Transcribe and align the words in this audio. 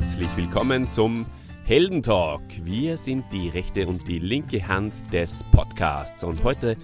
herzlich 0.00 0.34
willkommen 0.34 0.90
zum 0.90 1.26
Heldentalk. 1.64 2.40
Wir 2.64 2.96
sind 2.96 3.22
die 3.34 3.50
rechte 3.50 3.86
und 3.86 4.08
die 4.08 4.18
linke 4.18 4.66
Hand 4.66 4.94
des 5.12 5.44
Podcasts 5.52 6.24
und 6.24 6.42
heute 6.42 6.78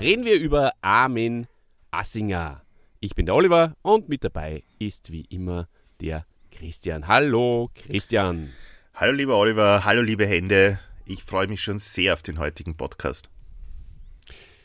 reden 0.00 0.24
wir 0.24 0.40
über 0.40 0.72
Armin 0.80 1.46
Assinger. 1.90 2.62
Ich 2.98 3.14
bin 3.14 3.26
der 3.26 3.34
Oliver 3.34 3.74
und 3.82 4.08
mit 4.08 4.24
dabei 4.24 4.62
ist 4.78 5.12
wie 5.12 5.26
immer 5.28 5.68
der 6.00 6.24
Christian. 6.50 7.08
Hallo 7.08 7.68
Christian. 7.74 8.48
Hallo 8.94 9.12
lieber 9.12 9.36
Oliver, 9.36 9.84
hallo 9.84 10.00
liebe 10.00 10.24
Hände. 10.24 10.78
Ich 11.04 11.24
freue 11.24 11.48
mich 11.48 11.60
schon 11.60 11.76
sehr 11.76 12.14
auf 12.14 12.22
den 12.22 12.38
heutigen 12.38 12.78
Podcast. 12.78 13.28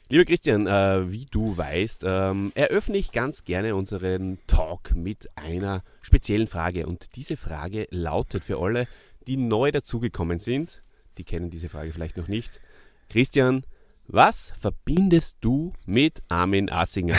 Lieber 0.09 0.23
Christian, 0.23 0.67
äh, 0.67 1.11
wie 1.11 1.25
du 1.25 1.57
weißt, 1.57 2.03
ähm, 2.05 2.53
eröffne 2.55 2.97
ich 2.97 3.11
ganz 3.11 3.43
gerne 3.43 3.75
unseren 3.75 4.37
Talk 4.47 4.95
mit 4.95 5.29
einer 5.35 5.83
speziellen 6.01 6.47
Frage. 6.47 6.87
Und 6.87 7.17
diese 7.17 7.35
Frage 7.35 7.87
lautet 7.89 8.45
für 8.45 8.57
alle, 8.61 8.87
die 9.27 9.35
neu 9.35 9.69
dazugekommen 9.69 10.39
sind, 10.39 10.81
die 11.17 11.25
kennen 11.25 11.49
diese 11.49 11.67
Frage 11.67 11.91
vielleicht 11.91 12.15
noch 12.15 12.29
nicht. 12.29 12.61
Christian, 13.09 13.65
was 14.07 14.53
verbindest 14.57 15.35
du 15.41 15.73
mit 15.85 16.21
Armin 16.29 16.69
Assinger? 16.69 17.17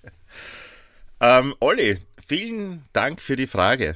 ähm, 1.20 1.54
Olli, 1.60 1.96
vielen 2.26 2.82
Dank 2.92 3.20
für 3.20 3.36
die 3.36 3.46
Frage. 3.46 3.94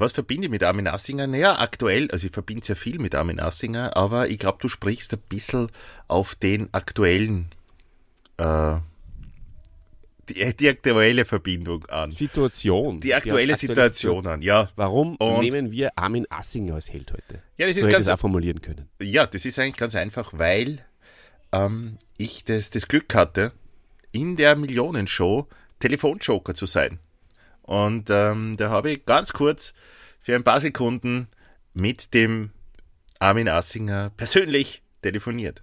Was 0.00 0.12
verbinde 0.12 0.46
ich 0.46 0.50
mit 0.50 0.62
Armin 0.62 0.86
Assinger? 0.86 1.26
Naja, 1.26 1.58
aktuell, 1.58 2.10
also 2.10 2.26
ich 2.26 2.32
verbinde 2.32 2.64
sehr 2.64 2.76
viel 2.76 2.98
mit 2.98 3.14
Armin 3.14 3.38
Assinger, 3.38 3.96
aber 3.96 4.28
ich 4.28 4.38
glaube, 4.38 4.58
du 4.60 4.68
sprichst 4.68 5.12
ein 5.12 5.20
bisschen 5.28 5.66
auf 6.08 6.34
den 6.34 6.72
aktuellen, 6.72 7.50
äh, 8.38 8.76
die, 10.30 10.56
die, 10.56 10.68
aktuelle 10.70 11.24
Verbindung 11.26 11.84
an. 11.86 12.12
Situation. 12.12 13.00
Die 13.00 13.14
aktuelle, 13.14 13.52
die 13.52 13.58
Situation 13.58 14.26
an, 14.26 14.40
ja. 14.40 14.70
Warum 14.74 15.16
Und 15.16 15.40
nehmen 15.40 15.70
wir 15.70 15.90
Armin 15.98 16.26
Assinger 16.30 16.76
als 16.76 16.90
Held 16.90 17.12
heute? 17.12 17.42
Ja, 17.58 17.66
das 17.66 17.76
ist 17.76 17.84
so 17.84 17.90
ganz, 17.90 18.06
das 18.06 18.14
auch 18.16 18.20
formulieren 18.20 18.62
können. 18.62 18.88
Ja, 19.02 19.26
das 19.26 19.44
ist 19.44 19.58
eigentlich 19.58 19.76
ganz 19.76 19.94
einfach, 19.96 20.32
weil 20.34 20.84
ähm, 21.52 21.98
ich 22.16 22.44
das, 22.44 22.70
das 22.70 22.88
Glück 22.88 23.14
hatte, 23.14 23.52
in 24.12 24.36
der 24.36 24.56
Millionenshow 24.56 25.46
Telefonjoker 25.78 26.54
zu 26.54 26.64
sein. 26.66 27.00
Und 27.70 28.10
ähm, 28.10 28.56
da 28.56 28.68
habe 28.68 28.90
ich 28.90 29.06
ganz 29.06 29.32
kurz 29.32 29.74
für 30.18 30.34
ein 30.34 30.42
paar 30.42 30.60
Sekunden 30.60 31.28
mit 31.72 32.14
dem 32.14 32.50
Armin 33.20 33.48
Assinger 33.48 34.10
persönlich 34.16 34.82
telefoniert. 35.02 35.62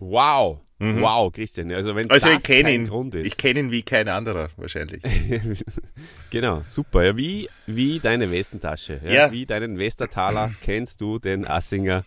Wow. 0.00 0.58
Mhm. 0.80 1.02
Wow, 1.02 1.32
Christian. 1.32 1.70
Also, 1.70 1.94
wenn 1.94 2.10
also 2.10 2.30
ich 2.30 2.42
kenne 2.42 2.74
ihn. 2.74 2.88
Grund 2.88 3.14
ist. 3.14 3.28
Ich 3.28 3.36
kenne 3.36 3.60
ihn 3.60 3.70
wie 3.70 3.82
kein 3.82 4.08
anderer 4.08 4.48
wahrscheinlich. 4.56 5.04
genau, 6.30 6.64
super. 6.66 7.04
Ja, 7.04 7.16
wie, 7.16 7.48
wie 7.66 8.00
deine 8.00 8.32
Westentasche. 8.32 9.00
Ja, 9.04 9.12
ja. 9.12 9.32
Wie 9.32 9.46
deinen 9.46 9.78
Westertaler 9.78 10.52
kennst 10.62 11.00
du 11.00 11.20
den 11.20 11.46
Assinger. 11.46 12.04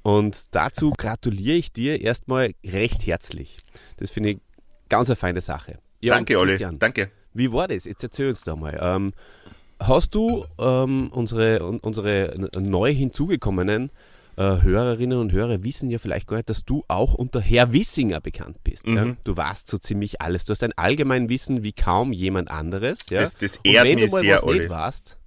Und 0.00 0.46
dazu 0.52 0.94
gratuliere 0.96 1.58
ich 1.58 1.74
dir 1.74 2.00
erstmal 2.00 2.54
recht 2.64 3.06
herzlich. 3.06 3.58
Das 3.98 4.10
finde 4.10 4.30
ich 4.30 4.38
ganz 4.88 5.10
eine 5.10 5.16
feine 5.16 5.42
Sache. 5.42 5.78
Ja, 6.00 6.14
Danke, 6.14 6.38
Olli. 6.38 6.56
Danke. 6.78 7.10
Wie 7.36 7.52
war 7.52 7.68
das? 7.68 7.84
Jetzt 7.84 8.02
erzähl 8.02 8.28
uns 8.28 8.42
da 8.42 8.56
mal. 8.56 8.78
Ähm, 8.80 9.12
hast 9.80 10.14
du 10.14 10.44
ähm, 10.58 11.08
unsere, 11.12 11.64
unsere 11.64 12.50
neu 12.58 12.92
hinzugekommenen 12.92 13.90
äh, 14.36 14.62
Hörerinnen 14.62 15.18
und 15.18 15.32
Hörer 15.32 15.64
wissen 15.64 15.90
ja 15.90 15.98
vielleicht 15.98 16.26
gar 16.26 16.36
nicht, 16.36 16.50
dass 16.50 16.64
du 16.64 16.84
auch 16.88 17.14
unter 17.14 17.40
Herr 17.40 17.72
Wissinger 17.72 18.20
bekannt 18.20 18.62
bist. 18.64 18.86
Mhm. 18.86 18.96
Ja? 18.96 19.16
Du 19.24 19.36
warst 19.36 19.68
so 19.68 19.78
ziemlich 19.78 20.20
alles. 20.20 20.44
Du 20.44 20.50
hast 20.50 20.62
ein 20.62 20.74
Allgemeinwissen 20.76 21.62
wie 21.62 21.72
kaum 21.72 22.12
jemand 22.12 22.50
anderes. 22.50 23.00
Ja? 23.10 23.20
Das, 23.20 23.34
das 23.34 23.58
ehrt 23.64 23.84
und 23.84 23.90
wenn 23.90 23.98
du 23.98 24.10
mal 24.10 24.20
sehr, 24.20 24.36
was 24.36 24.42
Olli. 24.42 24.58
nicht 24.60 24.70
warst, 24.70 25.18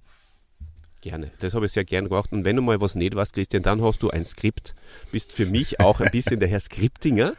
Gerne, 1.02 1.30
das 1.40 1.54
habe 1.54 1.64
ich 1.64 1.72
sehr 1.72 1.84
gern 1.84 2.08
gemacht. 2.08 2.30
Und 2.30 2.44
wenn 2.44 2.56
du 2.56 2.62
mal 2.62 2.78
was 2.82 2.94
nicht 2.94 3.14
warst, 3.14 3.32
Christian, 3.32 3.62
dann 3.62 3.80
hast 3.82 4.02
du 4.02 4.10
ein 4.10 4.26
Skript. 4.26 4.74
Bist 5.10 5.32
für 5.32 5.46
mich 5.46 5.80
auch 5.80 6.00
ein 6.00 6.10
bisschen 6.10 6.40
der 6.40 6.48
Herr 6.50 6.60
Skriptinger. 6.60 7.34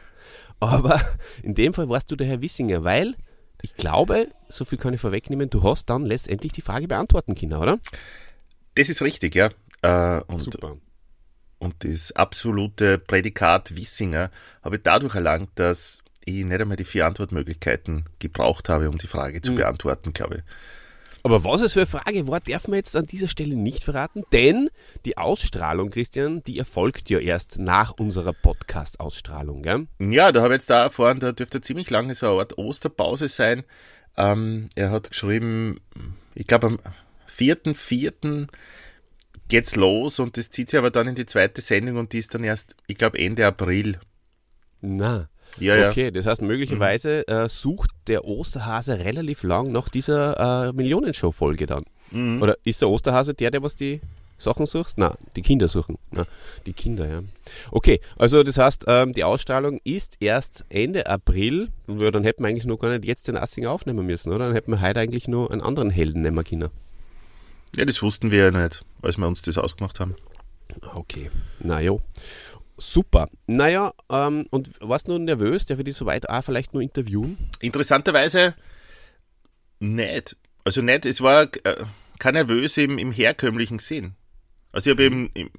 Aber 0.58 1.00
in 1.44 1.54
dem 1.54 1.72
Fall 1.72 1.88
warst 1.88 2.10
du 2.10 2.16
der 2.16 2.26
Herr 2.26 2.40
Wissinger, 2.40 2.82
weil 2.82 3.14
ich 3.62 3.74
glaube, 3.74 4.28
so 4.48 4.64
viel 4.64 4.78
kann 4.78 4.92
ich 4.92 5.00
vorwegnehmen, 5.00 5.48
du 5.48 5.62
hast 5.62 5.88
dann 5.88 6.04
letztendlich 6.04 6.52
die 6.52 6.60
Frage 6.60 6.88
beantworten 6.88 7.34
können, 7.34 7.54
oder? 7.54 7.78
Das 8.74 8.88
ist 8.88 9.02
richtig, 9.02 9.34
ja. 9.34 9.50
Äh, 9.82 10.22
und, 10.24 10.40
Super. 10.40 10.76
Und 11.58 11.84
das 11.84 12.12
absolute 12.12 12.98
Prädikat 12.98 13.76
Wissinger 13.76 14.30
habe 14.62 14.76
ich 14.76 14.82
dadurch 14.82 15.14
erlangt, 15.14 15.50
dass 15.54 16.02
ich 16.24 16.44
nicht 16.44 16.60
einmal 16.60 16.76
die 16.76 16.84
vier 16.84 17.06
Antwortmöglichkeiten 17.06 18.04
gebraucht 18.18 18.68
habe, 18.68 18.88
um 18.88 18.98
die 18.98 19.06
Frage 19.06 19.42
zu 19.42 19.52
mhm. 19.52 19.56
beantworten, 19.56 20.12
glaube 20.12 20.36
ich. 20.36 20.42
Aber 21.24 21.44
was 21.44 21.60
es 21.60 21.74
für 21.74 21.80
eine 21.80 21.86
Frage 21.86 22.26
war, 22.26 22.40
darf 22.40 22.66
man 22.66 22.76
jetzt 22.76 22.96
an 22.96 23.06
dieser 23.06 23.28
Stelle 23.28 23.54
nicht 23.54 23.84
verraten, 23.84 24.24
denn 24.32 24.70
die 25.04 25.18
Ausstrahlung, 25.18 25.90
Christian, 25.90 26.42
die 26.42 26.58
erfolgt 26.58 27.10
ja 27.10 27.18
erst 27.20 27.58
nach 27.58 27.92
unserer 27.92 28.32
Podcast-Ausstrahlung, 28.32 29.62
gell? 29.62 29.86
Ja, 30.00 30.32
da 30.32 30.42
habe 30.42 30.54
ich 30.54 30.60
jetzt 30.60 30.70
da 30.70 30.82
erfahren, 30.82 31.20
da 31.20 31.30
dürfte 31.30 31.60
ziemlich 31.60 31.90
lange 31.90 32.14
so 32.16 32.26
eine 32.26 32.40
Art 32.40 32.58
Osterpause 32.58 33.28
sein. 33.28 33.62
Ähm, 34.16 34.70
er 34.74 34.90
hat 34.90 35.10
geschrieben, 35.10 35.80
ich 36.34 36.46
glaube 36.48 36.66
am 36.66 36.78
4.4. 37.38 38.48
geht's 39.48 39.76
los 39.76 40.18
und 40.18 40.36
das 40.36 40.50
zieht 40.50 40.70
sich 40.70 40.78
aber 40.78 40.90
dann 40.90 41.08
in 41.08 41.14
die 41.14 41.26
zweite 41.26 41.60
Sendung 41.60 41.98
und 41.98 42.12
die 42.12 42.18
ist 42.18 42.34
dann 42.34 42.42
erst, 42.42 42.74
ich 42.88 42.98
glaube, 42.98 43.18
Ende 43.18 43.46
April. 43.46 44.00
Na, 44.80 45.28
ja, 45.58 45.90
okay, 45.90 46.10
das 46.10 46.26
heißt, 46.26 46.42
möglicherweise 46.42 47.24
mhm. 47.28 47.34
äh, 47.34 47.48
sucht 47.48 47.90
der 48.06 48.24
Osterhase 48.24 48.98
relativ 48.98 49.42
lang 49.42 49.70
nach 49.72 49.88
dieser 49.88 50.68
äh, 50.68 50.72
Millionenshow-Folge 50.72 51.66
dann. 51.66 51.84
Mhm. 52.10 52.42
Oder 52.42 52.56
ist 52.64 52.80
der 52.80 52.88
Osterhase 52.88 53.34
der, 53.34 53.50
der 53.50 53.62
was 53.62 53.76
die 53.76 54.00
Sachen 54.38 54.66
sucht? 54.66 54.94
Na, 54.96 55.16
die 55.36 55.42
Kinder 55.42 55.68
suchen. 55.68 55.98
Na, 56.10 56.24
die 56.66 56.72
Kinder, 56.72 57.08
ja. 57.08 57.20
Okay, 57.70 58.00
also 58.18 58.42
das 58.42 58.58
heißt, 58.58 58.86
ähm, 58.88 59.12
die 59.12 59.24
Ausstrahlung 59.24 59.80
ist 59.84 60.16
erst 60.20 60.64
Ende 60.68 61.06
April. 61.06 61.68
Und 61.86 62.00
dann 62.00 62.24
hätten 62.24 62.42
wir 62.42 62.48
eigentlich 62.48 62.64
noch 62.64 62.78
gar 62.78 62.90
nicht 62.90 63.04
jetzt 63.04 63.28
den 63.28 63.36
Assing 63.36 63.66
aufnehmen 63.66 64.04
müssen, 64.04 64.32
oder? 64.32 64.46
Dann 64.46 64.54
hätten 64.54 64.72
wir 64.72 64.80
heute 64.80 65.00
eigentlich 65.00 65.28
nur 65.28 65.50
einen 65.50 65.60
anderen 65.60 65.90
Helden 65.90 66.22
nehmen 66.22 66.44
können. 66.44 66.68
Ja, 67.76 67.84
das 67.84 68.02
wussten 68.02 68.30
wir 68.30 68.44
ja 68.44 68.50
nicht, 68.50 68.84
als 69.00 69.16
wir 69.16 69.26
uns 69.26 69.42
das 69.42 69.56
ausgemacht 69.56 70.00
haben. 70.00 70.16
Okay, 70.94 71.30
na 71.60 71.80
jo. 71.80 72.00
Super. 72.82 73.28
Naja, 73.46 73.92
ähm, 74.10 74.46
und 74.50 74.70
warst 74.80 75.06
du 75.06 75.16
nervös, 75.16 75.66
der 75.66 75.76
für 75.76 75.84
dich 75.84 75.96
soweit 75.96 76.28
auch 76.28 76.44
vielleicht 76.44 76.74
nur 76.74 76.82
interviewen? 76.82 77.38
Interessanterweise 77.60 78.54
nicht. 79.78 80.36
Also 80.64 80.82
nicht, 80.82 81.06
es 81.06 81.20
war 81.20 81.44
äh, 81.64 81.84
kein 82.18 82.34
nervös 82.34 82.76
im, 82.78 82.98
im 82.98 83.12
herkömmlichen 83.12 83.78
Sinn. 83.78 84.14
Also 84.72 84.90
ich 84.90 84.96
habe 84.96 85.04
eben, 85.04 85.30
im, 85.34 85.50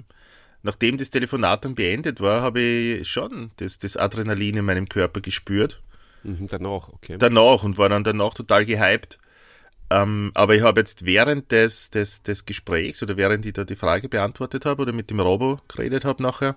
nachdem 0.63 0.97
das 0.97 1.11
Telefonat 1.11 1.63
dann 1.63 1.75
beendet 1.75 2.19
war, 2.19 2.41
habe 2.41 2.59
ich 2.59 3.07
schon 3.07 3.51
das, 3.55 3.77
das 3.77 3.95
Adrenalin 3.95 4.57
in 4.57 4.65
meinem 4.65 4.89
Körper 4.89 5.21
gespürt. 5.21 5.81
Mhm, 6.23 6.47
danach, 6.49 6.89
okay. 6.89 7.15
Danach 7.17 7.63
und 7.63 7.77
war 7.77 7.87
dann 7.87 8.03
danach 8.03 8.33
total 8.33 8.65
gehypt. 8.65 9.17
Ähm, 9.89 10.31
aber 10.33 10.55
ich 10.55 10.61
habe 10.61 10.81
jetzt 10.81 11.05
während 11.05 11.51
des, 11.51 11.89
des, 11.89 12.21
des 12.21 12.45
Gesprächs 12.45 13.01
oder 13.01 13.15
während 13.15 13.45
ich 13.45 13.53
da 13.53 13.63
die 13.63 13.75
Frage 13.75 14.09
beantwortet 14.09 14.65
habe 14.65 14.81
oder 14.81 14.91
mit 14.91 15.09
dem 15.09 15.21
Robo 15.21 15.59
geredet 15.67 16.03
habe 16.03 16.21
nachher, 16.21 16.55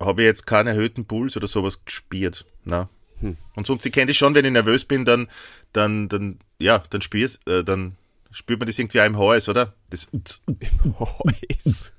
habe 0.00 0.22
ich 0.22 0.26
jetzt 0.26 0.46
keinen 0.46 0.68
erhöhten 0.68 1.04
Puls 1.04 1.36
oder 1.36 1.46
sowas 1.46 1.84
gespürt. 1.84 2.44
Na. 2.64 2.88
Hm. 3.20 3.36
Und 3.54 3.66
sonst, 3.66 3.86
ich 3.86 3.92
kenne 3.92 4.06
das 4.06 4.16
schon, 4.16 4.34
wenn 4.34 4.44
ich 4.44 4.52
nervös 4.52 4.84
bin, 4.84 5.04
dann, 5.04 5.28
dann, 5.72 6.08
dann, 6.08 6.38
ja, 6.58 6.82
dann 6.90 7.00
spür's, 7.00 7.40
äh, 7.46 7.64
dann 7.64 7.96
spürt 8.30 8.58
man 8.58 8.66
das 8.66 8.78
irgendwie 8.78 9.00
auch 9.00 9.06
im 9.06 9.18
Hals, 9.18 9.48
oder? 9.48 9.74
Das 9.90 10.08
Im 10.12 10.98
Hals. 10.98 11.92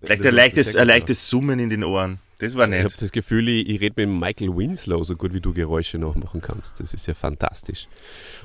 Vielleicht 0.00 0.24
ein 0.24 0.34
leichtes, 0.34 0.76
ein 0.76 0.86
leichtes 0.86 1.28
Summen 1.28 1.58
in 1.58 1.70
den 1.70 1.84
Ohren. 1.84 2.20
Das 2.38 2.54
war 2.54 2.66
nett. 2.66 2.80
Ich 2.80 2.84
habe 2.84 3.00
das 3.00 3.12
Gefühl, 3.12 3.48
ich, 3.48 3.68
ich 3.68 3.80
rede 3.80 4.06
mit 4.06 4.20
Michael 4.20 4.56
Winslow 4.56 5.02
so 5.04 5.16
gut, 5.16 5.32
wie 5.32 5.40
du 5.40 5.54
Geräusche 5.54 5.98
nachmachen 5.98 6.42
kannst. 6.42 6.80
Das 6.80 6.92
ist 6.92 7.06
ja 7.06 7.14
fantastisch. 7.14 7.88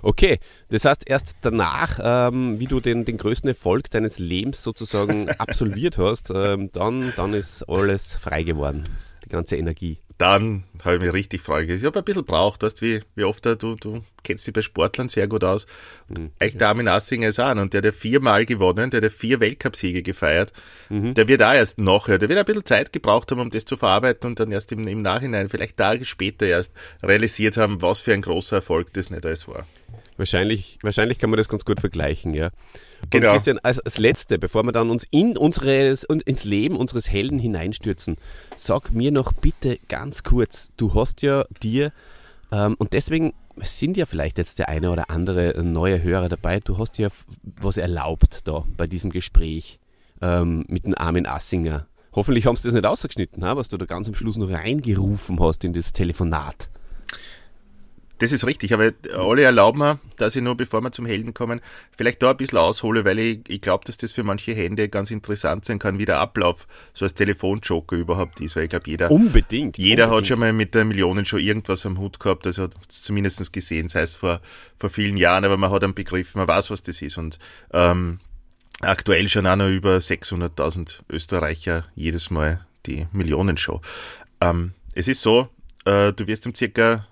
Okay, 0.02 0.40
das 0.70 0.86
heißt, 0.86 1.10
erst 1.10 1.36
danach, 1.42 2.00
ähm, 2.02 2.60
wie 2.60 2.68
du 2.68 2.80
den, 2.80 3.04
den 3.04 3.18
größten 3.18 3.50
Erfolg 3.50 3.90
deines 3.92 4.18
Lebens 4.18 4.64
sozusagen 4.64 5.30
absolviert 5.38 5.98
hast, 5.98 6.32
ähm, 6.34 6.70
dann, 6.72 7.12
dann 7.18 7.34
ist 7.34 7.64
alles 7.64 8.16
frei 8.16 8.44
geworden, 8.44 8.86
die 9.26 9.30
ganze 9.30 9.58
Energie 9.58 9.98
dann 10.22 10.66
habe 10.84 10.96
ich 10.96 11.02
mich 11.02 11.14
richtig 11.14 11.42
freuen. 11.42 11.68
Ich 11.68 11.84
habe 11.84 11.98
ein 11.98 12.06
bisschen 12.06 12.26
braucht, 12.26 12.62
weißt 12.62 12.82
wie, 12.84 13.02
wie 13.16 13.24
oft 13.24 13.44
du, 13.44 13.56
du 13.56 14.04
kennst 14.24 14.46
dich 14.46 14.54
bei 14.54 14.62
Sportlern 14.62 15.10
sehr 15.10 15.28
gut 15.28 15.44
aus. 15.44 15.66
Mhm. 16.10 16.30
Echt 16.38 16.62
der 16.62 16.68
Armin 16.68 16.88
Assinger 16.88 17.30
ist 17.30 17.40
auch 17.40 17.56
und 17.56 17.74
der 17.74 17.82
hat 17.82 17.96
viermal 17.96 18.46
gewonnen, 18.46 18.92
der 18.92 19.02
hat 19.02 19.12
vier 19.12 19.40
Weltcupsiege 19.40 20.04
gefeiert. 20.04 20.54
Mhm. 20.90 21.16
Der 21.16 21.28
wird 21.28 21.42
auch 21.42 21.54
erst 21.54 21.80
nachher, 21.80 22.20
der 22.20 22.30
wird 22.30 22.38
ein 22.38 22.46
bisschen 22.46 22.66
Zeit 22.66 22.94
gebraucht 22.94 23.32
haben, 23.32 23.40
um 23.40 23.50
das 23.50 23.66
zu 23.66 23.78
verarbeiten 23.78 24.30
und 24.30 24.40
dann 24.40 24.52
erst 24.52 24.72
im, 24.72 24.88
im 24.88 25.02
Nachhinein, 25.02 25.50
vielleicht 25.50 25.78
Tage 25.78 26.06
später 26.06 26.46
erst 26.46 26.72
realisiert 27.02 27.58
haben, 27.58 27.82
was 27.82 28.00
für 28.00 28.14
ein 28.14 28.22
großer 28.22 28.58
Erfolg 28.58 28.94
das 28.94 29.10
nicht 29.10 29.26
alles 29.26 29.48
war. 29.48 29.66
Wahrscheinlich, 30.18 30.78
wahrscheinlich 30.84 31.18
kann 31.18 31.32
man 31.32 31.38
das 31.38 31.50
ganz 31.50 31.66
gut 31.66 31.80
vergleichen, 31.80 32.36
ja. 32.36 32.52
Genau. 33.10 33.28
Und 33.28 33.34
Christian, 33.34 33.60
als, 33.60 33.80
als 33.80 33.98
Letzte, 33.98 34.40
bevor 34.40 34.64
wir 34.64 34.72
dann 34.72 34.90
uns 34.90 35.06
in 35.12 35.38
unseres, 35.38 36.04
ins 36.04 36.44
Leben 36.44 36.76
unseres 36.78 37.12
Helden 37.12 37.40
hineinstürzen, 37.40 38.18
sag 38.56 38.92
mir 38.92 39.12
noch 39.12 39.34
bitte 39.34 39.80
ganz 39.88 40.24
kurz, 40.24 40.72
du 40.78 40.94
hast 40.94 41.22
ja 41.22 41.46
dir, 41.62 41.92
ähm, 42.52 42.76
und 42.78 42.94
deswegen 42.94 43.34
sind 43.62 43.98
ja 43.98 44.06
vielleicht 44.06 44.38
jetzt 44.38 44.60
der 44.60 44.70
eine 44.70 44.92
oder 44.92 45.10
andere 45.10 45.62
neue 45.64 46.02
Hörer 46.02 46.30
dabei, 46.30 46.60
du 46.60 46.78
hast 46.78 46.98
ja 46.98 47.10
was 47.60 47.78
erlaubt 47.78 48.48
da 48.48 48.66
bei 48.78 48.88
diesem 48.88 49.12
Gespräch 49.12 49.80
ähm, 50.22 50.66
mit 50.68 50.86
dem 50.86 50.96
Armin 50.98 51.26
Assinger. 51.26 51.88
Hoffentlich 52.14 52.46
haben 52.46 52.56
sie 52.56 52.64
das 52.64 52.74
nicht 52.74 52.86
ausgeschnitten, 52.86 53.42
was 53.42 53.70
du 53.70 53.78
da 53.78 53.86
ganz 53.86 54.08
am 54.08 54.16
Schluss 54.16 54.38
noch 54.38 54.50
reingerufen 54.50 55.40
hast 55.40 55.64
in 55.64 55.74
das 55.74 55.94
Telefonat. 55.94 56.70
Das 58.22 58.32
ist 58.32 58.46
richtig, 58.46 58.72
aber 58.72 58.92
alle 59.16 59.42
erlauben 59.42 59.80
mir, 59.80 60.00
dass 60.18 60.36
ich 60.36 60.44
nur, 60.44 60.56
bevor 60.56 60.80
wir 60.82 60.92
zum 60.92 61.08
Helden 61.08 61.34
kommen, 61.34 61.60
vielleicht 61.98 62.22
da 62.22 62.30
ein 62.30 62.38
bisschen 62.38 62.60
aushole, 62.60 63.04
weil 63.04 63.18
ich, 63.18 63.40
ich 63.48 63.62
glaube, 63.62 63.84
dass 63.86 63.98
das 63.98 64.12
für 64.12 64.22
manche 64.22 64.54
Hände 64.54 64.90
ganz 64.90 65.10
interessant 65.10 65.66
sein 65.66 65.80
kann, 65.80 65.98
wie 65.98 66.06
der 66.06 66.20
Ablauf 66.20 66.68
so 66.94 67.04
als 67.04 67.16
Telefonjoker 67.16 67.96
überhaupt 67.96 68.40
ist, 68.40 68.56
weil 68.56 68.66
ich 68.66 68.70
glaube, 68.70 68.88
jeder, 68.88 69.10
unbedingt, 69.10 69.80
jeder 69.80 70.04
unbedingt. 70.04 70.18
hat 70.22 70.28
schon 70.28 70.40
mal 70.40 70.54
mit 70.54 70.76
der 70.76 70.86
Millionen 70.86 71.26
schon 71.26 71.40
irgendwas 71.40 71.84
am 71.88 71.98
Hut 71.98 72.20
gehabt, 72.20 72.46
also 72.46 72.66
hat 72.66 72.76
zumindest 72.90 73.52
gesehen, 73.52 73.90
sei 73.90 74.02
es 74.02 74.16
vor, 74.16 74.40
vor 74.78 74.92
vielen 74.92 75.18
Jahren, 75.18 75.44
aber 75.44 75.58
man 75.58 75.72
hat 75.72 75.84
einen 75.84 75.96
Begriff, 75.96 76.36
man 76.36 76.48
weiß, 76.48 76.70
was 76.70 76.84
das 76.84 77.02
ist 77.02 77.18
und 77.18 77.40
ähm, 77.74 78.20
aktuell 78.82 79.30
schon 79.30 79.48
auch 79.48 79.56
noch 79.56 79.70
über 79.70 79.98
600.000 79.98 81.00
Österreicher 81.10 81.86
jedes 81.96 82.30
Mal 82.30 82.68
die 82.86 83.08
Millionenshow. 83.14 83.82
Ähm, 84.42 84.74
es 84.94 85.08
ist 85.08 85.24
so, 85.24 85.50
äh, 85.86 86.14
du 86.14 86.28
wirst 86.28 86.46
um 86.46 86.54
circa 86.54 87.08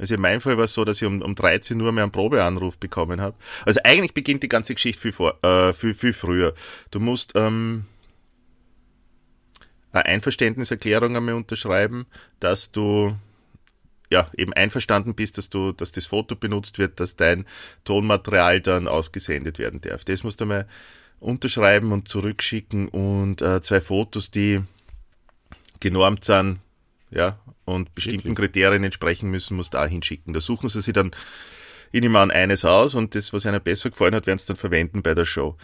also 0.00 0.14
in 0.14 0.20
meinem 0.20 0.40
Fall 0.40 0.56
war 0.56 0.64
es 0.64 0.72
so, 0.72 0.84
dass 0.84 0.96
ich 1.02 1.06
um, 1.06 1.20
um 1.20 1.34
13 1.34 1.78
Uhr 1.80 1.92
mehr 1.92 2.04
einen 2.04 2.12
Probeanruf 2.12 2.78
bekommen 2.78 3.20
habe. 3.20 3.36
Also 3.66 3.80
eigentlich 3.84 4.14
beginnt 4.14 4.42
die 4.42 4.48
ganze 4.48 4.74
Geschichte 4.74 5.00
viel, 5.00 5.12
vor, 5.12 5.44
äh, 5.44 5.74
viel, 5.74 5.92
viel 5.92 6.14
früher. 6.14 6.54
Du 6.90 7.00
musst 7.00 7.32
ähm, 7.34 7.84
eine 9.92 10.06
Einverständniserklärung 10.06 11.16
einmal 11.16 11.34
unterschreiben, 11.34 12.06
dass 12.40 12.72
du 12.72 13.14
ja, 14.10 14.28
eben 14.36 14.54
einverstanden 14.54 15.14
bist, 15.14 15.36
dass 15.36 15.50
du, 15.50 15.72
dass 15.72 15.92
das 15.92 16.06
Foto 16.06 16.34
benutzt 16.34 16.78
wird, 16.78 16.98
dass 16.98 17.14
dein 17.14 17.44
Tonmaterial 17.84 18.60
dann 18.60 18.88
ausgesendet 18.88 19.58
werden 19.58 19.82
darf. 19.82 20.04
Das 20.04 20.24
musst 20.24 20.40
du 20.40 20.46
mal 20.46 20.66
unterschreiben 21.20 21.92
und 21.92 22.08
zurückschicken 22.08 22.88
und 22.88 23.42
äh, 23.42 23.60
zwei 23.60 23.82
Fotos, 23.82 24.30
die 24.30 24.62
genormt 25.78 26.24
sind, 26.24 26.58
ja, 27.10 27.38
und 27.64 27.94
bestimmten 27.94 28.30
Wirklich? 28.30 28.52
Kriterien 28.52 28.84
entsprechen 28.84 29.30
müssen, 29.30 29.56
muss 29.56 29.70
da 29.70 29.86
hinschicken. 29.86 30.34
Da 30.34 30.40
suchen 30.40 30.68
sie 30.68 30.80
sich 30.82 30.92
dann, 30.92 31.12
ich 31.92 32.00
nehme 32.00 32.18
an, 32.18 32.30
eines 32.30 32.64
aus 32.64 32.94
und 32.94 33.14
das, 33.14 33.32
was 33.32 33.44
ihnen 33.44 33.60
besser 33.60 33.90
gefallen 33.90 34.14
hat, 34.14 34.26
werden 34.26 34.38
sie 34.38 34.46
dann 34.46 34.56
verwenden 34.56 35.02
bei 35.02 35.14
der 35.14 35.24
Show. 35.24 35.56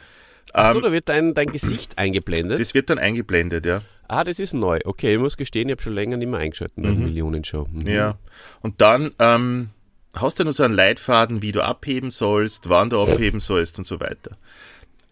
Achso, 0.52 0.78
ähm, 0.78 0.84
da 0.84 0.92
wird 0.92 1.08
dein, 1.08 1.34
dein 1.34 1.48
Gesicht 1.48 1.98
eingeblendet? 1.98 2.60
Das 2.60 2.74
wird 2.74 2.90
dann 2.90 2.98
eingeblendet, 2.98 3.66
ja. 3.66 3.82
Ah, 4.08 4.22
das 4.22 4.38
ist 4.38 4.54
neu. 4.54 4.78
Okay, 4.84 5.14
ich 5.14 5.18
muss 5.18 5.36
gestehen, 5.36 5.68
ich 5.68 5.72
habe 5.72 5.82
schon 5.82 5.94
länger 5.94 6.16
nicht 6.16 6.28
mehr 6.28 6.38
eingeschaltet 6.38 6.76
bei 6.76 6.90
mhm. 6.90 7.04
Millionenshow. 7.04 7.66
Mhm. 7.70 7.88
Ja, 7.88 8.18
und 8.60 8.80
dann 8.80 9.10
ähm, 9.18 9.70
hast 10.14 10.38
du 10.38 10.44
noch 10.44 10.52
so 10.52 10.62
einen 10.62 10.74
Leitfaden, 10.74 11.42
wie 11.42 11.52
du 11.52 11.62
abheben 11.62 12.10
sollst, 12.10 12.68
wann 12.68 12.90
du 12.90 13.02
abheben 13.02 13.40
sollst 13.40 13.78
und 13.78 13.84
so 13.84 14.00
weiter. 14.00 14.36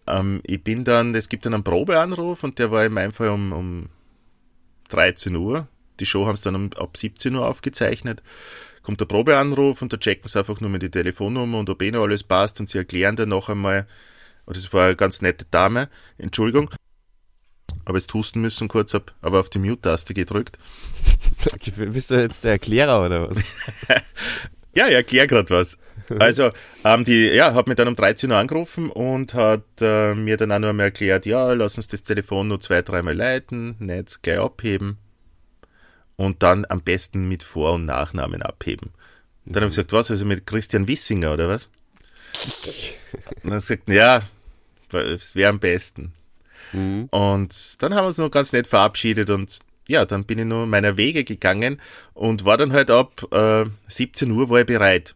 Ähm, 0.07 0.41
ich 0.43 0.63
bin 0.63 0.83
dann, 0.83 1.13
es 1.13 1.29
gibt 1.29 1.45
dann 1.45 1.53
einen 1.53 1.63
Probeanruf 1.63 2.43
und 2.43 2.59
der 2.59 2.71
war 2.71 2.85
in 2.85 2.93
meinem 2.93 3.11
Fall 3.11 3.29
um, 3.29 3.51
um 3.51 3.89
13 4.89 5.35
Uhr. 5.35 5.67
Die 5.99 6.05
Show 6.05 6.25
haben 6.25 6.35
sie 6.35 6.43
dann 6.43 6.71
ab 6.77 6.97
17 6.97 7.35
Uhr 7.35 7.47
aufgezeichnet. 7.47 8.21
Kommt 8.85 9.01
der 9.01 9.05
Probeanruf 9.05 9.81
und 9.81 9.91
da 9.91 9.97
checken 9.97 10.27
sie 10.27 10.37
einfach 10.37 10.61
nur 10.61 10.69
mal 10.69 10.77
die 10.77 10.91
Telefonnummer 10.91 11.57
und 11.57 11.69
ob 11.71 11.81
eh 11.81 11.89
noch 11.89 12.03
alles 12.03 12.21
passt 12.23 12.59
und 12.59 12.69
sie 12.69 12.77
erklären 12.77 13.15
dann 13.15 13.29
noch 13.29 13.49
einmal, 13.49 13.87
oh, 14.45 14.51
das 14.51 14.71
war 14.73 14.85
eine 14.85 14.95
ganz 14.95 15.21
nette 15.21 15.45
Dame, 15.49 15.89
Entschuldigung, 16.19 16.69
aber 17.83 17.97
jetzt 17.97 18.13
husten 18.13 18.41
müssen 18.41 18.67
kurz, 18.67 18.93
ab, 18.93 19.15
aber 19.21 19.39
auf 19.39 19.49
die 19.49 19.57
Mute-Taste 19.57 20.13
gedrückt. 20.13 20.59
Bist 21.75 22.11
du 22.11 22.21
jetzt 22.21 22.43
der 22.43 22.51
Erklärer 22.51 23.03
oder 23.03 23.27
was? 23.27 23.37
ja, 24.75 24.87
ich 24.87 24.93
erkläre 24.93 25.25
gerade 25.25 25.49
was. 25.49 25.79
Also, 26.19 26.51
ähm, 26.83 27.05
die, 27.05 27.29
ja, 27.29 27.55
hat 27.55 27.65
mich 27.65 27.77
dann 27.77 27.87
um 27.87 27.95
13 27.95 28.29
Uhr 28.29 28.37
angerufen 28.37 28.91
und 28.91 29.33
hat 29.33 29.65
äh, 29.81 30.13
mir 30.13 30.37
dann 30.37 30.51
auch 30.51 30.59
noch 30.59 30.69
einmal 30.69 30.87
erklärt, 30.87 31.25
ja, 31.25 31.53
lass 31.53 31.77
uns 31.77 31.87
das 31.87 32.03
Telefon 32.03 32.49
nur 32.49 32.61
zwei, 32.61 32.83
dreimal 32.83 33.15
leiten, 33.15 33.75
nicht 33.79 34.21
gleich 34.21 34.37
abheben 34.37 34.99
und 36.15 36.43
dann 36.43 36.65
am 36.69 36.81
besten 36.81 37.27
mit 37.27 37.43
Vor- 37.43 37.73
und 37.73 37.85
Nachnamen 37.85 38.41
abheben. 38.41 38.91
Und 39.45 39.55
dann 39.55 39.61
mhm. 39.61 39.65
habe 39.65 39.71
ich 39.71 39.75
gesagt, 39.77 39.93
was, 39.93 40.11
also 40.11 40.25
mit 40.25 40.45
Christian 40.45 40.87
Wissinger 40.87 41.33
oder 41.33 41.47
was? 41.47 41.69
Und 43.43 43.51
dann 43.51 43.61
sagt 43.61 43.89
ja, 43.89 44.21
es 44.91 45.35
wäre 45.35 45.49
am 45.49 45.59
besten. 45.59 46.11
Mhm. 46.73 47.07
Und 47.11 47.81
dann 47.81 47.93
haben 47.93 48.03
wir 48.03 48.07
uns 48.07 48.17
noch 48.17 48.29
ganz 48.29 48.51
nett 48.51 48.67
verabschiedet 48.67 49.29
und 49.29 49.59
ja, 49.87 50.05
dann 50.05 50.25
bin 50.25 50.39
ich 50.39 50.45
nur 50.45 50.65
meiner 50.65 50.97
Wege 50.97 51.23
gegangen 51.23 51.79
und 52.13 52.43
war 52.43 52.57
dann 52.57 52.73
halt 52.73 52.89
ab 52.89 53.25
äh, 53.31 53.65
17 53.87 54.31
Uhr 54.31 54.49
war 54.49 54.59
ich 54.59 54.65
bereit. 54.65 55.15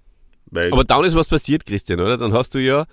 Aber 0.51 0.83
dann 0.83 1.03
ist 1.03 1.15
was 1.15 1.27
passiert, 1.27 1.65
Christian, 1.65 1.99
oder? 1.99 2.17
Dann 2.17 2.33
hast 2.33 2.55
du 2.55 2.59
ja 2.59 2.85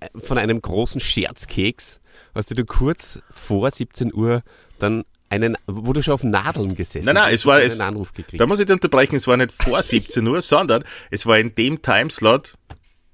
äh, 0.00 0.08
von 0.18 0.38
einem 0.38 0.62
großen 0.62 1.00
Scherzkeks, 1.00 2.00
hast 2.34 2.56
du 2.56 2.64
kurz 2.64 3.20
vor 3.30 3.70
17 3.70 4.14
Uhr 4.14 4.42
dann 4.78 5.04
einen, 5.34 5.58
wo 5.66 5.92
du 5.92 6.02
schon 6.02 6.14
auf 6.14 6.24
Nadeln 6.24 6.74
gesessen 6.74 7.06
Nein, 7.06 7.14
nein, 7.14 7.34
es 7.34 7.44
war, 7.44 7.60
es, 7.60 7.80
Anruf 7.80 8.12
gekriegt. 8.12 8.40
da 8.40 8.46
muss 8.46 8.58
ich 8.60 8.66
dir 8.66 8.74
unterbrechen, 8.74 9.16
es 9.16 9.26
war 9.26 9.36
nicht 9.36 9.52
vor 9.52 9.82
17 9.82 10.26
Uhr, 10.26 10.40
sondern 10.40 10.84
es 11.10 11.26
war 11.26 11.38
in 11.38 11.54
dem 11.54 11.82
Timeslot, 11.82 12.54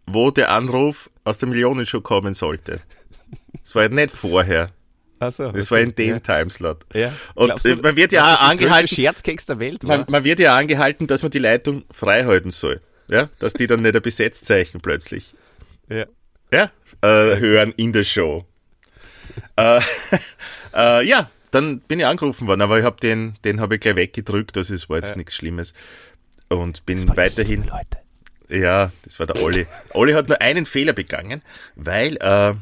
wo 0.07 0.31
der 0.31 0.51
Anruf 0.51 1.11
aus 1.25 1.39
der 1.39 1.49
Millionenshow 1.49 2.01
kommen 2.01 2.35
sollte. 2.35 2.81
Es 3.65 3.75
war 3.75 3.89
nicht 3.89 4.11
vorher. 4.11 4.71
Ach 5.21 5.33
so, 5.33 5.53
das 5.53 5.67
okay. 5.67 5.71
war 5.71 5.81
in 5.81 5.95
dem 5.95 6.09
ja. 6.09 6.19
Timeslot. 6.21 6.87
Ja. 6.95 7.13
Und 7.35 7.63
du, 7.63 7.77
man 7.77 7.95
wird 7.95 8.13
ja 8.13 8.37
angehalten. 8.37 8.89
Scherzkeks 8.89 9.45
der 9.47 9.59
Welt. 9.59 9.83
Man, 9.83 10.07
man, 10.09 10.25
wird 10.25 10.41
ja 10.41 10.57
angehalten, 10.57 11.07
dass 11.07 11.23
man 11.23 11.31
die 11.31 11.39
Leitung 11.39 11.85
frei 11.91 12.25
halten 12.25 12.51
soll. 12.51 12.81
Ja, 13.09 13.29
dass 13.39 13.53
die 13.53 13.67
dann 13.67 13.83
nicht 13.83 13.95
ein 13.95 14.03
Besetzzeichen 14.03 14.81
plötzlich. 14.81 15.35
Ja. 15.89 16.07
Ja, 16.53 16.71
äh, 17.03 17.39
hören 17.39 17.73
in 17.77 17.93
der 17.93 18.05
Show. 18.05 18.47
äh, 19.57 19.81
äh, 20.75 21.07
ja, 21.07 21.31
dann 21.51 21.81
bin 21.81 22.01
ich 22.01 22.07
angerufen 22.07 22.47
worden, 22.47 22.63
aber 22.63 22.79
ich 22.79 22.85
habe 22.85 23.01
den, 23.01 23.35
den 23.45 23.61
habe 23.61 23.77
ich 23.77 23.81
gleich 23.81 23.97
weggedrückt, 23.97 24.57
also 24.57 24.75
es 24.75 24.89
war 24.89 24.99
jetzt 24.99 25.13
ja. 25.13 25.17
nichts 25.17 25.35
Schlimmes. 25.35 25.75
Und 26.49 26.85
bin 26.85 27.09
weiterhin. 27.17 27.65
Leute. 27.65 27.99
Ja, 28.49 28.91
das 29.03 29.19
war 29.19 29.27
der 29.27 29.43
Olli. 29.43 29.67
Olli 29.95 30.13
hat 30.13 30.29
nur 30.29 30.41
einen 30.41 30.67
Fehler 30.67 30.93
begangen, 30.93 31.43
weil 31.77 32.17
äh, 32.17 32.55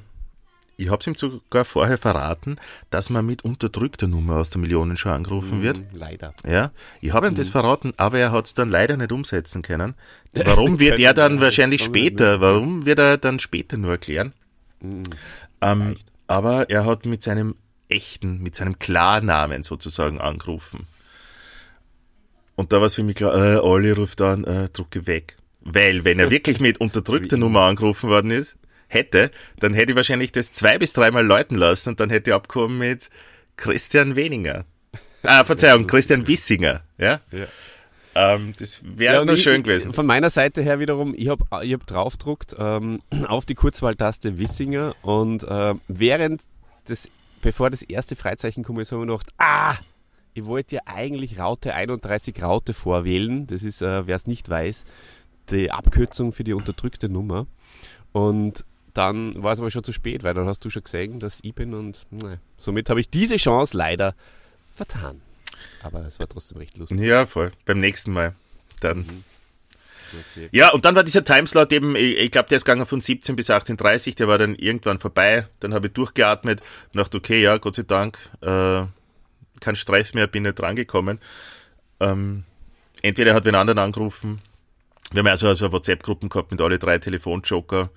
ich 0.76 0.90
habe 0.90 1.00
es 1.00 1.07
ihm 1.07 1.16
sogar 1.16 1.64
vorher 1.64 1.99
verraten, 1.99 2.57
dass 2.90 3.11
man 3.11 3.26
mit 3.26 3.42
unterdrückter 3.42 4.07
Nummer 4.07 4.37
aus 4.37 4.50
der 4.50 4.61
Millionenshow 4.61 5.09
angerufen 5.09 5.59
mm, 5.59 5.62
wird. 5.62 5.80
Leider. 5.92 6.35
Ja, 6.47 6.71
ich 7.00 7.12
habe 7.12 7.26
ihm 7.26 7.35
das 7.35 7.49
verraten, 7.49 7.95
aber 7.97 8.18
er 8.18 8.30
hat 8.30 8.47
es 8.47 8.54
dann 8.54 8.71
leider 8.71 8.97
nicht 8.97 9.11
umsetzen 9.11 9.62
können. 9.62 9.95
Warum 10.35 10.78
wird 10.78 11.00
er 11.00 11.14
dann 11.14 11.40
wahrscheinlich 11.40 11.83
später, 11.83 12.40
warum 12.40 12.85
wird 12.85 13.00
er 13.00 13.16
dann 13.16 13.40
später 13.40 13.76
nur 13.76 13.92
erklären? 13.92 14.35
Mm, 14.80 15.02
ähm, 15.62 15.97
aber 16.28 16.71
er 16.71 16.85
hat 16.85 17.07
mit 17.07 17.23
seinem 17.23 17.57
echten, 17.88 18.42
mit 18.42 18.57
seinem 18.57 18.78
Klarnamen 18.78 19.62
sozusagen 19.62 20.21
angerufen. 20.21 20.87
Und 22.54 22.73
da 22.73 22.78
war 22.78 22.87
es 22.87 22.97
für 22.97 23.02
mich 23.02 23.16
klar, 23.16 23.35
äh, 23.35 23.57
Olli 23.59 23.92
ruft 23.92 24.21
an, 24.21 24.45
äh, 24.45 24.68
drucke 24.68 25.07
weg. 25.07 25.37
Weil, 25.61 26.04
wenn 26.04 26.18
er 26.18 26.30
wirklich 26.33 26.61
mit 26.61 26.80
unterdrückter 26.80 27.37
Nummer 27.37 27.62
angerufen 27.62 28.11
worden 28.11 28.30
ist, 28.30 28.57
hätte, 28.88 29.30
dann 29.61 29.75
hätte 29.75 29.92
ich 29.92 29.97
wahrscheinlich 29.97 30.33
das 30.33 30.52
zwei 30.52 30.78
bis 30.78 30.92
dreimal 30.92 31.25
läuten 31.25 31.57
lassen 31.57 31.90
und 31.90 32.00
dann 32.00 32.11
hätte 32.11 32.30
ich 32.30 32.35
abgekommen 32.35 32.78
mit 32.78 33.11
Christian 33.57 34.16
Weninger. 34.16 34.64
Ah, 35.23 35.45
Verzeihung, 35.45 35.87
Christian 35.87 36.26
Wissinger, 36.26 36.83
ja? 36.97 37.21
ja. 37.30 37.47
Ähm, 38.14 38.54
das 38.59 38.80
wäre 38.83 39.16
ja, 39.16 39.25
nur 39.25 39.35
ich, 39.35 39.42
schön 39.42 39.62
gewesen. 39.62 39.92
Von 39.92 40.07
meiner 40.07 40.30
Seite 40.30 40.62
her 40.62 40.80
wiederum, 40.80 41.14
ich 41.16 41.28
habe 41.28 41.45
ich 41.64 41.73
hab 41.73 41.87
draufgedruckt 41.87 42.57
ähm, 42.59 43.02
auf 43.28 43.47
die 43.47 43.54
Kurzwahltaste 43.54 44.38
Wissinger 44.38 44.97
und 45.02 45.45
äh, 45.45 45.75
während 45.87 46.42
des 46.88 47.09
bevor 47.42 47.71
das 47.71 47.83
erste 47.83 48.16
Freizeichen 48.16 48.64
kam, 48.64 48.76
habe 48.76 48.83
ich 48.83 48.90
mir 48.90 49.00
gedacht, 49.00 49.30
ah, 49.38 49.76
ich 50.35 50.45
wollte 50.45 50.76
ja 50.76 50.83
eigentlich 50.87 51.38
Raute 51.38 51.75
31 51.75 52.42
Raute 52.42 52.75
vorwählen. 52.75 53.47
Das 53.47 53.62
ist, 53.62 53.83
äh, 53.83 54.07
wer 54.07 54.16
es 54.16 54.26
nicht 54.26 54.49
weiß, 54.49 54.85
die 55.50 55.71
Abkürzung 55.71 56.33
für 56.33 56.45
die 56.45 56.52
unterdrückte 56.52 57.09
Nummer. 57.09 57.47
Und 58.12 58.64
dann 58.95 59.42
war 59.42 59.52
es 59.52 59.61
aber 59.61 59.71
schon 59.71 59.85
zu 59.85 59.92
spät, 59.92 60.23
weil 60.25 60.35
dann 60.35 60.47
hast 60.47 60.64
du 60.64 60.71
schon 60.71 60.83
gesehen, 60.83 61.18
dass 61.21 61.40
ich 61.42 61.54
bin 61.54 61.75
und 61.75 62.07
ne, 62.11 62.40
somit 62.57 62.90
habe 62.90 63.00
ich 63.00 63.11
diese 63.11 63.37
Chance 63.37 63.76
leider 63.76 64.14
vertan. 64.75 65.21
Aber 65.83 66.00
es 66.07 66.18
war 66.18 66.28
trotzdem 66.28 66.59
recht 66.59 66.76
lustig. 66.76 67.00
Ja, 67.00 67.26
voll. 67.26 67.52
Beim 67.64 67.80
nächsten 67.80 68.12
Mal. 68.12 68.35
Dann. 68.80 68.99
Mhm. 68.99 69.25
Ja, 70.53 70.71
und 70.71 70.85
dann 70.85 70.95
war 70.95 71.05
dieser 71.05 71.25
Timeslot 71.25 71.73
eben, 71.73 71.97
ich, 71.97 72.17
ich 72.17 72.31
glaube, 72.31 72.49
der 72.49 72.57
ist 72.57 72.65
gegangen 72.65 72.87
von 72.87 73.00
17 73.00 73.37
bis 73.37 73.50
18.30 73.50 74.17
der 74.17 74.29
war 74.29 74.38
dann 74.38 74.55
irgendwann 74.55 74.99
vorbei. 74.99 75.47
Dann 75.61 75.75
habe 75.75 75.88
ich 75.88 75.93
durchgeatmet 75.93 76.61
und 76.93 76.99
dachte, 76.99 77.19
okay, 77.19 77.43
ja, 77.43 77.59
Gott 77.59 77.75
sei 77.75 77.83
Dank, 77.83 78.19
äh, 78.41 78.83
kein 79.61 79.77
Stress 79.77 80.15
mehr, 80.15 80.27
bin 80.27 80.45
nicht 80.45 80.59
drangekommen. 80.59 81.19
Ähm, 82.00 82.45
entweder 83.03 83.35
hat 83.35 83.45
wen 83.45 83.55
anderen 83.55 83.79
angerufen, 83.79 84.41
wir 85.11 85.21
haben 85.21 85.29
also, 85.29 85.49
also 85.49 85.73
WhatsApp-Gruppen 85.73 86.29
gehabt 86.29 86.50
mit 86.50 86.61
alle 86.61 86.79
drei 86.79 86.99
Telefonjoker. 86.99 87.91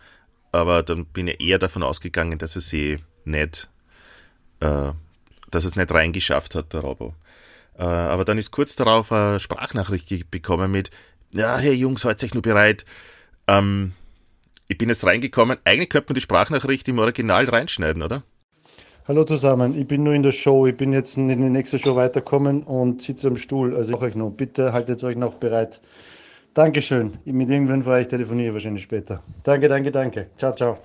aber 0.54 0.84
dann 0.84 1.06
bin 1.06 1.28
ich 1.28 1.42
eher 1.42 1.60
davon 1.60 1.84
ausgegangen, 1.84 2.38
dass 2.38 2.56
er 2.56 2.62
sie 2.62 3.00
nicht, 3.26 3.70
äh, 4.62 4.92
dass 5.50 5.66
es 5.66 5.76
nicht 5.76 5.92
reingeschafft 5.92 6.56
hat, 6.56 6.74
der 6.74 6.82
Robo. 6.82 7.14
Äh, 7.78 7.84
aber 7.84 8.26
dann 8.26 8.38
ist 8.38 8.52
kurz 8.52 8.76
darauf 8.76 9.12
eine 9.12 9.40
Sprachnachricht 9.40 10.32
bekommen 10.32 10.72
mit, 10.72 10.92
ja, 11.32 11.58
hey 11.58 11.74
Jungs, 11.74 12.04
heute 12.06 12.26
euch 12.26 12.34
nur 12.34 12.44
bereit. 12.44 12.86
Ähm, 13.48 13.94
ich 14.68 14.78
bin 14.78 14.90
jetzt 14.90 15.06
reingekommen. 15.06 15.58
Eigentlich 15.66 15.90
könnte 15.90 16.10
man 16.10 16.16
die 16.16 16.22
Sprachnachricht 16.22 16.88
im 16.88 17.00
Original 17.00 17.46
reinschneiden, 17.46 18.02
oder? 18.04 18.24
Hallo 19.08 19.24
zusammen, 19.24 19.78
ich 19.78 19.88
bin 19.88 20.04
nur 20.04 20.14
in 20.14 20.24
der 20.24 20.32
Show. 20.32 20.68
Ich 20.68 20.78
bin 20.78 20.94
jetzt 20.94 21.18
in 21.18 21.28
die 21.28 21.36
nächste 21.36 21.80
Show 21.80 21.96
weiterkommen 21.96 22.64
und 22.64 23.02
sitze 23.02 23.30
am 23.30 23.38
Stuhl. 23.38 23.76
Also 23.76 23.94
ich 23.94 24.02
euch 24.02 24.16
noch. 24.16 24.30
Bitte 24.30 24.74
haltet 24.74 25.04
euch 25.04 25.16
noch 25.16 25.36
bereit. 25.36 25.82
Dankeschön. 26.54 27.18
Mit 27.26 27.50
irgendwann 27.50 27.84
von 27.84 27.94
euch 27.94 28.08
telefoniere 28.08 28.50
ich 28.50 28.54
wahrscheinlich 28.54 28.84
später. 28.84 29.24
Danke, 29.44 29.68
danke, 29.68 29.92
danke. 29.92 30.30
Ciao, 30.38 30.54
ciao. 30.54 30.78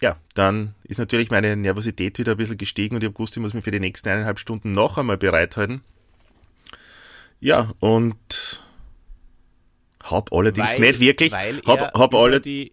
Ja, 0.00 0.16
dann 0.34 0.74
ist 0.84 0.98
natürlich 0.98 1.30
meine 1.30 1.54
Nervosität 1.56 2.18
wieder 2.18 2.32
ein 2.32 2.38
bisschen 2.38 2.58
gestiegen 2.58 2.96
und 2.96 3.02
ich 3.02 3.06
habe 3.06 3.14
gewusst, 3.14 3.36
ich 3.36 3.42
muss 3.42 3.54
mich 3.54 3.62
für 3.62 3.70
die 3.70 3.80
nächsten 3.80 4.08
eineinhalb 4.08 4.38
Stunden 4.38 4.72
noch 4.72 4.98
einmal 4.98 5.18
bereithalten. 5.18 5.82
Ja, 7.38 7.72
und 7.80 8.14
hab 10.12 10.32
allerdings 10.32 10.74
weil, 10.74 10.80
nicht 10.80 11.00
wirklich, 11.00 11.32
hab, 11.32 11.94
hab 11.94 12.14
alle 12.14 12.40
die 12.40 12.72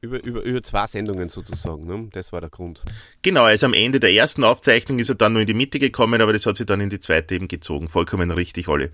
über, 0.00 0.22
über, 0.22 0.42
über 0.42 0.62
zwei 0.62 0.86
Sendungen 0.86 1.28
sozusagen, 1.28 1.86
ne? 1.86 2.08
das 2.12 2.32
war 2.32 2.40
der 2.40 2.50
Grund. 2.50 2.82
Genau, 3.22 3.44
also 3.44 3.66
am 3.66 3.74
Ende 3.74 3.98
der 3.98 4.12
ersten 4.12 4.44
Aufzeichnung 4.44 4.98
ist 4.98 5.08
er 5.08 5.14
dann 5.14 5.32
nur 5.32 5.42
in 5.42 5.46
die 5.46 5.54
Mitte 5.54 5.78
gekommen, 5.78 6.20
aber 6.20 6.32
das 6.32 6.46
hat 6.46 6.56
sich 6.56 6.66
dann 6.66 6.80
in 6.80 6.90
die 6.90 7.00
zweite 7.00 7.34
eben 7.34 7.48
gezogen. 7.48 7.88
Vollkommen 7.88 8.30
richtig, 8.30 8.68
alle. 8.68 8.90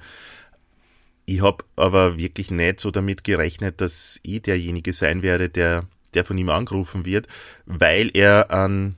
Ich 1.26 1.42
habe 1.42 1.64
aber 1.76 2.18
wirklich 2.18 2.50
nicht 2.50 2.80
so 2.80 2.90
damit 2.90 3.24
gerechnet, 3.24 3.80
dass 3.80 4.18
ich 4.22 4.42
derjenige 4.42 4.92
sein 4.92 5.22
werde, 5.22 5.48
der, 5.48 5.86
der 6.14 6.24
von 6.24 6.38
ihm 6.38 6.50
angerufen 6.50 7.04
wird, 7.04 7.28
weil 7.66 8.10
er 8.14 8.50
einen 8.50 8.96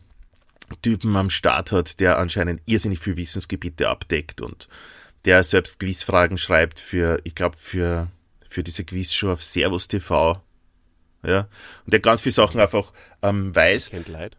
Typen 0.82 1.16
am 1.16 1.30
Start 1.30 1.72
hat, 1.72 2.00
der 2.00 2.18
anscheinend 2.18 2.62
irrsinnig 2.66 2.98
viel 2.98 3.16
Wissensgebiete 3.16 3.88
abdeckt 3.88 4.40
und 4.40 4.68
der 5.24 5.42
selbst 5.42 5.78
Quizfragen 5.78 6.38
schreibt 6.38 6.80
für, 6.80 7.20
ich 7.24 7.34
glaube, 7.34 7.56
für, 7.58 8.08
für 8.54 8.62
diese 8.62 8.84
Quizshow 8.84 9.32
auf 9.32 9.42
Servus 9.42 9.88
TV 9.88 10.40
ja. 11.24 11.48
Und 11.84 11.92
der 11.92 12.00
ganz 12.00 12.20
viele 12.20 12.34
Sachen 12.34 12.60
einfach 12.60 12.92
ähm, 13.22 13.54
weiß. 13.54 13.90
Kennt 13.90 14.08
Leid. 14.08 14.36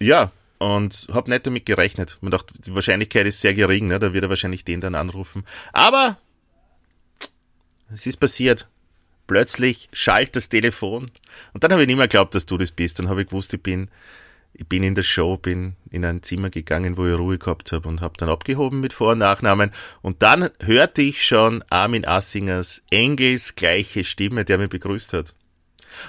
Ja, 0.00 0.30
und 0.58 1.08
habe 1.12 1.30
nicht 1.30 1.46
damit 1.46 1.66
gerechnet. 1.66 2.18
Man 2.20 2.30
dachte, 2.30 2.54
die 2.58 2.74
Wahrscheinlichkeit 2.74 3.26
ist 3.26 3.40
sehr 3.40 3.54
gering, 3.54 3.88
ne? 3.88 3.98
da 3.98 4.12
wird 4.12 4.24
er 4.24 4.30
wahrscheinlich 4.30 4.64
den 4.64 4.80
dann 4.80 4.94
anrufen. 4.94 5.44
Aber 5.72 6.16
es 7.92 8.06
ist 8.06 8.18
passiert. 8.18 8.68
Plötzlich 9.26 9.90
schallt 9.92 10.36
das 10.36 10.48
Telefon 10.48 11.10
und 11.52 11.62
dann 11.62 11.70
habe 11.70 11.82
ich 11.82 11.86
nicht 11.86 11.98
mehr 11.98 12.08
geglaubt, 12.08 12.34
dass 12.34 12.46
du 12.46 12.56
das 12.56 12.72
bist. 12.72 12.98
Dann 12.98 13.10
habe 13.10 13.20
ich 13.20 13.28
gewusst, 13.28 13.52
ich 13.52 13.62
bin, 13.62 13.90
ich 14.58 14.66
bin 14.66 14.82
in 14.82 14.96
der 14.96 15.04
Show, 15.04 15.36
bin 15.36 15.76
in 15.88 16.04
ein 16.04 16.22
Zimmer 16.24 16.50
gegangen, 16.50 16.96
wo 16.96 17.06
ich 17.06 17.16
Ruhe 17.16 17.38
gehabt 17.38 17.70
habe 17.70 17.88
und 17.88 18.00
habe 18.00 18.14
dann 18.18 18.28
abgehoben 18.28 18.80
mit 18.80 18.92
Vor- 18.92 19.12
und 19.12 19.18
Nachnamen. 19.18 19.70
Und 20.02 20.20
dann 20.22 20.50
hörte 20.58 21.00
ich 21.00 21.24
schon 21.24 21.62
Armin 21.70 22.04
Assingers 22.04 22.82
Engels 22.90 23.54
gleiche 23.54 24.02
Stimme, 24.02 24.44
der 24.44 24.58
mich 24.58 24.68
begrüßt 24.68 25.12
hat. 25.12 25.34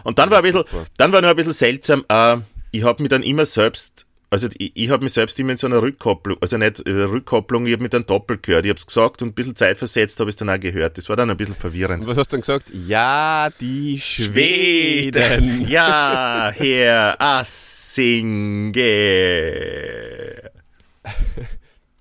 Und 0.04 0.18
dann 0.18 0.32
war 0.32 0.38
ein 0.38 0.44
bisschen, 0.44 0.64
dann 0.98 1.12
war 1.12 1.22
noch 1.22 1.30
ein 1.30 1.36
bisschen 1.36 1.54
seltsam, 1.54 2.04
äh, 2.10 2.38
ich 2.72 2.84
habe 2.84 3.04
mich 3.04 3.10
dann 3.10 3.22
immer 3.22 3.46
selbst, 3.46 4.08
also 4.32 4.48
ich, 4.58 4.72
ich 4.76 4.90
habe 4.90 5.04
mich 5.04 5.14
selbst 5.14 5.40
immer 5.40 5.52
in 5.52 5.58
so 5.58 5.68
einer 5.68 5.82
Rückkopplung, 5.82 6.38
also 6.42 6.58
nicht 6.58 6.80
äh, 6.88 6.92
Rückkopplung, 6.92 7.66
ich 7.66 7.74
habe 7.74 7.84
mit 7.84 7.96
einem 7.96 8.06
Doppel 8.06 8.38
gehört, 8.38 8.66
ich 8.66 8.70
habe 8.70 8.78
es 8.78 8.86
gesagt 8.86 9.22
und 9.22 9.30
ein 9.30 9.34
bisschen 9.34 9.56
Zeit 9.56 9.78
versetzt 9.78 10.20
habe 10.20 10.30
ich 10.30 10.34
es 10.34 10.38
dann 10.38 10.50
auch 10.50 10.60
gehört. 10.60 10.98
Das 10.98 11.10
war 11.10 11.16
dann 11.16 11.30
ein 11.30 11.38
bisschen 11.38 11.56
verwirrend. 11.56 12.04
Und 12.04 12.10
was 12.10 12.18
hast 12.18 12.28
du 12.32 12.36
dann 12.38 12.42
gesagt? 12.42 12.72
Ja, 12.72 13.50
die 13.60 14.00
Schweden. 14.00 15.22
Schweden. 15.22 15.68
Ja, 15.70 16.52
Herr 16.56 17.22
Assinge. 17.22 18.72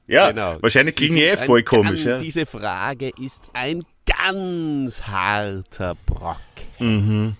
Ja, 0.06 0.30
genau. 0.30 0.56
wahrscheinlich 0.60 0.96
klingen 0.96 1.18
eh 1.18 1.36
voll 1.36 1.62
komisch. 1.62 2.04
ja. 2.04 2.18
Diese 2.18 2.46
Frage 2.46 3.10
ist 3.20 3.44
ein 3.52 3.82
ganz 4.06 5.02
harter 5.02 5.96
Brock. 6.06 6.36
Mhm. 6.78 7.36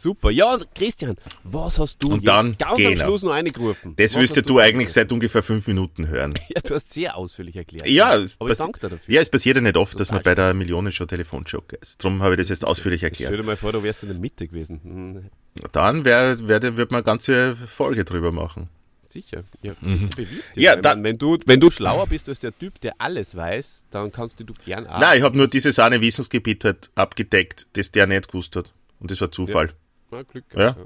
Super. 0.00 0.30
Ja, 0.30 0.58
Christian, 0.74 1.16
was 1.44 1.78
hast 1.78 1.98
du 2.00 2.14
und 2.14 2.26
dann, 2.26 2.56
ganz 2.56 2.78
genau. 2.78 2.90
am 2.90 2.96
Schluss 2.96 3.22
noch 3.22 3.32
eingerufen? 3.32 3.94
Das 3.96 4.14
was 4.14 4.34
wirst 4.34 4.48
du 4.48 4.58
eigentlich 4.58 4.90
seit 4.90 5.12
ungefähr 5.12 5.42
fünf 5.42 5.66
Minuten 5.66 6.08
hören. 6.08 6.34
Ja, 6.50 6.60
du 6.62 6.74
hast 6.74 6.92
sehr 6.92 7.16
ausführlich 7.16 7.54
erklärt. 7.54 7.86
Ja, 7.86 8.26
aber 8.38 8.50
ich 8.50 8.58
danke 8.58 8.80
dir 8.80 8.88
dafür. 8.88 9.14
Ja, 9.14 9.20
es 9.20 9.28
passiert 9.28 9.56
ja 9.56 9.62
nicht 9.62 9.76
oft, 9.76 10.00
dass 10.00 10.10
man 10.10 10.22
bei 10.22 10.34
der 10.34 10.52
Millionenshow 10.52 11.06
Telefonshow 11.06 11.62
ist. 11.80 12.02
Darum 12.02 12.22
habe 12.22 12.34
ich 12.34 12.38
das 12.38 12.48
jetzt 12.48 12.64
ausführlich 12.64 13.02
erklärt. 13.02 13.28
Stell 13.28 13.40
dir 13.40 13.46
mal 13.46 13.56
vor, 13.56 13.72
du 13.72 13.82
wärst 13.82 14.02
in 14.02 14.08
der 14.08 14.18
Mitte 14.18 14.48
gewesen. 14.48 14.80
Hm. 14.82 15.30
Dann 15.72 16.04
wär, 16.04 16.36
wär, 16.48 16.62
wird 16.76 16.90
man 16.90 16.98
eine 16.98 17.04
ganze 17.04 17.54
Folge 17.54 18.04
drüber 18.04 18.32
machen. 18.32 18.68
Sicher. 19.10 19.44
Ja, 19.62 19.74
mhm. 19.80 20.08
ja 20.54 20.76
dann, 20.76 21.02
wenn, 21.04 21.18
du, 21.18 21.38
wenn 21.46 21.60
du 21.60 21.70
schlauer 21.70 22.06
bist 22.06 22.28
als 22.28 22.40
der 22.40 22.56
Typ, 22.56 22.80
der 22.80 22.94
alles 22.98 23.34
weiß, 23.34 23.82
dann 23.90 24.12
kannst 24.12 24.40
du 24.40 24.44
gern 24.64 24.86
auch. 24.86 25.00
Nein, 25.00 25.18
ich 25.18 25.24
habe 25.24 25.36
nur 25.36 25.48
dieses 25.48 25.78
eine 25.78 26.00
Wissensgebiet 26.00 26.64
halt 26.64 26.90
abgedeckt, 26.94 27.66
das 27.74 27.90
der 27.90 28.06
nicht 28.06 28.28
gewusst 28.28 28.56
hat. 28.56 28.72
Und 29.00 29.10
das 29.10 29.20
war 29.20 29.32
Zufall. 29.32 29.66
Ja. 29.66 29.72
Na, 30.10 30.22
Glück 30.22 30.48
gehabt, 30.50 30.78
ja. 30.78 30.84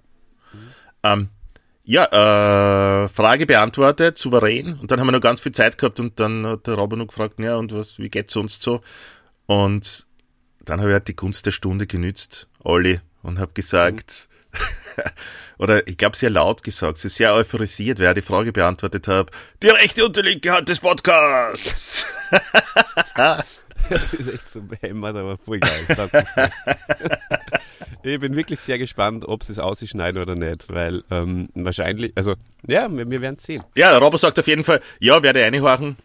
Ja, 1.03 1.13
ähm, 1.13 1.29
ja 1.85 3.05
äh, 3.05 3.09
Frage 3.09 3.47
beantwortet, 3.47 4.19
souverän. 4.19 4.79
Und 4.79 4.91
dann 4.91 5.01
haben 5.01 5.07
wir 5.07 5.13
noch 5.13 5.21
ganz 5.21 5.41
viel 5.41 5.53
Zeit 5.53 5.79
gehabt 5.79 6.01
und 6.01 6.19
dann 6.21 6.47
hat 6.47 6.67
der 6.67 6.75
Robert 6.75 6.99
noch 6.99 7.09
gefragt, 7.09 7.39
ja, 7.41 7.57
und 7.57 7.73
was, 7.73 7.99
wie 7.99 8.11
geht's 8.11 8.33
sonst 8.33 8.63
so? 8.63 8.81
Und 9.47 10.07
dann 10.65 10.81
habe 10.81 10.91
ich 10.91 10.95
halt 10.95 11.09
die 11.09 11.17
Gunst 11.17 11.47
der 11.47 11.51
Stunde 11.51 11.87
genützt, 11.87 12.49
Olli, 12.63 13.01
und 13.23 13.39
habe 13.39 13.53
gesagt, 13.53 14.29
mhm. 14.53 15.03
oder 15.59 15.87
ich 15.87 15.97
glaube 15.97 16.17
sehr 16.17 16.31
laut 16.31 16.63
gesagt, 16.63 16.99
sie 16.99 17.09
ist 17.09 17.17
sehr 17.17 17.35
euphorisiert, 17.35 17.99
wer 17.99 18.15
die 18.15 18.23
Frage 18.23 18.53
beantwortet 18.53 19.09
hat, 19.09 19.31
die 19.63 19.69
rechte 19.69 20.05
und 20.05 20.17
die 20.17 20.23
linke 20.23 20.53
Hand 20.53 20.69
des 20.69 20.81
Podcasts. 20.81 22.07
das 23.91 24.13
ist 24.15 24.33
echt 24.33 24.49
so 24.49 24.63
behämmert, 24.63 25.17
aber 25.17 25.39
voll 25.39 25.61
geil. 25.61 25.87
Ich 28.07 28.21
bin 28.21 28.37
wirklich 28.37 28.61
sehr 28.61 28.79
gespannt, 28.79 29.27
ob 29.27 29.43
sie 29.45 29.53
es 29.53 29.59
ausschneiden 29.59 30.21
oder 30.21 30.35
nicht, 30.35 30.67
weil 30.69 31.03
ähm, 31.11 31.49
wahrscheinlich, 31.55 32.13
also 32.15 32.35
ja, 32.67 32.95
wir, 32.95 33.09
wir 33.09 33.23
werden 33.23 33.39
sehen. 33.39 33.63
Ja, 33.75 33.93
der 33.93 34.01
Robert 34.01 34.21
sagt 34.21 34.39
auf 34.39 34.47
jeden 34.47 34.63
Fall, 34.63 34.83
ja, 35.01 35.23
werde 35.23 35.43
reinhorchen. 35.43 35.97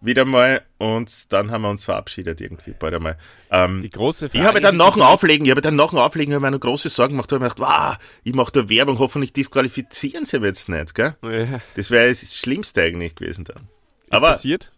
Wieder 0.00 0.24
mal 0.24 0.62
und 0.78 1.32
dann 1.32 1.50
haben 1.50 1.62
wir 1.62 1.70
uns 1.70 1.84
verabschiedet 1.84 2.40
irgendwie 2.40 2.74
bald 2.78 2.94
einmal. 2.94 3.18
Ähm, 3.50 3.82
die 3.82 3.90
große 3.90 4.30
Frage. 4.30 4.38
Ich 4.38 4.48
habe 4.48 4.60
dann 4.60 4.78
nach 4.78 4.94
dem 4.94 5.02
Auflegen, 5.02 5.44
ich 5.44 5.50
habe 5.50 5.60
dann 5.60 5.76
nach 5.76 5.90
dem 5.90 5.98
Auflegen 5.98 6.32
habe 6.32 6.40
mir 6.40 6.48
eine 6.48 6.58
große 6.58 6.88
Sorgen 6.88 7.12
gemacht, 7.14 7.30
habe 7.32 7.44
mir 7.44 7.50
gedacht, 7.50 7.68
wow, 7.68 7.96
ich 8.22 8.34
mache 8.34 8.52
da 8.52 8.68
Werbung, 8.70 8.98
hoffentlich 8.98 9.34
disqualifizieren 9.34 10.24
sie 10.24 10.38
mich 10.38 10.48
jetzt 10.48 10.68
nicht, 10.70 10.94
gell? 10.94 11.16
Ja. 11.22 11.60
Das 11.74 11.90
wäre 11.90 12.08
das 12.08 12.34
Schlimmste 12.34 12.80
eigentlich 12.82 13.14
gewesen 13.14 13.44
dann. 13.44 13.68
Ist 14.04 14.12
Aber 14.12 14.32
passiert? 14.32 14.72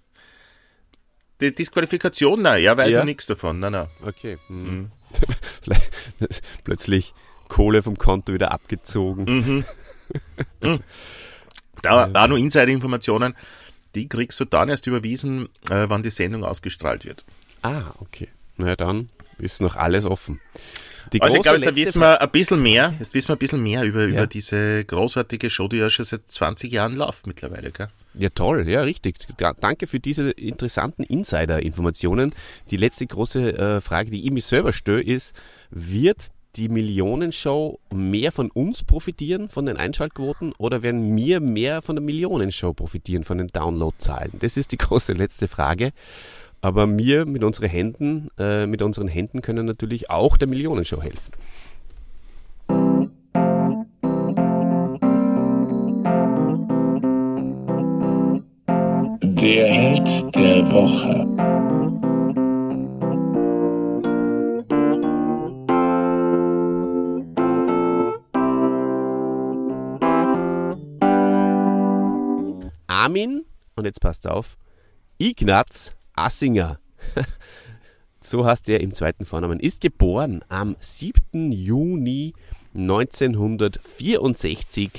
Die 1.41 1.55
Disqualifikation, 1.55 2.43
nein, 2.43 2.63
ja, 2.63 2.77
weiß 2.77 2.93
ja. 2.93 3.05
nichts 3.05 3.27
davon, 3.27 3.61
nein, 3.61 3.73
nein. 3.73 3.89
Okay. 4.03 4.39
Hm. 4.49 4.65
Mhm. 4.65 4.91
Plötzlich 6.65 7.15
Kohle 7.49 7.83
vom 7.83 7.99
Konto 7.99 8.33
wieder 8.33 8.53
abgezogen. 8.53 9.25
Mhm. 9.25 9.65
mhm. 10.69 10.81
Da 11.83 12.07
auch 12.13 12.29
noch 12.29 12.37
Insider-Informationen, 12.37 13.35
die 13.95 14.09
kriegst 14.09 14.41
du 14.41 14.45
dann 14.45 14.69
erst 14.69 14.87
überwiesen, 14.87 15.49
äh, 15.71 15.87
wann 15.89 16.03
die 16.03 16.11
Sendung 16.11 16.45
ausgestrahlt 16.45 17.05
wird. 17.05 17.25
Ah, 17.63 17.93
okay. 17.99 18.29
Na 18.57 18.69
ja, 18.69 18.77
dann 18.77 19.11
ist 19.39 19.61
noch 19.61 19.77
alles 19.77 20.05
offen. 20.05 20.41
Die 21.13 21.23
also 21.23 21.37
ich 21.37 21.43
glaube, 21.43 21.61
da 21.61 21.75
wissen 21.75 22.01
wir 22.01 22.21
ein 22.21 22.31
bisschen 22.31 22.63
mehr, 22.63 22.95
jetzt 22.99 23.15
wissen 23.15 23.29
wir 23.29 23.37
ein 23.37 23.39
bisschen 23.39 23.63
mehr 23.63 23.85
über, 23.85 24.03
ja. 24.03 24.09
über 24.09 24.27
diese 24.27 24.85
großartige 24.85 25.51
Show, 25.51 25.69
die 25.69 25.79
ja 25.79 25.91
schon 25.91 26.05
seit 26.05 26.27
20 26.27 26.73
Jahren 26.73 26.97
läuft 26.97 27.27
mittlerweile, 27.27 27.71
gell? 27.71 27.89
Ja, 28.19 28.31
toll, 28.31 28.69
ja, 28.69 28.83
richtig. 28.83 29.17
Danke 29.37 29.87
für 29.87 30.01
diese 30.01 30.31
interessanten 30.31 31.03
Insider-Informationen. 31.03 32.35
Die 32.71 32.79
letzte 32.79 33.07
große 33.07 33.59
äh, 33.59 33.81
Frage, 33.83 34.11
die 34.11 34.25
ich 34.25 34.31
mir 34.31 34.41
selber 34.41 34.73
stelle, 34.73 35.03
ist, 35.03 35.35
wird 35.71 36.31
die 36.57 36.69
Millionenshow 36.71 37.79
mehr 37.93 38.33
von 38.33 38.51
uns 38.51 38.83
profitieren, 38.83 39.51
von 39.51 39.67
den 39.67 39.77
Einschaltquoten, 39.77 40.53
oder 40.57 40.83
werden 40.83 41.15
wir 41.15 41.41
mehr 41.41 41.83
von 41.83 41.97
der 41.97 42.03
Millionenshow 42.03 42.73
profitieren, 42.73 43.25
von 43.25 43.39
den 43.39 43.49
Downloadzahlen? 43.49 44.33
Das 44.41 44.57
ist 44.57 44.73
die 44.73 44.77
große 44.79 45.13
letzte 45.13 45.49
Frage. 45.49 45.93
Aber 46.67 46.99
wir 46.99 47.27
mit 47.27 47.45
unseren 47.45 47.69
Händen, 47.69 48.29
äh, 48.39 48.67
mit 48.67 48.83
unseren 48.83 49.07
Händen 49.07 49.41
können 49.41 49.67
natürlich 49.67 50.11
auch 50.11 50.37
der 50.37 50.49
Millionenshow 50.49 51.01
helfen. 51.01 51.31
Der 59.21 59.69
Held 59.69 60.35
der 60.35 60.73
Woche. 60.73 61.23
Armin, 72.89 73.45
und 73.77 73.85
jetzt 73.85 74.01
passt 74.01 74.27
auf, 74.27 74.57
Ignaz 75.19 75.96
Assinger. 76.17 76.81
so 78.21 78.45
heißt 78.45 78.69
er 78.69 78.81
im 78.81 78.93
zweiten 78.93 79.25
Vornamen. 79.25 79.61
Ist 79.61 79.81
geboren 79.81 80.45
am 80.49 80.75
7. 80.81 81.53
Juni 81.53 82.35
1964 82.75 84.91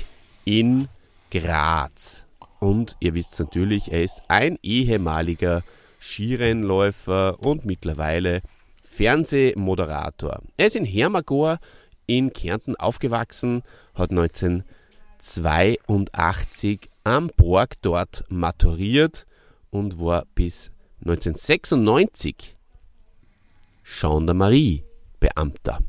in 0.44 0.88
Graz. 1.30 2.24
Und 2.60 2.96
ihr 3.00 3.14
wisst 3.14 3.38
natürlich, 3.38 3.92
er 3.92 4.02
ist 4.02 4.22
ein 4.28 4.58
ehemaliger 4.62 5.62
Skirennläufer 6.00 7.38
und 7.40 7.66
mittlerweile 7.66 8.42
Fernsehmoderator. 8.82 10.42
Er 10.56 10.66
ist 10.66 10.74
in 10.76 10.84
Hermagor 10.84 11.58
in 12.06 12.32
Kärnten 12.32 12.76
aufgewachsen, 12.76 13.62
hat 13.94 14.10
1982 14.10 16.90
am 17.04 17.30
Borg 17.36 17.74
dort 17.82 18.24
maturiert 18.28 19.26
und 19.70 20.00
war 20.00 20.24
bis 20.34 20.70
1996 21.00 22.56
Gendarmerie 24.00 24.82
Beamter. 25.20 25.80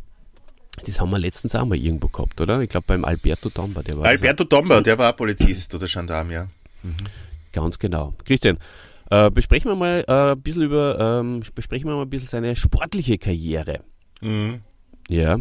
Das 0.85 0.99
haben 1.01 1.11
wir 1.11 1.19
letztens 1.19 1.55
auch 1.55 1.65
mal 1.65 1.77
irgendwo 1.77 2.07
gehabt, 2.07 2.39
oder? 2.39 2.61
Ich 2.61 2.69
glaube 2.69 2.85
beim 2.87 3.03
Alberto 3.03 3.49
Tomba, 3.49 3.83
der 3.83 3.97
war. 3.97 4.05
Alberto 4.05 4.45
Tomba, 4.45 4.81
der 4.81 4.97
war 4.97 5.13
Polizist 5.13 5.75
oder 5.75 5.87
Gendarm, 5.87 6.31
ja. 6.31 6.47
Mhm. 6.83 6.95
Ganz 7.51 7.77
genau. 7.79 8.13
Christian, 8.23 8.57
äh, 9.09 9.29
besprechen 9.29 9.71
wir 9.71 9.75
mal 9.75 10.05
äh, 10.07 10.31
ein 10.31 10.41
bisschen 10.41 10.61
über, 10.63 11.19
ähm, 11.19 11.43
besprechen 11.53 11.89
wir 11.89 11.95
mal 11.95 12.03
ein 12.03 12.09
bisschen 12.09 12.29
seine 12.29 12.55
sportliche 12.55 13.17
Karriere. 13.17 13.81
Mhm. 14.21 14.61
Ja. 15.09 15.39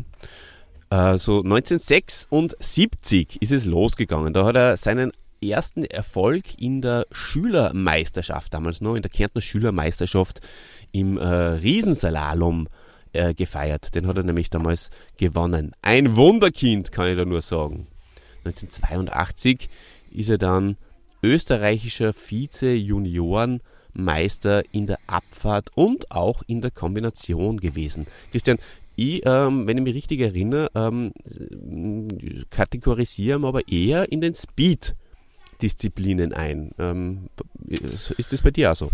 Äh, 0.91 1.19
so 1.19 1.43
1976 1.43 3.41
ist 3.41 3.53
es 3.53 3.67
losgegangen. 3.67 4.33
Da 4.33 4.45
hat 4.45 4.57
er 4.57 4.77
seinen 4.77 5.13
ersten 5.43 5.85
Erfolg 5.85 6.59
in 6.59 6.83
der 6.83 7.07
Schülermeisterschaft, 7.13 8.55
damals 8.55 8.81
noch 8.81 8.95
in 8.95 9.03
der 9.03 9.11
Kärntner 9.11 9.41
Schülermeisterschaft 9.41 10.41
im 10.93 11.19
äh, 11.19 11.27
Riesenslalom 11.27 12.69
äh, 13.13 13.35
gefeiert. 13.35 13.95
Den 13.95 14.07
hat 14.07 14.17
er 14.17 14.23
nämlich 14.23 14.49
damals 14.51 14.91
gewonnen. 15.17 15.73
Ein 15.83 16.17
Wunderkind, 16.17 16.93
kann 16.93 17.11
ich 17.11 17.17
da 17.17 17.25
nur 17.25 17.43
sagen. 17.43 17.89
1982 18.45 19.69
ist 20.11 20.31
er 20.31 20.39
dann 20.39 20.77
österreichischer 21.23 22.13
Vize-Juniorenmeister 22.13 24.63
in 24.73 24.87
der 24.87 24.99
Abfahrt 25.07 25.71
und 25.75 26.11
auch 26.11 26.43
in 26.47 26.61
der 26.61 26.71
Kombination 26.71 27.59
gewesen. 27.59 28.07
Christian, 28.31 28.59
ich, 28.95 29.23
ähm, 29.27 29.67
wenn 29.67 29.79
ich 29.79 29.85
mich 29.85 29.95
richtig 29.95 30.21
erinnere, 30.21 30.71
ähm, 30.75 31.13
kategorisiere 32.51 33.47
aber 33.47 33.67
eher 33.69 34.11
in 34.11 34.21
den 34.21 34.35
Speed-Disziplinen 35.59 36.33
ein. 36.33 36.71
Ähm, 36.79 37.29
ist 37.67 38.33
das 38.33 38.43
bei 38.43 38.51
dir 38.51 38.73
auch 38.73 38.77
so? 38.77 38.91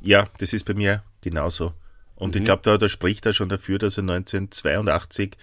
Ja, 0.00 0.28
das 0.38 0.52
ist 0.52 0.64
bei 0.64 0.74
mir 0.74 1.02
genauso. 1.20 1.74
Und 2.16 2.34
mhm. 2.34 2.40
ich 2.40 2.44
glaube, 2.44 2.62
da, 2.64 2.78
da 2.78 2.88
spricht 2.88 3.26
er 3.26 3.32
schon 3.32 3.48
dafür, 3.48 3.78
dass 3.78 3.98
er 3.98 4.02
1982 4.02 5.36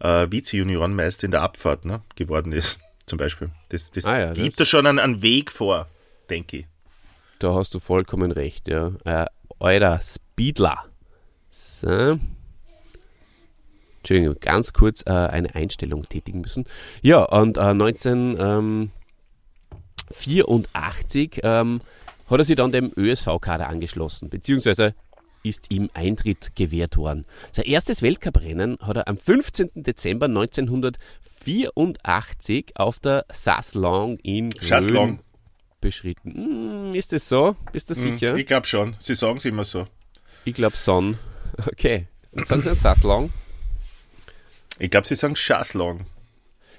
äh, 0.00 0.26
Vize-Juniorenmeister 0.30 1.24
in 1.26 1.30
der 1.32 1.42
Abfahrt 1.42 1.84
ne, 1.84 2.00
geworden 2.16 2.52
ist, 2.52 2.78
zum 3.06 3.18
Beispiel. 3.18 3.50
Das, 3.70 3.90
das 3.90 4.04
ah, 4.04 4.18
ja, 4.18 4.32
gibt 4.32 4.60
da 4.60 4.64
schon 4.64 4.86
einen, 4.86 4.98
einen, 4.98 5.22
Weg 5.22 5.50
vor, 5.50 5.88
denke 6.30 6.58
ich. 6.58 6.66
Da 7.40 7.52
hast 7.54 7.74
du 7.74 7.80
vollkommen 7.80 8.30
recht, 8.30 8.68
ja. 8.68 8.92
Äh, 9.04 9.26
Euer 9.60 10.00
Speedler. 10.00 10.84
So. 11.50 12.18
Entschuldigung, 13.98 14.36
ganz 14.40 14.72
kurz 14.72 15.02
äh, 15.06 15.10
eine 15.10 15.54
Einstellung 15.54 16.06
tätigen 16.08 16.40
müssen. 16.42 16.66
Ja, 17.00 17.24
und 17.24 17.56
äh, 17.56 17.60
1984 17.60 18.40
ähm, 18.40 18.90
hat 22.30 22.38
er 22.38 22.44
sich 22.44 22.56
dann 22.56 22.72
dem 22.72 22.90
ÖSV-Kader 22.96 23.68
angeschlossen, 23.68 24.30
beziehungsweise 24.30 24.94
ist 25.42 25.70
ihm 25.70 25.90
Eintritt 25.92 26.56
gewährt 26.56 26.96
worden. 26.96 27.26
Sein 27.52 27.66
erstes 27.66 28.00
Weltcuprennen 28.02 28.78
hat 28.80 28.96
er 28.96 29.06
am 29.08 29.18
15. 29.18 29.72
Dezember 29.74 30.24
1984 30.26 32.76
auf 32.76 32.98
der 32.98 33.26
Saslong 33.30 34.16
in 34.18 34.48
Grön 34.50 35.18
beschritten. 35.82 36.32
Hm, 36.32 36.94
ist 36.94 37.12
das 37.12 37.28
so? 37.28 37.56
Bist 37.72 37.90
du 37.90 37.94
hm, 37.94 38.02
sicher? 38.02 38.34
Ich 38.36 38.46
glaube 38.46 38.66
schon. 38.66 38.96
Sie 38.98 39.14
sagen 39.14 39.36
es 39.36 39.44
immer 39.44 39.64
so. 39.64 39.86
Ich 40.44 40.54
glaube 40.54 40.76
Son. 40.76 41.18
Okay. 41.70 42.08
Dann 42.32 42.46
sagen 42.46 42.62
Sie 42.62 42.74
Saslong. 42.74 43.32
Ich 44.80 44.90
glaube, 44.90 45.06
Sie 45.06 45.14
sagen 45.14 45.36
Chaslong. 45.36 46.04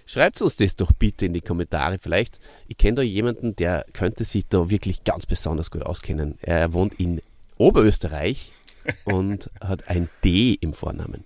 Schreibt 0.06 0.42
uns 0.42 0.56
das 0.56 0.76
doch 0.76 0.92
bitte 0.92 1.26
in 1.26 1.34
die 1.34 1.42
Kommentare. 1.42 1.98
Vielleicht, 2.00 2.40
ich 2.68 2.78
kenne 2.78 2.96
da 2.96 3.02
jemanden, 3.02 3.56
der 3.56 3.86
könnte 3.94 4.24
sich 4.24 4.48
da 4.48 4.70
wirklich 4.70 5.04
ganz 5.04 5.26
besonders 5.26 5.72
gut 5.72 5.84
auskennen. 5.84 6.38
Er 6.42 6.74
wohnt 6.74 7.00
in 7.00 7.22
Oberösterreich 7.58 8.52
und 9.06 9.50
hat 9.62 9.88
ein 9.90 10.10
D 10.24 10.58
im 10.62 10.74
Vornamen. 10.74 11.24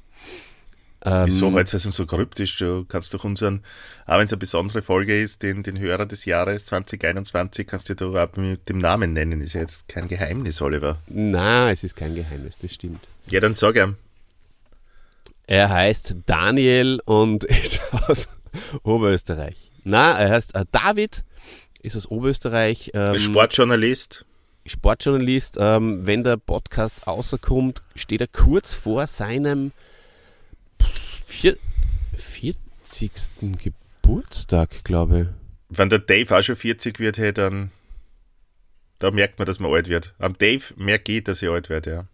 Ähm, 1.02 1.28
Wieso 1.28 1.52
heute 1.54 1.78
ist 1.78 1.86
es 1.86 1.96
so 1.96 2.06
kryptisch? 2.06 2.58
Du 2.58 2.86
kannst 2.86 3.13
doch 3.13 3.24
unseren, 3.24 3.63
auch 4.06 4.18
wenn 4.18 4.26
es 4.26 4.34
eine 4.34 4.39
besondere 4.39 4.82
Folge 4.82 5.22
ist, 5.22 5.44
den, 5.44 5.63
den 5.63 5.80
Hörer 5.80 6.06
des 6.06 6.26
Jahres 6.26 6.65
2021, 6.65 7.68
kannst 7.68 7.89
du 7.89 7.96
doch 7.96 8.15
auch 8.15 8.36
mit 8.36 8.68
dem 8.68 8.80
Namen 8.80 9.13
nennen. 9.13 9.42
Ist 9.42 9.54
ja 9.54 9.62
jetzt 9.62 9.88
kein 9.88 10.08
Geheimnis, 10.08 10.62
Oliver. 10.62 10.98
Na, 11.08 11.72
es 11.72 11.84
ist 11.84 11.96
kein 11.96 12.15
Geheimnis, 12.15 12.58
das 12.58 12.74
stimmt. 12.74 13.08
Ja, 13.28 13.39
dann 13.39 13.54
sag 13.54 13.78
ihm. 13.78 13.96
Er 15.48 15.70
heißt 15.70 16.15
Daniel 16.26 17.02
und 17.06 17.44
ist 17.46 17.82
aus 17.92 18.28
Oberösterreich. 18.83 19.71
Na, 19.83 20.17
er 20.17 20.29
heißt 20.29 20.55
äh, 20.55 20.65
David, 20.71 21.23
ist 21.81 21.95
aus 21.95 22.07
Oberösterreich. 22.07 22.91
Ähm, 22.93 23.19
Sportjournalist. 23.19 24.25
Sportjournalist, 24.65 25.57
ähm, 25.59 26.05
wenn 26.05 26.23
der 26.23 26.38
Podcast 26.38 27.07
außerkommt, 27.07 27.81
steht 27.95 28.21
er 28.21 28.27
kurz 28.27 28.73
vor 28.73 29.07
seinem 29.07 29.71
vier, 31.23 31.57
40. 32.15 33.12
Geburtstag, 33.63 34.83
glaube 34.83 35.21
ich. 35.21 35.27
Wenn 35.69 35.89
der 35.89 35.99
Dave 35.99 36.38
auch 36.38 36.41
schon 36.41 36.55
40 36.55 36.99
wird, 36.99 37.17
hey, 37.17 37.33
dann 37.33 37.71
da 38.99 39.12
merkt 39.12 39.39
man, 39.39 39.45
dass 39.45 39.59
man 39.59 39.73
alt 39.73 39.88
wird. 39.88 40.13
Am 40.19 40.38
Dave 40.38 40.63
merke 40.75 41.13
ich, 41.13 41.23
dass 41.23 41.41
ich 41.41 41.49
alt 41.49 41.69
werde, 41.69 41.91
ja. 41.91 42.05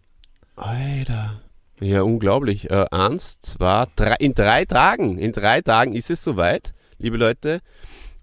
Alter. 0.54 1.42
Ja, 1.80 2.02
unglaublich. 2.02 2.70
Äh, 2.70 2.86
eins, 2.90 3.40
zwei, 3.40 3.86
drei, 3.96 4.14
in 4.18 4.34
drei 4.34 4.64
Tagen. 4.64 5.18
In 5.18 5.32
drei 5.32 5.60
Tagen 5.60 5.92
ist 5.92 6.10
es 6.10 6.24
soweit, 6.24 6.72
liebe 6.98 7.16
Leute 7.16 7.60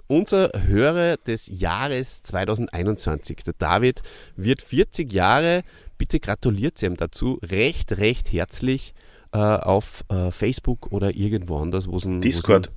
unser 0.07 0.51
Hörer 0.53 1.17
des 1.17 1.47
Jahres 1.47 2.21
2021. 2.23 3.43
Der 3.45 3.53
David 3.57 4.01
wird 4.35 4.61
40 4.61 5.11
Jahre. 5.11 5.63
Bitte 5.97 6.19
gratuliert 6.19 6.81
ihm 6.83 6.97
dazu 6.97 7.39
recht, 7.43 7.97
recht 7.97 8.31
herzlich 8.31 8.93
äh, 9.31 9.37
auf 9.37 10.03
äh, 10.09 10.31
Facebook 10.31 10.91
oder 10.91 11.15
irgendwo 11.15 11.57
anders, 11.57 11.87
wo 11.87 11.97
es 11.97 12.05
ein 12.05 12.21
Discord. 12.21 12.71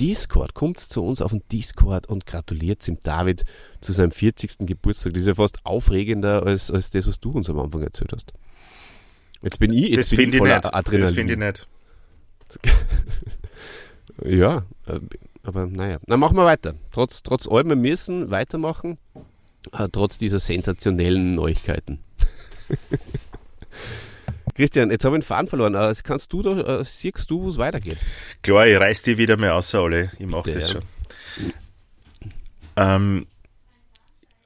Discord, 0.00 0.54
kommt 0.54 0.80
zu 0.80 1.04
uns 1.04 1.22
auf 1.22 1.30
den 1.30 1.42
Discord 1.52 2.08
und 2.08 2.26
gratuliert 2.26 2.84
dem 2.86 2.98
David 3.00 3.44
zu 3.80 3.92
seinem 3.92 4.10
40. 4.10 4.66
Geburtstag. 4.66 5.12
Das 5.12 5.22
ist 5.22 5.28
ja 5.28 5.34
fast 5.36 5.64
aufregender 5.64 6.44
als, 6.44 6.70
als 6.70 6.90
das, 6.90 7.06
was 7.06 7.20
du 7.20 7.30
uns 7.30 7.48
am 7.48 7.60
Anfang 7.60 7.82
erzählt 7.82 8.12
hast. 8.12 8.32
Jetzt 9.44 9.58
bin 9.58 9.72
ich, 9.72 9.90
jetzt 9.90 10.10
das 10.10 10.16
bin 10.16 10.30
ich 10.30 10.38
voller 10.38 10.74
Adrenalin. 10.74 11.04
Das 11.04 11.14
finde 11.14 11.32
ich 11.34 11.38
nicht. 11.38 11.68
ja, 14.24 14.64
äh, 14.86 15.00
aber 15.42 15.66
naja, 15.66 15.98
dann 16.06 16.18
machen 16.18 16.36
wir 16.36 16.46
weiter. 16.46 16.74
Trotz, 16.92 17.22
trotz 17.22 17.46
allem, 17.46 17.68
wir 17.68 17.76
müssen 17.76 18.30
weitermachen, 18.30 18.96
äh, 19.72 19.88
trotz 19.92 20.16
dieser 20.16 20.40
sensationellen 20.40 21.34
Neuigkeiten. 21.34 22.00
Christian, 24.54 24.90
jetzt 24.90 25.04
habe 25.04 25.16
ich 25.16 25.24
den 25.24 25.26
Faden 25.26 25.48
verloren. 25.48 25.74
Äh, 25.74 25.94
kannst 26.02 26.32
du 26.32 26.40
da, 26.40 26.80
äh, 26.80 26.84
siehst 26.84 27.30
du, 27.30 27.42
wo 27.42 27.48
es 27.50 27.58
weitergeht? 27.58 27.98
Klar, 28.42 28.66
ich 28.66 28.78
reiß 28.78 29.02
die 29.02 29.18
wieder 29.18 29.36
mal 29.36 29.50
aus, 29.50 29.74
alle. 29.74 30.10
Ich 30.18 30.26
mache 30.26 30.52
das 30.52 30.70
schon. 30.70 30.82
Ähm, 32.76 33.26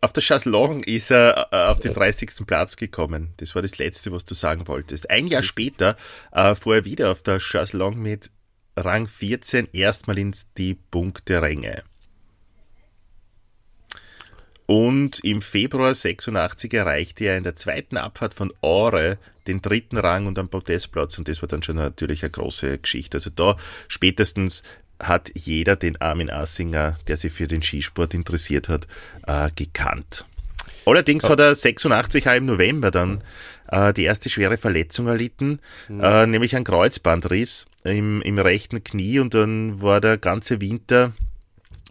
auf 0.01 0.13
der 0.13 0.23
Chasselong 0.23 0.83
ist 0.85 1.11
er 1.11 1.49
äh, 1.51 1.57
auf 1.71 1.81
den 1.81 1.93
30. 1.93 2.47
Platz 2.47 2.77
gekommen. 2.77 3.35
Das 3.39 3.55
war 3.55 3.63
das 3.63 3.79
Letzte, 3.79 4.13
was 4.13 4.25
du 4.25 4.35
sagen 4.35 4.69
wolltest. 4.69 5.11
Ein 5.11 5.27
Jahr 5.27 5.43
später 5.43 5.97
äh, 6.33 6.55
fuhr 6.55 6.77
er 6.77 6.85
wieder 6.85 7.11
auf 7.11 7.23
der 7.23 7.41
Chasselong 7.41 7.99
mit 7.99 8.31
Rang 8.77 9.09
14 9.09 9.69
erstmal 9.73 10.19
ins 10.19 10.53
die 10.55 10.75
Punkteränge. 10.75 11.83
Und 14.67 15.25
im 15.25 15.41
Februar 15.41 15.95
86 15.95 16.75
erreichte 16.75 17.25
er 17.25 17.39
in 17.39 17.43
der 17.43 17.57
zweiten 17.57 17.97
Abfahrt 17.97 18.35
von 18.35 18.53
Ore 18.61 19.19
den 19.47 19.63
dritten 19.63 19.97
Rang 19.97 20.27
und 20.27 20.39
am 20.39 20.51
Podestplatz. 20.51 21.17
Und 21.19 21.27
das 21.27 21.41
war 21.41 21.49
dann 21.49 21.63
schon 21.63 21.77
natürlich 21.77 22.23
eine 22.23 22.31
große 22.31 22.79
Geschichte. 22.79 23.17
Also 23.17 23.31
da 23.31 23.57
spätestens 23.89 24.63
hat 25.01 25.31
jeder 25.35 25.77
den 25.77 26.01
Armin 26.01 26.31
Assinger, 26.31 26.95
der 27.07 27.17
sich 27.17 27.33
für 27.33 27.47
den 27.47 27.63
Skisport 27.63 28.15
interessiert 28.15 28.69
hat, 28.69 28.87
äh, 29.27 29.51
gekannt. 29.55 30.25
Allerdings 30.87 31.29
hat 31.29 31.41
er 31.41 31.55
86 31.55 32.29
auch 32.29 32.35
im 32.35 32.47
November 32.47 32.91
dann 32.91 33.23
äh, 33.71 33.93
die 33.93 34.05
erste 34.05 34.29
schwere 34.31 34.57
Verletzung 34.57 35.07
erlitten, 35.07 35.61
mhm. 35.89 36.01
äh, 36.01 36.27
nämlich 36.27 36.57
ein 36.57 36.65
Kreuzbandriss 36.65 37.67
im, 37.85 38.23
im 38.23 38.39
rechten 38.39 38.83
Knie 38.83 39.19
und 39.19 39.35
dann 39.35 39.83
war 39.83 40.01
der 40.01 40.17
ganze 40.17 40.61
Winter 40.61 41.13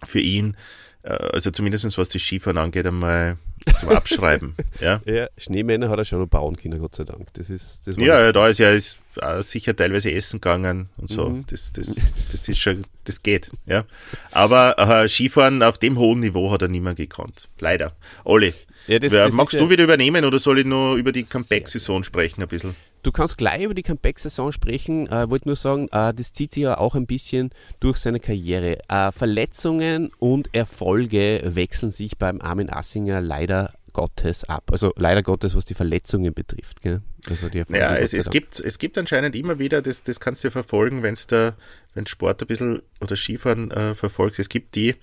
für 0.03 0.19
ihn, 0.19 0.57
äh, 1.03 1.09
also 1.09 1.51
zumindest 1.51 1.97
was 1.97 2.09
das 2.09 2.21
Skifahren 2.21 2.57
angeht, 2.57 2.87
einmal 2.87 3.37
zum 3.75 3.89
Abschreiben. 3.89 4.55
ja. 4.81 5.01
ja, 5.05 5.27
Schneemänner 5.37 5.89
hat 5.89 5.97
er 5.97 6.05
schon 6.05 6.19
noch 6.19 6.27
bauen 6.27 6.55
können, 6.55 6.79
Gott 6.79 6.95
sei 6.95 7.03
Dank. 7.03 7.33
Das 7.33 7.49
ist, 7.49 7.85
das 7.85 7.95
ja, 7.97 8.19
ja, 8.21 8.31
da 8.31 8.47
ist 8.47 8.59
ja 8.59 8.71
ist, 8.71 8.99
äh, 9.21 9.41
sicher 9.41 9.75
teilweise 9.75 10.11
essen 10.11 10.39
gegangen 10.41 10.89
und 10.97 11.09
so. 11.09 11.29
Mhm. 11.29 11.45
Das, 11.49 11.71
das, 11.71 11.95
das 12.31 12.47
ist 12.47 12.59
schon, 12.59 12.85
das 13.03 13.23
geht. 13.23 13.51
Ja. 13.65 13.85
Aber 14.31 14.77
äh, 14.77 15.07
Skifahren 15.07 15.63
auf 15.63 15.77
dem 15.77 15.97
hohen 15.97 16.19
Niveau 16.19 16.51
hat 16.51 16.61
er 16.61 16.67
niemand 16.67 16.97
gekonnt. 16.97 17.49
Leider. 17.59 17.93
Olli, 18.23 18.53
ja, 18.87 18.99
das, 18.99 19.11
das 19.11 19.33
magst 19.33 19.53
du 19.53 19.63
ja 19.63 19.69
wieder 19.69 19.83
übernehmen 19.83 20.23
oder 20.23 20.39
soll 20.39 20.59
ich 20.59 20.65
nur 20.65 20.95
über 20.95 21.11
die 21.11 21.23
Comeback-Saison 21.23 22.03
sprechen 22.03 22.41
ein 22.41 22.47
bisschen? 22.47 22.75
Du 23.07 23.13
kannst 23.13 23.37
gleich 23.37 23.63
über 23.63 23.73
die 23.73 23.83
Comeback-Saison 23.83 24.51
sprechen. 24.51 25.05
Ich 25.05 25.11
äh, 25.13 25.29
wollte 25.29 25.47
nur 25.47 25.55
sagen, 25.55 25.87
äh, 25.93 26.13
das 26.13 26.33
zieht 26.33 26.53
sich 26.53 26.63
ja 26.63 26.77
auch 26.77 26.93
ein 26.93 27.07
bisschen 27.07 27.51
durch 27.79 27.99
seine 27.99 28.19
Karriere. 28.19 28.79
Äh, 28.89 29.13
Verletzungen 29.13 30.11
und 30.19 30.53
Erfolge 30.53 31.41
wechseln 31.45 31.91
sich 31.91 32.17
beim 32.17 32.41
Armin 32.41 32.69
Assinger 32.69 33.21
leider 33.21 33.73
Gottes 33.93 34.43
ab. 34.43 34.65
Also 34.73 34.91
leider 34.97 35.23
Gottes, 35.23 35.55
was 35.55 35.63
die 35.63 35.73
Verletzungen 35.73 36.33
betrifft. 36.33 36.81
Gell? 36.81 37.01
Also 37.29 37.47
die 37.47 37.63
ja, 37.69 37.95
es, 37.95 38.11
es, 38.11 38.29
gibt, 38.29 38.59
es 38.59 38.77
gibt 38.77 38.97
anscheinend 38.97 39.37
immer 39.37 39.57
wieder, 39.57 39.81
das, 39.81 40.03
das 40.03 40.19
kannst 40.19 40.43
du 40.43 40.51
verfolgen, 40.51 41.01
wenn 41.01 41.15
da, 41.27 41.55
wenn 41.93 42.07
Sport 42.07 42.41
ein 42.41 42.47
bisschen 42.47 42.81
oder 42.99 43.15
Skifahren 43.15 43.71
äh, 43.71 43.95
verfolgst. 43.95 44.37
Es 44.37 44.49
gibt 44.49 44.75
die, 44.75 44.95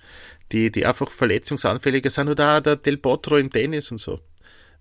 die, 0.51 0.71
die 0.71 0.85
einfach 0.85 1.09
verletzungsanfälliger 1.09 2.11
sind 2.11 2.27
oder 2.27 2.57
auch 2.57 2.61
der 2.61 2.75
Del 2.75 2.97
Potro 2.97 3.37
im 3.37 3.49
Tennis 3.49 3.89
und 3.89 3.97
so. 3.97 4.19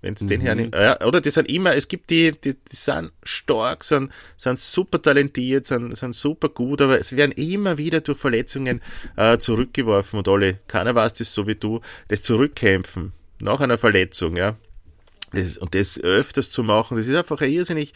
Wenn 0.05 0.17
mhm. 0.21 0.29
den 0.29 0.41
hernimmt. 0.43 0.75
Ja, 0.75 1.01
oder 1.01 1.23
die 1.23 1.31
sind 1.31 1.49
immer, 1.49 1.75
es 1.75 1.89
gibt 1.89 2.11
die, 2.11 2.33
die, 2.33 2.53
die 2.53 2.77
sind 2.77 3.11
stark, 3.23 3.85
sind, 3.85 4.13
sind 4.37 4.59
super 4.59 5.01
talentiert, 5.01 5.65
sind, 5.65 5.97
sind 5.97 6.15
super 6.15 6.51
gut, 6.51 6.83
aber 6.83 7.01
es 7.01 7.17
werden 7.17 7.33
immer 7.33 7.79
wieder 7.79 8.03
durch 8.03 8.19
Verletzungen 8.19 8.83
äh, 9.17 9.39
zurückgeworfen 9.39 10.19
und 10.19 10.29
alle, 10.29 10.59
keiner 10.69 10.95
weiß 10.95 11.15
das 11.15 11.33
so 11.33 11.47
wie 11.47 11.55
du, 11.55 11.81
das 12.09 12.21
Zurückkämpfen 12.21 13.15
nach 13.41 13.61
einer 13.61 13.79
Verletzung, 13.79 14.37
ja. 14.37 14.57
Das, 15.33 15.57
und 15.57 15.75
das 15.75 15.99
öfters 15.99 16.51
zu 16.51 16.63
machen, 16.63 16.99
das 16.99 17.07
ist 17.07 17.17
einfach 17.17 17.41
eine 17.41 17.51
irrsinnig, 17.51 17.95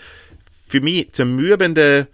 für 0.66 0.80
mich 0.80 1.12
zermürbende 1.12 2.08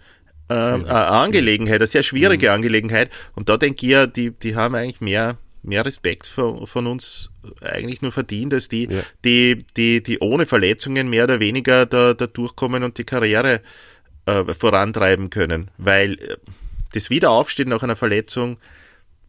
äh, 0.49 0.53
Angelegenheit, 0.53 1.77
eine 1.77 1.87
sehr 1.87 2.03
schwierige 2.03 2.47
mhm. 2.47 2.55
Angelegenheit. 2.55 3.11
Und 3.33 3.47
da 3.47 3.55
denke 3.55 3.85
ich 3.85 3.91
ja, 3.93 4.07
die, 4.07 4.31
die 4.31 4.57
haben 4.57 4.75
eigentlich 4.75 4.99
mehr, 4.99 5.37
mehr 5.65 5.85
Respekt 5.85 6.27
von, 6.27 6.67
von 6.67 6.87
uns 6.87 7.29
eigentlich 7.61 8.01
nur 8.01 8.11
verdient, 8.11 8.53
als 8.53 8.69
die, 8.69 8.87
ja. 8.89 9.01
die, 9.23 9.65
die, 9.75 10.01
die 10.01 10.19
ohne 10.19 10.45
Verletzungen 10.45 11.09
mehr 11.09 11.25
oder 11.25 11.39
weniger 11.39 11.85
da, 11.85 12.13
da 12.13 12.27
durchkommen 12.27 12.83
und 12.83 12.97
die 12.97 13.03
Karriere 13.03 13.61
äh, 14.25 14.53
vorantreiben 14.53 15.29
können. 15.29 15.69
Weil 15.77 16.13
äh, 16.13 16.37
das 16.93 17.09
Wiederaufstehen 17.09 17.69
nach 17.69 17.83
einer 17.83 17.95
Verletzung, 17.95 18.57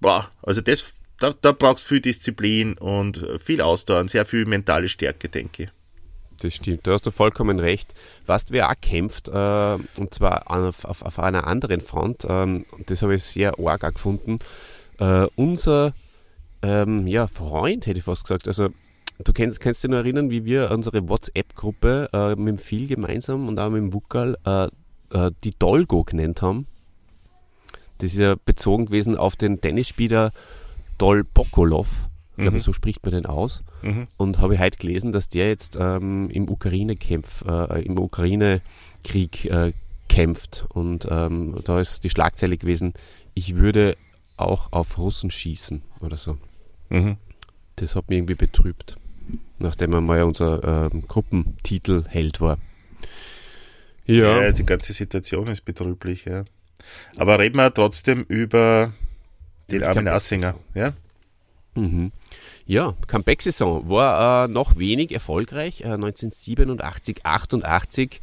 boah, 0.00 0.30
also 0.42 0.60
das 0.60 0.84
da, 1.18 1.32
da 1.40 1.52
brauchst 1.52 1.86
du 1.86 1.94
viel 1.94 2.00
Disziplin 2.00 2.74
und 2.74 3.26
viel 3.42 3.60
Ausdauer 3.60 4.00
und 4.00 4.10
sehr 4.10 4.26
viel 4.26 4.44
mentale 4.44 4.88
Stärke, 4.88 5.28
denke 5.28 5.64
ich. 5.64 5.68
Das 6.40 6.54
stimmt, 6.54 6.86
da 6.86 6.92
hast 6.92 7.06
du 7.06 7.10
vollkommen 7.10 7.58
recht. 7.58 7.94
Was 8.26 8.46
wer 8.50 8.68
auch 8.70 8.74
kämpft, 8.80 9.28
äh, 9.28 9.78
und 9.96 10.12
zwar 10.12 10.50
auf, 10.50 10.84
auf, 10.84 11.02
auf, 11.02 11.18
einer 11.18 11.46
anderen 11.46 11.80
Front, 11.80 12.26
ähm, 12.28 12.66
das 12.86 13.00
habe 13.00 13.14
ich 13.14 13.24
sehr 13.24 13.58
arg 13.58 13.94
gefunden, 13.94 14.40
äh, 14.98 15.26
unser 15.36 15.94
ähm, 16.62 17.06
ja, 17.06 17.26
Freund, 17.26 17.86
hätte 17.86 17.98
ich 17.98 18.04
fast 18.04 18.24
gesagt, 18.24 18.48
also 18.48 18.68
du 19.24 19.32
kennst, 19.32 19.60
kannst 19.60 19.82
dich 19.82 19.90
noch 19.90 19.98
erinnern, 19.98 20.30
wie 20.30 20.44
wir 20.44 20.70
unsere 20.70 21.08
WhatsApp-Gruppe 21.08 22.10
äh, 22.12 22.30
mit 22.30 22.48
dem 22.48 22.58
Phil 22.58 22.86
gemeinsam 22.86 23.48
und 23.48 23.58
auch 23.58 23.70
mit 23.70 23.82
dem 23.82 23.94
Wukal 23.94 24.36
äh, 24.44 24.68
äh, 25.10 25.30
die 25.44 25.52
Dolgo 25.58 26.04
genannt 26.04 26.42
haben. 26.42 26.66
Das 27.98 28.12
ist 28.12 28.18
ja 28.18 28.36
bezogen 28.44 28.86
gewesen 28.86 29.16
auf 29.16 29.36
den 29.36 29.60
Tennisspieler 29.60 30.32
Dolbokolov. 30.98 32.08
Ich 32.32 32.42
glaube, 32.42 32.58
mhm. 32.58 32.60
so 32.60 32.74
spricht 32.74 33.02
man 33.02 33.12
den 33.12 33.24
aus. 33.24 33.62
Mhm. 33.82 34.08
Und 34.18 34.40
habe 34.40 34.54
ich 34.54 34.60
heute 34.60 34.76
gelesen, 34.76 35.10
dass 35.10 35.30
der 35.30 35.48
jetzt 35.48 35.78
ähm, 35.80 36.28
im 36.28 36.50
Ukraine-Kampf, 36.50 37.44
äh, 37.46 37.82
im 37.82 37.98
Ukraine-Krieg 37.98 39.46
äh, 39.46 39.72
kämpft. 40.08 40.66
Und 40.68 41.08
ähm, 41.10 41.56
da 41.64 41.80
ist 41.80 42.04
die 42.04 42.10
Schlagzeile 42.10 42.58
gewesen, 42.58 42.92
ich 43.32 43.56
würde 43.56 43.96
auch 44.36 44.72
auf 44.72 44.98
Russen 44.98 45.30
schießen 45.30 45.82
oder 46.00 46.16
so. 46.16 46.38
Mhm. 46.88 47.16
Das 47.76 47.94
hat 47.94 48.08
mich 48.08 48.18
irgendwie 48.18 48.34
betrübt, 48.34 48.96
nachdem 49.58 49.92
er 49.92 50.00
mal 50.00 50.22
unser 50.22 50.90
ähm, 50.92 51.06
Gruppentitelheld 51.06 52.40
war. 52.40 52.58
Ja. 54.06 54.42
ja, 54.42 54.52
die 54.52 54.64
ganze 54.64 54.92
Situation 54.92 55.48
ist 55.48 55.64
betrüblich, 55.64 56.24
ja. 56.26 56.44
Aber 57.16 57.38
reden 57.38 57.56
wir 57.56 57.74
trotzdem 57.74 58.24
über 58.28 58.92
den 59.70 59.82
Armin 59.82 60.08
Assinger, 60.08 60.54
ja? 60.74 60.92
Mhm. 61.74 62.12
Ja, 62.64 62.94
Comeback-Saison 63.06 63.88
war 63.88 64.44
äh, 64.44 64.48
noch 64.48 64.78
wenig 64.78 65.12
erfolgreich. 65.12 65.82
Äh, 65.82 65.94
1987, 65.94 67.24
88 67.24 68.20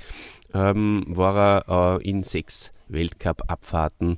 ähm, 0.53 1.05
war 1.07 1.65
er 1.67 1.99
äh, 1.99 2.09
in 2.09 2.23
sechs 2.23 2.71
Weltcup-Abfahrten 2.87 4.17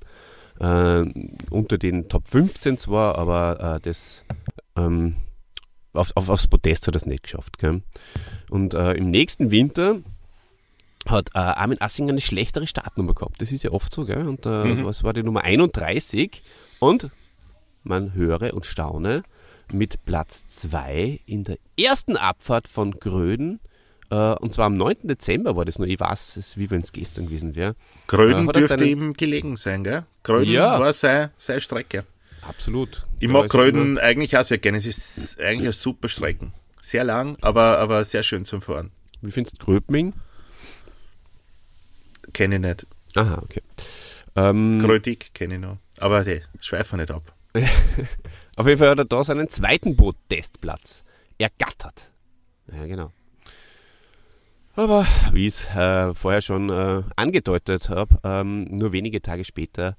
unter 0.60 1.78
den 1.78 2.08
Top 2.08 2.28
15 2.28 2.78
zwar, 2.78 3.18
aber 3.18 3.76
äh, 3.76 3.80
das 3.82 4.24
ähm, 4.76 5.18
auf, 5.94 6.12
auf, 6.15 6.30
aufs 6.30 6.48
Podest 6.48 6.88
hat 6.88 6.96
er 6.96 6.98
es 6.98 7.06
nicht 7.06 7.24
geschafft. 7.24 7.58
Gell? 7.58 7.82
Und 8.50 8.74
äh, 8.74 8.94
im 8.94 9.10
nächsten 9.10 9.52
Winter 9.52 10.02
hat 11.08 11.36
Armin 11.36 11.80
Assinger 11.82 12.13
eine 12.13 12.22
schlechtere 12.22 12.65
Startnummer 12.65 13.13
gehabt. 13.13 13.39
Das 13.41 13.52
ist 13.52 13.63
ja 13.63 13.72
oft 13.72 13.94
so, 13.94 14.06
gell? 14.06 14.28
Und 14.28 14.46
mhm. 14.46 14.86
was 14.86 15.04
war 15.04 15.13
die 15.13 15.24
Nummer 15.24 15.44
31? 15.44 16.41
Und 16.80 17.12
man 17.84 18.13
höre 18.13 18.54
und 18.54 18.65
staune, 18.65 19.24
mit 19.72 20.04
Platz 20.06 20.46
2 20.48 21.22
in 21.26 21.44
der 21.44 21.58
ersten 21.80 22.18
Abfahrt 22.18 22.68
von 22.68 22.91
Gröden. 22.91 23.60
Äh, 24.10 24.15
und 24.36 24.54
zwar 24.54 24.65
am 24.65 24.76
9. 24.76 24.98
Dezember 25.04 25.56
war 25.56 25.65
das 25.65 25.80
nur. 25.80 25.88
Ich 25.88 26.00
weiß 26.00 26.38
es, 26.38 26.58
wie 26.58 26.70
wenn 26.70 26.82
es 26.82 26.91
gestern 26.91 27.26
gewesen 27.26 27.56
wäre. 27.56 27.76
Gröden 28.08 28.50
äh, 28.50 28.54
dürfte 28.54 28.80
seinen, 28.80 28.88
ihm 28.88 29.13
gelegen 29.13 29.56
sein, 29.56 29.84
gell? 29.84 30.04
Gröden 30.24 30.52
ja, 30.52 30.80
war 30.80 30.94
seine, 30.94 31.32
seine 31.38 31.62
Strecke. 31.62 32.06
Absolut. 32.41 33.06
Ich 33.20 33.28
mag 33.28 33.50
Gröden 33.50 33.98
eigentlich 33.98 34.38
auch 34.38 34.44
sehr 34.44 34.60
gerne. 34.60 34.78
Es 34.78 34.86
ist 34.86 35.39
eigentlich 35.39 35.62
eine 35.62 35.72
super 35.72 36.08
Strecke. 36.08 36.52
Sehr 36.82 37.04
lang, 37.04 37.38
aber, 37.41 37.80
aber 37.80 38.04
sehr 38.04 38.22
schön 38.22 38.46
zum 38.46 38.62
Fahren. 38.62 38.91
Wie 39.22 39.32
findest 39.32 39.60
du 39.60 39.65
Gröbming? 39.65 40.13
Kenne 42.34 42.56
ich 42.56 42.62
nicht. 42.62 42.88
Aha, 43.15 43.41
okay. 43.44 43.62
Ähm, 44.36 44.80
Grödig 44.80 45.34
kenne 45.34 45.56
ich 45.56 45.62
noch. 45.62 45.78
Aber 45.98 46.24
die 46.24 46.41
schweifen 46.60 47.00
nicht 47.00 47.10
ab. 47.10 47.34
Auf 48.56 48.68
jeden 48.68 48.78
Fall 48.78 48.89
hat 48.89 49.00
er 49.00 49.06
da 49.06 49.24
seinen 49.24 49.50
zweiten 49.50 49.96
Boot-Testplatz 49.96 51.04
ergattert. 51.38 52.12
Ja, 52.72 52.86
genau. 52.86 53.12
Aber 54.76 55.08
wie 55.32 55.48
ich 55.48 55.56
es 55.56 55.66
äh, 55.76 56.14
vorher 56.14 56.42
schon 56.42 56.70
äh, 56.70 57.04
angedeutet 57.16 57.90
habe, 57.90 58.18
ähm, 58.24 58.66
nur 58.66 58.92
wenige 58.92 59.22
Tage 59.22 59.46
später 59.46 59.96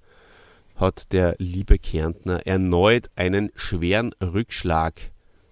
hat 0.76 1.12
der 1.12 1.36
liebe 1.38 1.78
Kärntner 1.78 2.46
erneut 2.46 3.08
einen 3.16 3.50
schweren 3.56 4.12
Rückschlag 4.22 4.94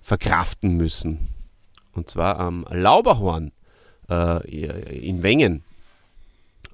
verkraften 0.02 0.76
müssen. 0.76 1.28
Und 1.92 2.10
zwar 2.10 2.38
am 2.38 2.66
Lauberhorn 2.68 3.52
äh, 4.10 4.46
in 5.08 5.22
Wengen 5.22 5.62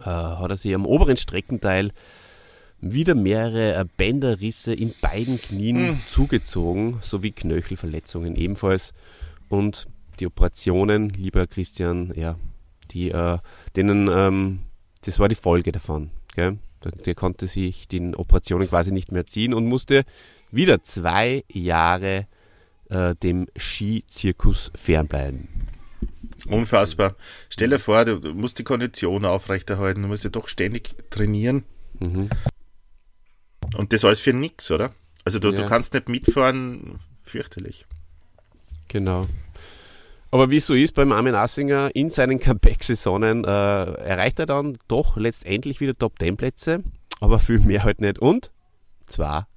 äh, 0.01 0.05
hat 0.05 0.51
er 0.51 0.57
sich 0.57 0.75
am 0.75 0.87
oberen 0.87 1.17
Streckenteil 1.17 1.93
wieder 2.81 3.15
mehrere 3.15 3.75
äh, 3.75 3.85
Bänderrisse 3.97 4.75
in 4.75 4.95
beiden 5.01 5.41
Knien 5.41 5.83
mhm. 5.83 6.01
zugezogen, 6.09 6.99
sowie 7.03 7.31
Knöchelverletzungen 7.31 8.35
ebenfalls. 8.35 8.95
Und 9.49 9.87
die 10.19 10.27
Operationen, 10.27 11.11
lieber 11.11 11.47
Christian, 11.47 12.13
ja, 12.15 12.37
die, 12.91 13.11
äh, 13.11 13.39
denen, 13.77 14.09
ähm, 14.09 14.61
das 15.05 15.19
war 15.19 15.29
die 15.29 15.35
Folge 15.35 15.73
davon. 15.73 16.11
Gell? 16.35 16.59
Der, 17.05 17.15
konnte 17.15 17.47
sich 17.47 17.89
den 17.89 18.15
Operationen 18.15 18.69
quasi 18.69 18.91
nicht 18.91 19.13
mehr 19.13 19.27
ziehen 19.27 19.53
und 19.53 19.67
musste 19.67 20.05
wieder 20.51 20.83
zwei 20.83 21.45
Jahre 21.49 22.27
äh, 22.89 23.15
dem 23.17 23.49
Skizirkus 23.59 24.73
fernbleiben. 24.75 25.49
Unfassbar. 26.47 27.17
Stell 27.51 27.71
dir 27.71 27.79
vor, 27.79 28.05
du 28.07 28.33
musst 28.33 28.59
die 28.59 28.65
Kondition 28.65 29.27
aufrechterhalten, 29.27 30.03
du 30.03 30.09
musst 30.09 30.25
ja 30.25 30.31
doch 30.31 30.49
ständig 30.49 30.95
trainieren. 31.11 31.65
Mhm. 31.99 32.31
Und 33.77 33.93
das 33.93 34.05
alles 34.05 34.21
für 34.21 34.33
nichts, 34.33 34.71
oder? 34.71 34.95
Also 35.25 35.39
du, 35.39 35.51
ja. 35.51 35.55
du 35.55 35.67
kannst 35.67 35.93
nicht 35.93 36.09
mitfahren, 36.09 36.99
fürchterlich. 37.23 37.85
Genau. 38.89 39.27
Aber 40.31 40.51
wie 40.51 40.57
es 40.57 40.67
so 40.67 40.75
ist 40.75 40.95
beim 40.95 41.13
Armin 41.13 41.35
Assinger, 41.35 41.91
in 41.95 42.11
seinen 42.11 42.39
Comeback-Saisonen 42.41 43.45
äh, 43.45 43.49
erreicht 43.49 44.39
er 44.39 44.47
dann 44.47 44.79
doch 44.89 45.17
letztendlich 45.17 45.81
wieder 45.81 45.95
Top-10-Plätze, 45.95 46.83
aber 47.21 47.41
viel 47.41 47.59
mehr 47.59 47.85
halt 47.85 48.01
nicht. 48.01 48.19
Und 48.19 48.51
zwar 49.07 49.49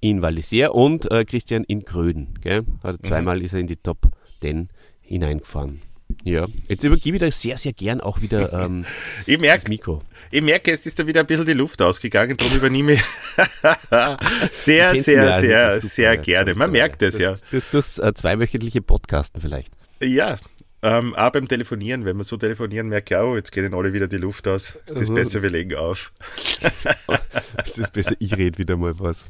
in 0.00 0.20
Valisier 0.20 0.74
und 0.74 1.10
äh, 1.10 1.24
Christian 1.24 1.64
in 1.64 1.84
Gröden. 1.84 2.38
Gell? 2.42 2.64
Also 2.82 2.98
zweimal 2.98 3.38
mhm. 3.38 3.44
ist 3.44 3.54
er 3.54 3.60
in 3.60 3.66
die 3.66 3.76
Top 3.76 4.10
10 4.42 4.68
hineingefahren. 5.00 5.80
Ja, 6.22 6.46
jetzt 6.68 6.84
übergebe 6.84 7.16
ich 7.16 7.20
da 7.20 7.30
sehr, 7.30 7.56
sehr 7.56 7.72
gern 7.72 8.00
auch 8.00 8.20
wieder 8.20 8.52
ähm, 8.64 8.84
ich 9.26 9.38
merk, 9.38 9.62
das 9.62 9.68
Mikro. 9.68 10.02
Ich 10.30 10.42
merke, 10.42 10.70
es 10.70 10.84
ist 10.86 10.98
da 10.98 11.06
wieder 11.06 11.20
ein 11.20 11.26
bisschen 11.26 11.46
die 11.46 11.54
Luft 11.54 11.80
ausgegangen, 11.80 12.36
darum 12.36 12.54
übernehme 12.54 12.94
ich 12.94 13.02
sehr, 14.52 14.94
sehr, 14.94 15.32
sehr, 15.32 15.80
super, 15.80 15.88
sehr 15.88 16.16
gerne. 16.18 16.54
Man 16.54 16.70
merkt 16.70 17.02
es 17.02 17.18
ja. 17.18 17.36
Durch, 17.50 17.64
durchs 17.70 17.98
äh, 17.98 18.12
zweiwöchentliche 18.14 18.82
Podcasten 18.82 19.40
vielleicht. 19.40 19.72
Ja, 20.00 20.36
ähm, 20.84 21.14
auch 21.14 21.32
beim 21.32 21.48
Telefonieren, 21.48 22.04
wenn 22.04 22.18
wir 22.18 22.24
so 22.24 22.36
telefonieren, 22.36 22.88
merke 22.88 23.14
ich 23.14 23.18
auch, 23.18 23.36
jetzt 23.36 23.52
geht 23.52 23.64
ihnen 23.64 23.72
alle 23.72 23.94
wieder 23.94 24.06
die 24.06 24.18
Luft 24.18 24.46
aus. 24.46 24.74
Ist 24.84 24.90
das 24.90 24.98
also, 24.98 25.14
besser, 25.14 25.42
wir 25.42 25.48
legen 25.48 25.76
auf. 25.76 26.12
das 27.56 27.78
ist 27.78 27.94
besser, 27.94 28.14
ich 28.18 28.36
rede 28.36 28.58
wieder 28.58 28.76
mal 28.76 28.98
was. 28.98 29.24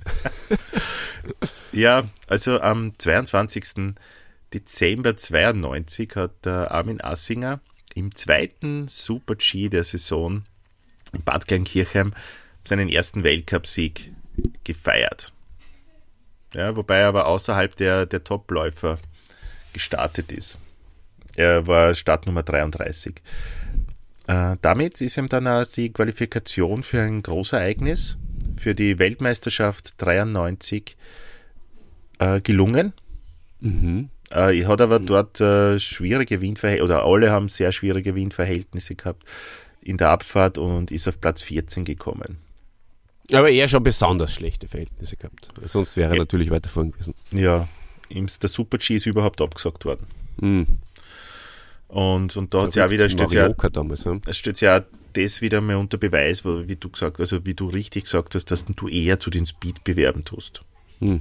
ja, 1.73 2.09
also 2.27 2.61
am 2.61 2.99
22. 2.99 3.95
Dezember 4.53 5.17
92 5.17 6.17
hat 6.17 6.45
der 6.45 6.73
Armin 6.73 7.01
Assinger 7.01 7.61
im 7.95 8.13
zweiten 8.13 8.89
Super-G 8.89 9.69
der 9.69 9.85
Saison 9.85 10.43
in 11.13 11.23
Bad 11.23 11.47
Kleinkirchheim 11.47 12.15
seinen 12.65 12.89
ersten 12.89 13.23
Weltcupsieg 13.23 14.13
gefeiert. 14.65 15.33
Ja, 16.53 16.75
wobei 16.75 16.99
er 16.99 17.09
aber 17.09 17.27
außerhalb 17.27 17.77
der, 17.77 18.07
der 18.07 18.25
Topläufer 18.25 18.99
gestartet 19.75 20.33
ist. 20.33 20.57
Er 21.37 21.67
war 21.67 21.95
Startnummer 21.95 22.43
33. 22.43 23.17
Äh, 24.27 24.57
damit 24.63 25.01
ist 25.01 25.19
ihm 25.19 25.29
dann 25.29 25.47
auch 25.47 25.67
die 25.67 25.93
Qualifikation 25.93 26.83
für 26.83 27.03
ein 27.03 27.23
Großereignis, 27.23 28.17
für 28.57 28.75
die 28.75 28.99
Weltmeisterschaft 28.99 29.95
93 29.99 30.97
äh, 32.19 32.41
gelungen. 32.41 32.95
Mhm. 33.61 34.09
Äh, 34.31 34.65
hat 34.65 34.81
aber 34.81 34.99
dort 35.01 35.41
äh, 35.41 35.79
schwierige 35.79 36.41
Windverhältnisse, 36.41 36.85
oder 36.85 37.05
alle 37.05 37.31
haben 37.31 37.49
sehr 37.49 37.73
schwierige 37.73 38.15
Windverhältnisse 38.15 38.95
gehabt 38.95 39.23
in 39.83 39.99
der 39.99 40.09
Abfahrt 40.11 40.57
und 40.57 40.91
ist 40.91 41.07
auf 41.07 41.21
Platz 41.21 41.43
14 41.43 41.85
gekommen. 41.85 42.39
Aber 43.33 43.51
er 43.51 43.69
schon 43.69 43.83
besonders 43.83 44.33
schlechte 44.33 44.69
Verhältnisse 44.69 45.17
gehabt. 45.17 45.49
Sonst 45.67 45.97
wäre 45.97 46.11
er 46.11 46.17
ja. 46.17 46.21
natürlich 46.21 46.51
weiter 46.51 46.69
vorn 46.69 46.93
gewesen. 46.93 47.15
Ja, 47.33 47.69
der 48.15 48.49
Super-G 48.49 48.97
ist 48.97 49.07
überhaupt 49.07 49.41
abgesagt 49.41 49.85
worden. 49.85 50.07
Mhm. 50.41 50.67
Und, 51.89 52.37
und 52.37 52.55
da 52.55 52.63
hat 52.63 52.71
es 52.71 52.75
ja 52.75 52.87
auch 52.87 52.91
wieder, 52.91 53.09
steht 53.09 53.33
ja, 53.33 53.49
damals, 53.49 54.05
ja. 54.05 54.19
steht 54.33 54.61
ja 54.61 54.85
das 55.13 55.41
wieder 55.41 55.61
mal 55.61 55.77
unter 55.77 55.97
Beweis, 55.97 56.45
wie 56.45 56.77
du 56.77 56.89
gesagt, 56.89 57.21
also 57.21 57.47
wie 57.47 57.55
du 57.55 57.69
richtig 57.69 58.05
gesagt 58.05 58.35
hast, 58.35 58.51
dass 58.51 58.65
du 58.65 58.89
eher 58.89 59.21
zu 59.21 59.31
den 59.31 59.47
Speed-Bewerben 59.47 60.25
tust. 60.25 60.63
Hm. 60.99 61.21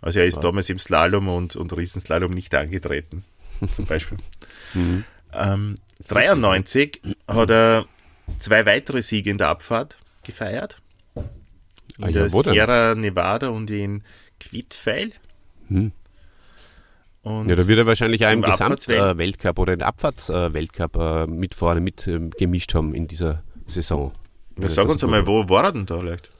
Also 0.00 0.20
er 0.20 0.26
ist 0.26 0.36
ja. 0.36 0.42
damals 0.42 0.70
im 0.70 0.78
Slalom 0.78 1.28
und, 1.28 1.56
und 1.56 1.76
Riesenslalom 1.76 2.30
nicht 2.30 2.54
angetreten, 2.54 3.24
zum 3.72 3.84
Beispiel. 3.88 4.18
Mhm. 4.74 5.04
Ähm, 5.32 5.78
93 6.08 7.00
hat 7.26 7.50
er 7.50 7.86
zwei 8.38 8.66
weitere 8.66 9.02
Siege 9.02 9.30
in 9.30 9.38
der 9.38 9.48
Abfahrt 9.48 9.98
gefeiert. 10.22 10.80
In 11.16 11.24
ah, 12.04 12.06
ja, 12.08 12.12
der 12.12 12.28
Sierra 12.28 12.94
Nevada 12.94 13.48
und 13.48 13.70
in 13.70 14.02
Quidfeil. 14.40 15.12
Hm. 15.68 15.92
Und 17.24 17.48
ja, 17.48 17.56
da 17.56 17.66
wird 17.66 17.78
er 17.78 17.86
wahrscheinlich 17.86 18.26
auch 18.26 18.32
im, 18.32 18.42
Gesamtweltcup 18.42 19.58
äh, 19.58 19.60
oder 19.60 19.72
im 19.72 19.80
Abfahrtsweltcup 19.80 20.96
äh, 20.96 21.22
äh, 21.22 21.26
mit 21.26 21.54
vorne 21.54 21.80
mit 21.80 22.06
ähm, 22.06 22.30
gemischt 22.30 22.74
haben 22.74 22.94
in 22.94 23.08
dieser 23.08 23.42
Saison. 23.66 24.12
Ja, 24.60 24.68
sag 24.68 24.88
uns 24.88 25.02
einmal, 25.02 25.26
wo 25.26 25.48
war 25.48 25.64
er 25.64 25.72
denn 25.72 25.86
da 25.86 25.98
vielleicht? 25.98 26.30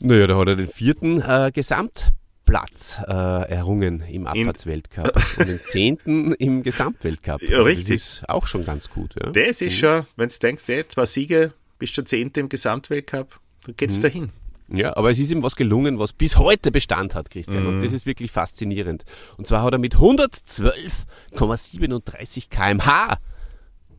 Naja, 0.00 0.26
da 0.26 0.38
hat 0.38 0.48
er 0.48 0.56
den 0.56 0.66
vierten 0.66 1.20
äh, 1.20 1.52
Gesamtplatz 1.52 2.98
äh, 3.06 3.12
errungen 3.12 4.02
im 4.10 4.26
Abfahrtsweltcup 4.26 5.22
und 5.38 5.48
den 5.48 5.60
zehnten 5.66 6.32
im 6.32 6.62
Gesamtweltcup. 6.62 7.42
Ja, 7.42 7.58
also 7.58 7.68
richtig. 7.68 8.02
Das 8.02 8.12
ist 8.14 8.28
auch 8.28 8.46
schon 8.46 8.64
ganz 8.64 8.88
gut. 8.88 9.14
Ja. 9.22 9.32
Das 9.32 9.60
ist 9.60 9.72
mhm. 9.74 9.76
schon, 9.76 10.06
wenn 10.16 10.28
du 10.30 10.34
denkst, 10.38 10.64
ey, 10.68 10.88
zwei 10.88 11.04
Siege, 11.04 11.52
bist 11.78 11.96
du 11.98 12.02
zehnte 12.02 12.40
im 12.40 12.48
Gesamtweltcup, 12.48 13.38
dann 13.66 13.76
geht's 13.76 13.98
mhm. 13.98 14.02
dahin. 14.02 14.30
Ja, 14.68 14.96
aber 14.96 15.10
es 15.10 15.18
ist 15.18 15.30
ihm 15.30 15.42
was 15.42 15.56
gelungen, 15.56 15.98
was 15.98 16.14
bis 16.14 16.38
heute 16.38 16.70
Bestand 16.70 17.14
hat, 17.14 17.28
Christian. 17.30 17.64
Mhm. 17.64 17.68
Und 17.68 17.80
das 17.80 17.92
ist 17.92 18.06
wirklich 18.06 18.30
faszinierend. 18.30 19.04
Und 19.36 19.46
zwar 19.46 19.62
hat 19.62 19.72
er 19.72 19.78
mit 19.78 19.96
112,37 19.96 22.48
kmh 22.48 23.18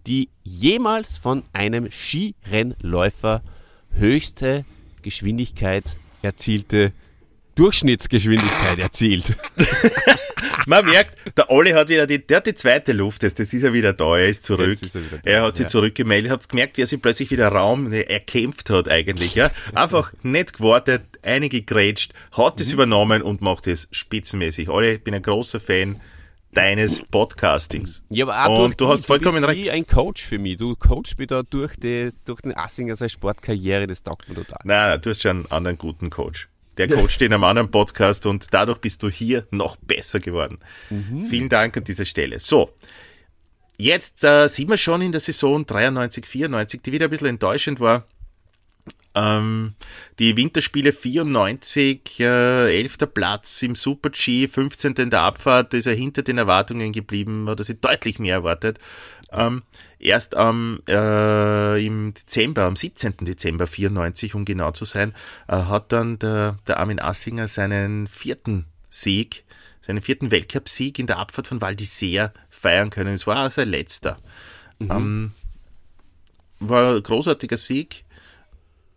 die 0.07 0.29
jemals 0.43 1.17
von 1.17 1.43
einem 1.53 1.89
Skirennläufer 1.91 3.41
höchste 3.91 4.65
Geschwindigkeit 5.01 5.97
erzielte 6.21 6.91
Durchschnittsgeschwindigkeit 7.55 8.79
erzielt. 8.79 9.35
Man 10.65 10.85
merkt, 10.85 11.15
der 11.37 11.49
Olli 11.49 11.71
hat 11.71 11.89
wieder 11.89 12.07
die, 12.07 12.25
der 12.25 12.37
hat 12.37 12.47
die 12.47 12.53
zweite 12.53 12.93
Luft, 12.93 13.23
das, 13.23 13.33
das 13.33 13.53
ist 13.53 13.63
er 13.63 13.73
wieder 13.73 13.93
da, 13.93 14.17
er 14.17 14.27
ist 14.27 14.45
zurück. 14.45 14.81
Ist 14.81 14.95
er, 14.95 15.01
da, 15.01 15.17
er, 15.23 15.43
hat 15.43 15.57
sich 15.57 15.65
ja. 15.65 15.69
zurückgemeldet, 15.69 16.31
habt 16.31 16.49
gemerkt, 16.49 16.77
wie 16.77 16.81
er 16.81 16.87
sich 16.87 17.01
plötzlich 17.01 17.31
wieder 17.31 17.49
Raum 17.49 17.91
erkämpft 17.91 18.69
hat 18.69 18.89
eigentlich, 18.89 19.35
ja. 19.35 19.51
Einfach 19.73 20.13
nicht 20.23 20.57
gewartet, 20.57 21.03
einige 21.23 21.61
grätscht, 21.61 22.13
hat 22.31 22.59
es 22.59 22.67
mhm. 22.67 22.73
übernommen 22.73 23.21
und 23.21 23.41
macht 23.41 23.67
es 23.67 23.87
spitzenmäßig. 23.91 24.69
Olli, 24.69 24.93
ich 24.93 25.03
bin 25.03 25.13
ein 25.13 25.21
großer 25.21 25.59
Fan 25.59 26.01
deines 26.55 27.01
Podcastings. 27.01 28.03
Ja, 28.09 28.25
aber 28.27 28.49
auch 28.49 28.65
und 28.65 28.79
du 28.79 28.87
hast 28.87 29.05
vollkommen 29.05 29.43
recht. 29.43 29.61
wie 29.61 29.71
ein 29.71 29.85
Coach 29.85 30.23
für 30.23 30.39
mich. 30.39 30.57
Du 30.57 30.75
coachst 30.75 31.19
mich 31.19 31.27
da 31.27 31.43
durch, 31.43 31.75
die, 31.75 32.09
durch 32.23 32.41
den 32.41 32.55
Assinger 32.57 32.95
seine 32.95 33.09
Sportkarriere, 33.09 33.87
das 33.87 34.03
taugt 34.03 34.27
mir 34.29 34.35
total. 34.35 34.59
Nein, 34.63 34.89
nein, 34.89 35.01
du 35.01 35.09
hast 35.09 35.21
schon 35.21 35.31
einen 35.31 35.51
anderen 35.51 35.77
guten 35.77 36.09
Coach. 36.09 36.47
Der 36.77 36.87
coacht 36.87 37.21
in 37.21 37.33
einem 37.33 37.43
anderen 37.43 37.71
Podcast 37.71 38.25
und 38.25 38.53
dadurch 38.53 38.79
bist 38.79 39.01
du 39.03 39.09
hier 39.09 39.47
noch 39.51 39.77
besser 39.77 40.19
geworden. 40.19 40.59
Mhm. 40.89 41.25
Vielen 41.25 41.49
Dank 41.49 41.77
an 41.77 41.83
dieser 41.83 42.05
Stelle. 42.05 42.39
So, 42.39 42.73
jetzt 43.77 44.23
äh, 44.23 44.47
sind 44.47 44.69
wir 44.69 44.77
schon 44.77 45.01
in 45.01 45.11
der 45.11 45.21
Saison 45.21 45.65
93, 45.65 46.25
94, 46.25 46.81
die 46.81 46.91
wieder 46.91 47.05
ein 47.05 47.11
bisschen 47.11 47.27
enttäuschend 47.27 47.79
war. 47.79 48.07
Ähm, 49.15 49.75
die 50.19 50.35
Winterspiele 50.35 50.91
94, 50.91 52.19
äh, 52.19 52.77
11. 52.77 52.97
Platz 53.13 53.61
im 53.61 53.75
Super 53.75 54.09
G, 54.09 54.47
15. 54.49 54.93
in 54.95 55.09
der 55.09 55.21
Abfahrt, 55.21 55.73
ist 55.73 55.87
er 55.87 55.95
hinter 55.95 56.21
den 56.21 56.37
Erwartungen 56.37 56.91
geblieben, 56.91 57.47
hat 57.47 57.59
er 57.59 57.63
sich 57.63 57.79
deutlich 57.79 58.19
mehr 58.19 58.35
erwartet. 58.35 58.77
Ähm, 59.31 59.63
erst 60.05 60.35
am, 60.35 60.81
äh, 60.87 61.85
im 61.85 62.13
Dezember, 62.13 62.63
am 62.63 62.75
17. 62.75 63.17
Dezember 63.21 63.67
94, 63.67 64.35
um 64.35 64.45
genau 64.45 64.71
zu 64.71 64.85
sein, 64.85 65.13
äh, 65.47 65.55
hat 65.55 65.91
dann 65.91 66.19
der, 66.19 66.57
der 66.67 66.79
Armin 66.79 66.99
Assinger 66.99 67.47
seinen 67.47 68.07
vierten 68.07 68.65
Sieg, 68.89 69.43
seinen 69.81 70.01
vierten 70.01 70.31
Weltcupsieg 70.31 70.99
in 70.99 71.07
der 71.07 71.17
Abfahrt 71.17 71.47
von 71.47 71.61
Val 71.61 71.73
d'Isère 71.73 72.31
feiern 72.49 72.89
können. 72.89 73.13
Es 73.13 73.27
war 73.27 73.49
sein 73.49 73.69
letzter. 73.69 74.17
Mhm. 74.79 74.91
Ähm, 74.91 75.31
war 76.59 76.95
ein 76.95 77.03
großartiger 77.03 77.57
Sieg, 77.57 78.04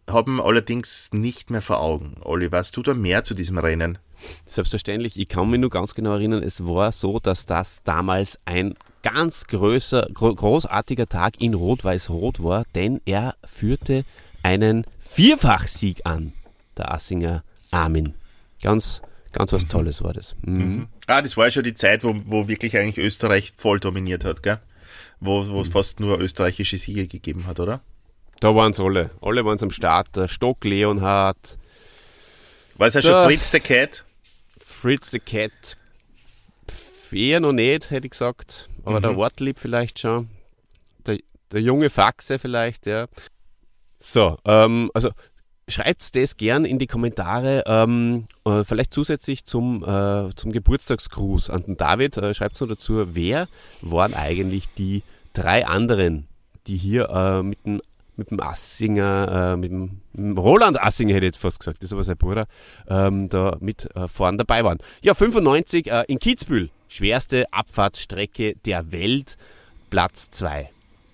haben 0.08 0.40
allerdings 0.40 1.10
nicht 1.12 1.50
mehr 1.50 1.62
vor 1.62 1.80
Augen. 1.80 2.16
Olli, 2.22 2.50
weißt 2.50 2.76
du 2.76 2.82
da 2.82 2.94
mehr 2.94 3.24
zu 3.24 3.34
diesem 3.34 3.58
Rennen? 3.58 3.98
Selbstverständlich, 4.46 5.18
ich 5.18 5.28
kann 5.28 5.48
mich 5.50 5.60
nur 5.60 5.70
ganz 5.70 5.94
genau 5.94 6.12
erinnern, 6.14 6.42
es 6.42 6.66
war 6.66 6.92
so, 6.92 7.20
dass 7.20 7.46
das 7.46 7.82
damals 7.84 8.38
ein 8.44 8.74
ganz 9.02 9.46
größer, 9.46 10.08
großartiger 10.12 11.08
Tag 11.08 11.40
in 11.40 11.54
Rot-Weiß-Rot 11.54 12.42
war, 12.42 12.64
denn 12.74 13.00
er 13.04 13.36
führte 13.46 14.04
einen 14.42 14.84
Vierfachsieg 14.98 16.00
an, 16.04 16.32
der 16.76 16.92
Assinger 16.92 17.44
Armin. 17.70 18.14
Ganz, 18.62 19.02
ganz 19.32 19.52
was 19.52 19.64
mhm. 19.64 19.68
Tolles 19.68 20.02
war 20.02 20.12
das. 20.12 20.34
Mhm. 20.42 20.58
Mhm. 20.58 20.86
Ah, 21.06 21.22
das 21.22 21.36
war 21.36 21.46
ja 21.46 21.50
schon 21.52 21.62
die 21.62 21.74
Zeit, 21.74 22.02
wo, 22.04 22.14
wo 22.24 22.48
wirklich 22.48 22.76
eigentlich 22.76 23.04
Österreich 23.04 23.52
voll 23.56 23.80
dominiert 23.80 24.24
hat, 24.24 24.42
gell? 24.42 24.58
Wo, 25.20 25.48
wo 25.48 25.60
es 25.60 25.68
mhm. 25.68 25.72
fast 25.72 26.00
nur 26.00 26.20
österreichische 26.20 26.78
Siege 26.78 27.06
gegeben 27.06 27.46
hat, 27.46 27.60
oder? 27.60 27.80
Da 28.40 28.54
waren 28.54 28.72
es 28.72 28.80
alle. 28.80 29.10
Alle 29.20 29.44
waren 29.44 29.56
es 29.56 29.62
am 29.62 29.70
Start. 29.70 30.14
Der 30.16 30.28
Stock 30.28 30.64
Leonhard. 30.64 31.58
War 32.76 32.88
es 32.88 32.94
ja 32.94 33.02
schon 33.02 33.24
Fritz 33.24 33.50
the 33.50 33.60
Cat? 33.60 34.04
Fritz 34.60 35.10
the 35.10 35.18
Cat 35.18 35.76
eher 37.12 37.40
noch 37.40 37.52
nicht, 37.52 37.90
hätte 37.90 38.06
ich 38.06 38.12
gesagt. 38.12 38.68
Aber 38.84 38.98
mhm. 38.98 39.02
der 39.02 39.16
Wortlieb 39.16 39.58
vielleicht 39.58 39.98
schon. 39.98 40.28
Der, 41.06 41.18
der 41.52 41.60
junge 41.60 41.90
Faxe 41.90 42.38
vielleicht, 42.38 42.86
ja. 42.86 43.06
So, 43.98 44.38
ähm, 44.44 44.90
also 44.94 45.10
schreibt 45.66 46.14
das 46.16 46.36
gern 46.36 46.64
in 46.64 46.78
die 46.78 46.86
Kommentare, 46.86 47.64
ähm, 47.66 48.26
äh, 48.44 48.64
vielleicht 48.64 48.94
zusätzlich 48.94 49.44
zum, 49.44 49.82
äh, 49.82 50.34
zum 50.34 50.52
Geburtstagsgruß 50.52 51.50
an 51.50 51.62
den 51.64 51.76
David. 51.76 52.16
Äh, 52.16 52.34
schreibt 52.34 52.60
noch 52.60 52.68
dazu, 52.68 53.14
wer 53.14 53.48
waren 53.82 54.14
eigentlich 54.14 54.64
die 54.78 55.02
drei 55.34 55.66
anderen, 55.66 56.26
die 56.66 56.76
hier 56.76 57.08
äh, 57.10 57.42
mit 57.42 57.64
dem 57.66 57.82
mit 58.18 58.30
dem 58.30 58.40
Assinger, 58.40 59.52
äh, 59.52 59.56
mit, 59.56 59.70
dem, 59.70 60.36
Roland 60.36 60.82
Assinger 60.82 61.14
hätte 61.14 61.26
ich 61.26 61.34
jetzt 61.34 61.40
fast 61.40 61.60
gesagt, 61.60 61.78
das 61.78 61.88
ist 61.88 61.92
aber 61.92 62.04
sein 62.04 62.16
Bruder, 62.16 62.46
ähm, 62.88 63.28
da 63.28 63.56
mit 63.60 63.94
äh, 63.96 64.08
vorn 64.08 64.36
dabei 64.36 64.64
waren. 64.64 64.78
Ja, 65.02 65.14
95 65.14 65.90
äh, 65.90 66.04
in 66.08 66.18
Kitzbühel, 66.18 66.70
schwerste 66.88 67.50
Abfahrtsstrecke 67.52 68.56
der 68.66 68.92
Welt, 68.92 69.36
Platz 69.88 70.30
2. 70.30 70.68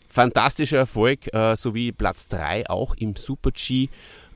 Fantastischer 0.09 0.79
Erfolg, 0.79 1.33
äh, 1.35 1.57
sowie 1.57 1.93
Platz 1.93 2.29
3 2.29 2.69
auch 2.69 2.95
im 2.95 3.17
Super-G, 3.17 3.89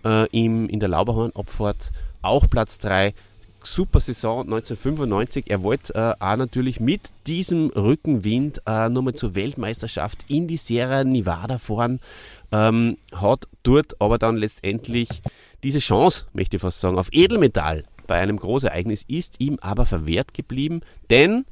äh, 0.05 0.27
in 0.31 0.79
der 0.79 0.89
Lauberhorn-Abfahrt, 0.89 1.91
auch 2.23 2.49
Platz 2.51 2.79
3. 2.79 3.15
super 3.63 4.01
Saison 4.01 4.41
1995. 4.41 5.45
Er 5.49 5.63
wollte 5.63 5.95
äh, 5.95 6.15
auch 6.19 6.37
natürlich 6.37 6.81
mit 6.81 7.03
diesem 7.27 7.69
Rückenwind 7.71 8.63
äh, 8.67 8.89
nochmal 8.89 9.15
zur 9.15 9.35
Weltmeisterschaft 9.35 10.25
in 10.29 10.49
die 10.49 10.57
Sierra 10.57 11.05
Nevada 11.05 11.59
fahren. 11.59 12.01
Ähm, 12.53 12.97
hat 13.13 13.49
dort 13.63 14.01
aber 14.01 14.19
dann 14.19 14.37
letztendlich 14.37 15.09
diese 15.63 15.81
Chance, 15.81 16.27
möchte 16.33 16.57
ich 16.57 16.63
fast 16.63 16.81
sagen, 16.81 16.99
auf 16.99 17.09
Edelmetall 17.13 17.85
bei 18.07 18.19
einem 18.21 18.39
Großereignis 18.39 19.05
ist 19.07 19.39
ihm 19.39 19.59
aber 19.61 19.87
verwehrt 19.87 20.35
geblieben, 20.35 20.81
denn 21.11 21.45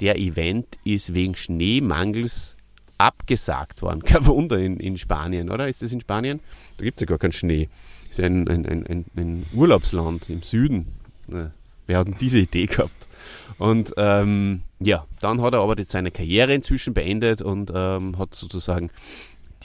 der 0.00 0.18
Event 0.18 0.66
ist 0.84 1.14
wegen 1.14 1.34
Schneemangels 1.34 2.56
abgesagt 2.98 3.82
worden. 3.82 4.02
Kein 4.04 4.26
Wunder 4.26 4.58
in, 4.58 4.78
in 4.78 4.98
Spanien, 4.98 5.50
oder? 5.50 5.68
Ist 5.68 5.82
das 5.82 5.92
in 5.92 6.00
Spanien? 6.00 6.40
Da 6.76 6.84
gibt 6.84 6.98
es 6.98 7.02
ja 7.02 7.06
gar 7.06 7.18
keinen 7.18 7.32
Schnee. 7.32 7.68
Ist 8.10 8.20
ein, 8.20 8.46
ein, 8.46 8.66
ein, 8.66 9.06
ein 9.16 9.46
Urlaubsland 9.54 10.28
im 10.28 10.42
Süden. 10.42 10.86
Wer 11.26 11.98
hat 11.98 12.06
denn 12.06 12.16
diese 12.20 12.38
Idee 12.38 12.66
gehabt? 12.66 12.90
Und 13.58 13.92
ähm, 13.96 14.62
ja, 14.80 15.06
dann 15.20 15.40
hat 15.42 15.54
er 15.54 15.60
aber 15.60 15.76
seine 15.86 16.10
Karriere 16.10 16.54
inzwischen 16.54 16.94
beendet 16.94 17.42
und 17.42 17.70
ähm, 17.74 18.18
hat 18.18 18.34
sozusagen 18.34 18.90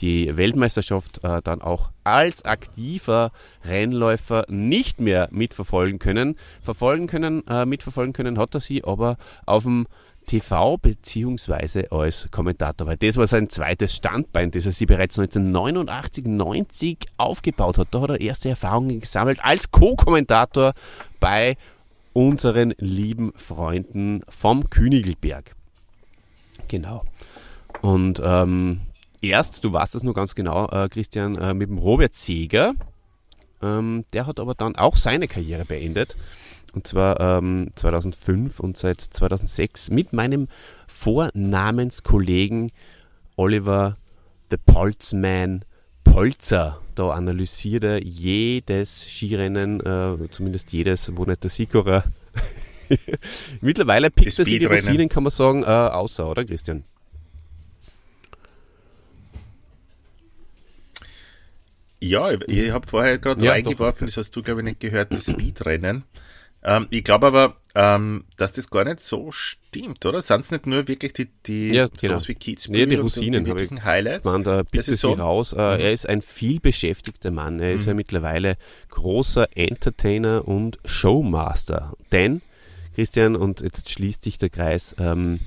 die 0.00 0.36
Weltmeisterschaft 0.36 1.24
äh, 1.24 1.42
dann 1.42 1.60
auch 1.60 1.90
als 2.04 2.44
aktiver 2.44 3.32
Rennläufer 3.64 4.44
nicht 4.48 5.00
mehr 5.00 5.28
mitverfolgen 5.32 5.98
können. 5.98 6.36
Verfolgen 6.62 7.06
können, 7.06 7.46
äh, 7.48 7.66
mitverfolgen 7.66 8.12
können 8.12 8.38
hat 8.38 8.54
er 8.54 8.60
sie 8.60 8.84
aber 8.84 9.16
auf 9.46 9.64
dem 9.64 9.86
TV 10.28 10.76
beziehungsweise 10.76 11.90
als 11.90 12.28
Kommentator, 12.30 12.86
weil 12.86 12.96
das 12.96 13.16
war 13.16 13.26
sein 13.26 13.50
zweites 13.50 13.94
Standbein, 13.96 14.52
das 14.52 14.66
er 14.66 14.72
sie 14.72 14.86
bereits 14.86 15.18
1989, 15.18 16.26
90 16.26 17.06
aufgebaut 17.16 17.78
hat. 17.78 17.88
Da 17.90 18.02
hat 18.02 18.10
er 18.10 18.20
erste 18.20 18.48
Erfahrungen 18.48 19.00
gesammelt 19.00 19.40
als 19.42 19.72
Co-Kommentator 19.72 20.74
bei 21.18 21.56
unseren 22.12 22.74
lieben 22.78 23.32
Freunden 23.34 24.22
vom 24.28 24.70
Königelberg. 24.70 25.54
Genau. 26.68 27.04
Und 27.80 28.20
ähm, 28.24 28.82
erst, 29.20 29.64
du 29.64 29.72
weißt 29.72 29.94
das 29.94 30.02
nur 30.02 30.14
ganz 30.14 30.34
genau, 30.34 30.68
äh, 30.68 30.88
Christian, 30.88 31.36
äh, 31.36 31.54
mit 31.54 31.68
dem 31.68 31.78
Robert 31.78 32.14
Seeger. 32.14 32.74
Ähm, 33.62 34.04
der 34.12 34.26
hat 34.26 34.38
aber 34.38 34.54
dann 34.54 34.76
auch 34.76 34.96
seine 34.96 35.28
Karriere 35.28 35.64
beendet. 35.64 36.16
Und 36.78 36.86
zwar 36.86 37.18
ähm, 37.18 37.72
2005 37.74 38.60
und 38.60 38.76
seit 38.76 39.00
2006 39.00 39.90
mit 39.90 40.12
meinem 40.12 40.46
Vornamenskollegen 40.86 42.70
Oliver 43.34 43.96
The 44.52 44.58
Polzman 44.58 45.64
Polzer. 46.04 46.80
Da 46.94 47.08
analysiert 47.08 47.82
er 47.82 48.00
jedes 48.00 49.04
Skirennen, 49.10 49.80
äh, 49.80 50.30
zumindest 50.30 50.70
jedes, 50.70 51.10
wo 51.16 51.24
nicht 51.24 51.42
der 51.42 51.50
Sikorer. 51.50 52.04
Mittlerweile 53.60 54.12
pickt 54.12 54.38
er 54.38 54.44
sich 54.44 54.60
die 54.60 54.64
Rosinen, 54.64 55.08
kann 55.08 55.24
man 55.24 55.32
sagen, 55.32 55.64
äh, 55.64 55.66
außer, 55.66 56.30
oder 56.30 56.44
Christian? 56.44 56.84
Ja, 61.98 62.30
ich, 62.30 62.40
ich 62.46 62.70
habe 62.70 62.86
vorher 62.86 63.18
gerade 63.18 63.44
ja, 63.44 63.50
reingeworfen, 63.50 64.06
das 64.06 64.16
hast 64.16 64.30
du, 64.30 64.42
glaube 64.42 64.60
ich, 64.60 64.64
nicht 64.64 64.78
gehört, 64.78 65.10
das 65.10 65.24
Speedrennen. 65.24 66.04
Ähm, 66.62 66.86
ich 66.90 67.04
glaube 67.04 67.28
aber, 67.28 67.56
ähm, 67.74 68.24
dass 68.36 68.52
das 68.52 68.70
gar 68.70 68.84
nicht 68.84 69.00
so 69.00 69.30
stimmt, 69.30 70.04
oder? 70.04 70.20
Sind 70.20 70.40
es 70.40 70.50
nicht 70.50 70.66
nur 70.66 70.88
wirklich 70.88 71.12
die, 71.12 71.28
die 71.46 71.68
ja, 71.68 71.86
genau. 71.86 72.14
sowas 72.14 72.28
wie 72.28 72.34
Kitzbühel 72.34 72.86
nee, 72.86 72.96
die 72.96 73.00
Rosinen, 73.00 73.44
die 73.44 73.50
wirklichen 73.50 73.84
Highlights? 73.84 74.24
Man, 74.24 74.42
da 74.42 74.62
bitte 74.62 74.82
sie 74.82 74.94
so? 74.94 75.12
raus. 75.12 75.52
Äh, 75.52 75.56
mhm. 75.56 75.80
Er 75.80 75.92
ist 75.92 76.08
ein 76.08 76.22
vielbeschäftigter 76.22 77.30
Mann. 77.30 77.60
Er 77.60 77.72
ist 77.72 77.82
mhm. 77.82 77.88
ja 77.88 77.94
mittlerweile 77.94 78.56
großer 78.90 79.56
Entertainer 79.56 80.48
und 80.48 80.78
Showmaster. 80.84 81.92
Denn, 82.10 82.42
Christian, 82.94 83.36
und 83.36 83.60
jetzt 83.60 83.90
schließt 83.90 84.24
sich 84.24 84.38
der 84.38 84.50
Kreis, 84.50 84.96
ähm, 84.98 85.38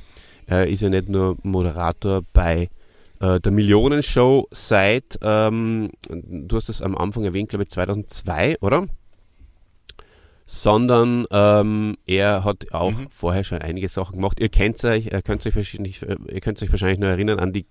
er 0.46 0.68
ist 0.68 0.82
ja 0.82 0.90
nicht 0.90 1.10
nur 1.10 1.38
Moderator 1.44 2.24
bei 2.34 2.70
äh, 3.20 3.40
der 3.40 3.52
Millionenshow 3.52 4.48
seit, 4.52 5.20
ähm, 5.22 5.92
du 6.10 6.56
hast 6.56 6.70
es 6.70 6.82
am 6.82 6.98
Anfang 6.98 7.24
erwähnt, 7.24 7.50
glaube 7.50 7.64
ich 7.64 7.70
2002, 7.70 8.58
oder? 8.62 8.88
Sondern 10.54 11.26
ähm, 11.32 11.96
er 12.06 12.44
hat 12.44 12.74
auch 12.74 12.92
mhm. 12.92 13.08
vorher 13.10 13.46
schon 13.46 13.60
einige 13.60 13.88
Sachen 13.88 14.18
gemacht. 14.18 14.38
Ihr 14.42 14.50
kennt 14.50 14.84
euch, 14.84 15.06
ihr 15.06 15.22
könnt 15.22 15.48
euch 15.48 15.56
wahrscheinlich, 15.56 16.02
ihr 16.02 16.42
könnt 16.42 16.62
euch 16.62 16.70
wahrscheinlich 16.70 17.00
nur 17.00 17.10
erinnern 17.10 17.40
an 17.40 17.54
die 17.54 17.66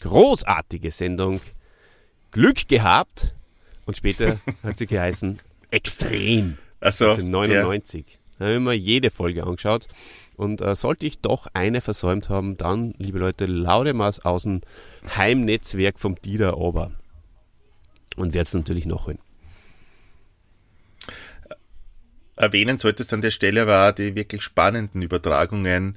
großartige 0.00 0.90
Sendung 0.90 1.40
Glück 2.32 2.66
gehabt 2.66 3.32
und 3.84 3.96
später 3.96 4.40
hat 4.64 4.76
sie 4.76 4.88
geheißen 4.88 5.38
Extrem. 5.70 6.58
Also 6.80 7.10
1999. 7.10 8.06
Ja. 8.08 8.16
Da 8.38 8.46
haben 8.52 8.64
wir 8.64 8.74
jede 8.74 9.10
Folge 9.10 9.44
angeschaut. 9.44 9.86
Und 10.36 10.60
äh, 10.60 10.74
sollte 10.74 11.06
ich 11.06 11.20
doch 11.20 11.46
eine 11.54 11.80
versäumt 11.80 12.28
haben, 12.28 12.56
dann, 12.56 12.92
liebe 12.98 13.20
Leute, 13.20 13.46
Laudemaß 13.46 14.24
aus 14.24 14.42
dem 14.42 14.62
Heimnetzwerk 15.16 16.00
vom 16.00 16.20
Dieter 16.20 16.58
Ober. 16.58 16.90
Und 18.16 18.34
werde 18.34 18.46
es 18.48 18.54
natürlich 18.54 18.84
noch 18.84 19.06
hören. 19.06 19.20
Erwähnen 22.36 22.78
solltest 22.78 23.12
an 23.12 23.22
der 23.22 23.30
Stelle 23.30 23.66
auch 23.66 23.92
die 23.92 24.14
wirklich 24.14 24.42
spannenden 24.42 25.02
Übertragungen 25.02 25.96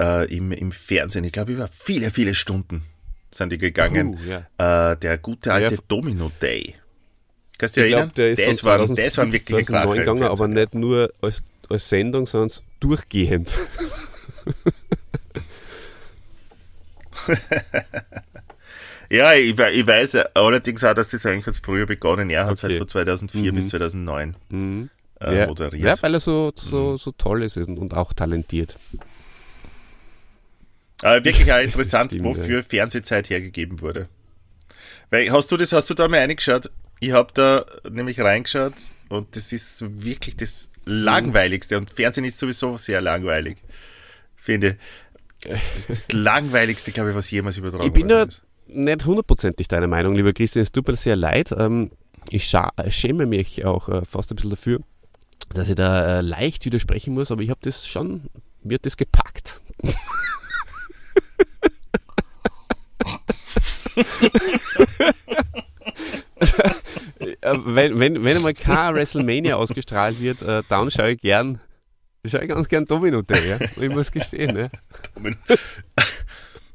äh, 0.00 0.32
im, 0.34 0.52
im 0.52 0.72
Fernsehen. 0.72 1.24
Ich 1.24 1.32
glaube, 1.32 1.52
über 1.52 1.68
viele, 1.72 2.10
viele 2.10 2.34
Stunden 2.34 2.82
sind 3.30 3.50
die 3.52 3.58
gegangen. 3.58 4.18
Uh, 4.18 4.18
ja. 4.26 4.92
äh, 4.92 4.96
der 4.96 5.18
gute 5.18 5.52
alte 5.52 5.74
ja, 5.76 5.80
Domino 5.88 6.30
Day. 6.40 6.74
Kannst 7.58 7.76
du 7.76 7.82
dich 7.82 7.92
erinnern? 7.92 8.12
Glaub, 8.14 8.36
das, 8.36 8.64
waren, 8.64 8.94
das 8.94 9.16
waren 9.16 9.32
wirklich 9.32 9.66
gegangen, 9.66 10.22
aber 10.22 10.48
nicht 10.48 10.74
nur 10.74 11.10
als 11.22 11.42
als 11.68 11.88
Sendung, 11.88 12.26
sondern 12.26 12.58
durchgehend. 12.80 13.52
ja, 19.10 19.32
ich, 19.34 19.58
ich, 19.58 19.86
weiß 19.86 20.16
allerdings 20.34 20.84
auch, 20.84 20.94
dass 20.94 21.08
das 21.08 21.26
eigentlich 21.26 21.46
als 21.46 21.58
früher 21.58 21.86
begonnen. 21.86 22.30
Er 22.30 22.46
hat 22.46 22.54
es 22.54 22.62
halt 22.62 22.78
von 22.78 22.88
2004 22.88 23.52
mhm. 23.52 23.56
bis 23.56 23.68
2009 23.68 24.36
mhm. 24.48 24.90
Äh, 25.20 25.38
ja, 25.38 25.46
moderiert. 25.46 25.84
Ja, 25.84 26.02
weil 26.02 26.14
er 26.14 26.20
so, 26.20 26.52
so, 26.54 26.92
mhm. 26.92 26.96
so 26.96 27.12
toll 27.12 27.42
ist 27.42 27.56
und 27.56 27.94
auch 27.94 28.12
talentiert. 28.12 28.76
Aber 31.02 31.24
wirklich 31.24 31.52
auch 31.52 31.58
interessant, 31.62 32.12
stimmt, 32.12 32.24
wofür 32.24 32.58
ja. 32.58 32.62
Fernsehzeit 32.62 33.30
hergegeben 33.30 33.80
wurde. 33.80 34.08
Weil, 35.10 35.30
hast 35.30 35.50
du 35.52 35.56
das, 35.56 35.72
hast 35.72 35.88
du 35.90 35.94
da 35.94 36.08
mal 36.08 36.20
reingeschaut? 36.20 36.70
Ich 37.00 37.12
habe 37.12 37.32
da 37.34 37.64
nämlich 37.88 38.20
reingeschaut 38.20 38.74
und 39.08 39.36
das 39.36 39.52
ist 39.52 39.84
wirklich 40.02 40.36
das 40.36 40.68
langweiligste. 40.84 41.76
Und 41.76 41.90
Fernsehen 41.90 42.24
ist 42.24 42.38
sowieso 42.38 42.78
sehr 42.78 43.00
langweilig. 43.00 43.58
Finde. 44.34 44.78
Das 45.40 45.86
das 45.86 46.12
langweiligste, 46.12 46.92
glaube 46.92 47.10
ich, 47.10 47.16
was 47.16 47.30
jemals 47.30 47.58
übertragen 47.58 47.82
wurde. 47.82 47.88
Ich 47.88 47.94
bin 47.94 48.08
da 48.08 48.26
nicht 48.66 49.04
hundertprozentig 49.04 49.68
deiner 49.68 49.86
Meinung, 49.86 50.14
lieber 50.14 50.32
Christian. 50.32 50.62
Es 50.62 50.72
tut 50.72 50.88
mir 50.88 50.96
sehr 50.96 51.16
leid. 51.16 51.54
Ähm, 51.56 51.90
ich 52.30 52.52
schäme 52.88 53.26
mich 53.26 53.64
auch 53.64 53.88
äh, 53.88 54.04
fast 54.04 54.32
ein 54.32 54.36
bisschen 54.36 54.50
dafür, 54.50 54.80
dass 55.54 55.68
ich 55.68 55.76
da 55.76 56.18
äh, 56.18 56.20
leicht 56.20 56.64
widersprechen 56.64 57.14
muss, 57.14 57.30
aber 57.30 57.42
ich 57.42 57.50
habe 57.50 57.60
das 57.62 57.86
schon, 57.86 58.22
mir 58.62 58.74
hat 58.74 58.86
das 58.86 58.96
gepackt. 58.96 59.60
Äh, 67.18 67.58
wenn, 67.64 67.98
wenn, 67.98 68.24
wenn 68.24 68.36
einmal 68.36 68.54
kein 68.54 68.94
WrestleMania 68.94 69.56
ausgestrahlt 69.56 70.20
wird, 70.20 70.42
äh, 70.42 70.62
dann 70.68 70.90
schaue 70.90 71.12
ich 71.12 71.20
gern, 71.20 71.60
schaue 72.26 72.42
ich 72.42 72.48
ganz 72.48 72.68
gern 72.68 72.84
Domino 72.84 73.22
Day, 73.22 73.48
ja? 73.48 73.58
Ich 73.80 73.88
muss 73.88 74.12
gestehen, 74.12 74.54
ne? 74.54 74.70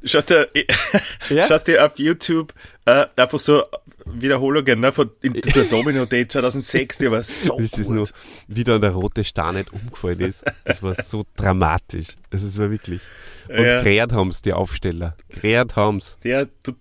Schaust 0.04 0.30
dir, 0.30 0.50
ja? 1.30 1.48
schaust 1.48 1.68
dir 1.68 1.86
auf 1.86 1.98
YouTube 1.98 2.54
äh, 2.86 3.06
einfach 3.16 3.40
so 3.40 3.64
Wiederholungen 4.06 4.80
ne, 4.80 4.92
von 4.92 5.12
der 5.22 5.64
Domino 5.66 6.06
Day 6.06 6.28
2006, 6.28 6.98
die 6.98 7.12
war 7.12 7.24
so 7.24 7.58
Bis 7.58 7.72
gut. 7.72 7.90
Nur, 7.90 8.08
wie 8.48 8.64
dann 8.64 8.82
der 8.82 8.92
rote 8.92 9.24
Star 9.24 9.54
nicht 9.54 9.72
umgefallen 9.72 10.20
ist. 10.22 10.44
Das 10.64 10.82
war 10.82 10.94
so 10.96 11.26
dramatisch. 11.36 12.18
Das 12.30 12.44
ist 12.44 12.58
war 12.58 12.72
wirklich. 12.72 13.02
Und 13.48 13.64
ja. 13.64 13.82
gerät 13.82 14.12
haben's, 14.12 14.42
die 14.42 14.54
Aufsteller. 14.54 15.16
Gerät 15.30 15.76
haben's. 15.76 16.18
Ja, 16.24 16.46
du, 16.64 16.74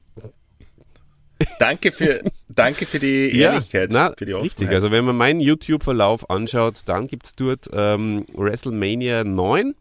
danke 1.59 1.93
für, 1.93 2.23
danke 2.49 2.87
für 2.87 2.99
die 2.99 3.39
Ehrlichkeit, 3.39 3.93
ja, 3.93 4.09
na, 4.09 4.15
für 4.17 4.27
die 4.27 4.35
Offenheit. 4.35 4.53
Richtig, 4.53 4.69
also 4.71 4.91
wenn 4.91 5.05
man 5.05 5.17
meinen 5.17 5.41
YouTube-Verlauf 5.41 6.29
anschaut, 6.31 6.83
dann 6.87 7.07
gibt 7.07 7.27
es 7.27 7.35
dort 7.35 7.69
ähm, 7.73 8.27
WrestleMania 8.35 9.25
9 9.25 9.75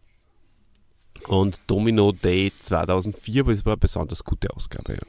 und 1.28 1.60
Domino 1.68 2.12
Day 2.12 2.52
2004, 2.62 3.42
aber 3.42 3.54
es 3.54 3.66
war 3.66 3.74
eine 3.74 3.78
besonders 3.78 4.24
gute 4.24 4.50
Ausgabe. 4.56 4.94
Ja. 4.94 5.00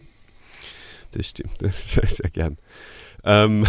Das 1.13 1.29
stimmt, 1.29 1.53
das 1.63 1.89
schaue 1.89 2.05
ich 2.05 2.11
sehr 2.11 2.31
gern. 2.31 2.59
Ähm 3.25 3.67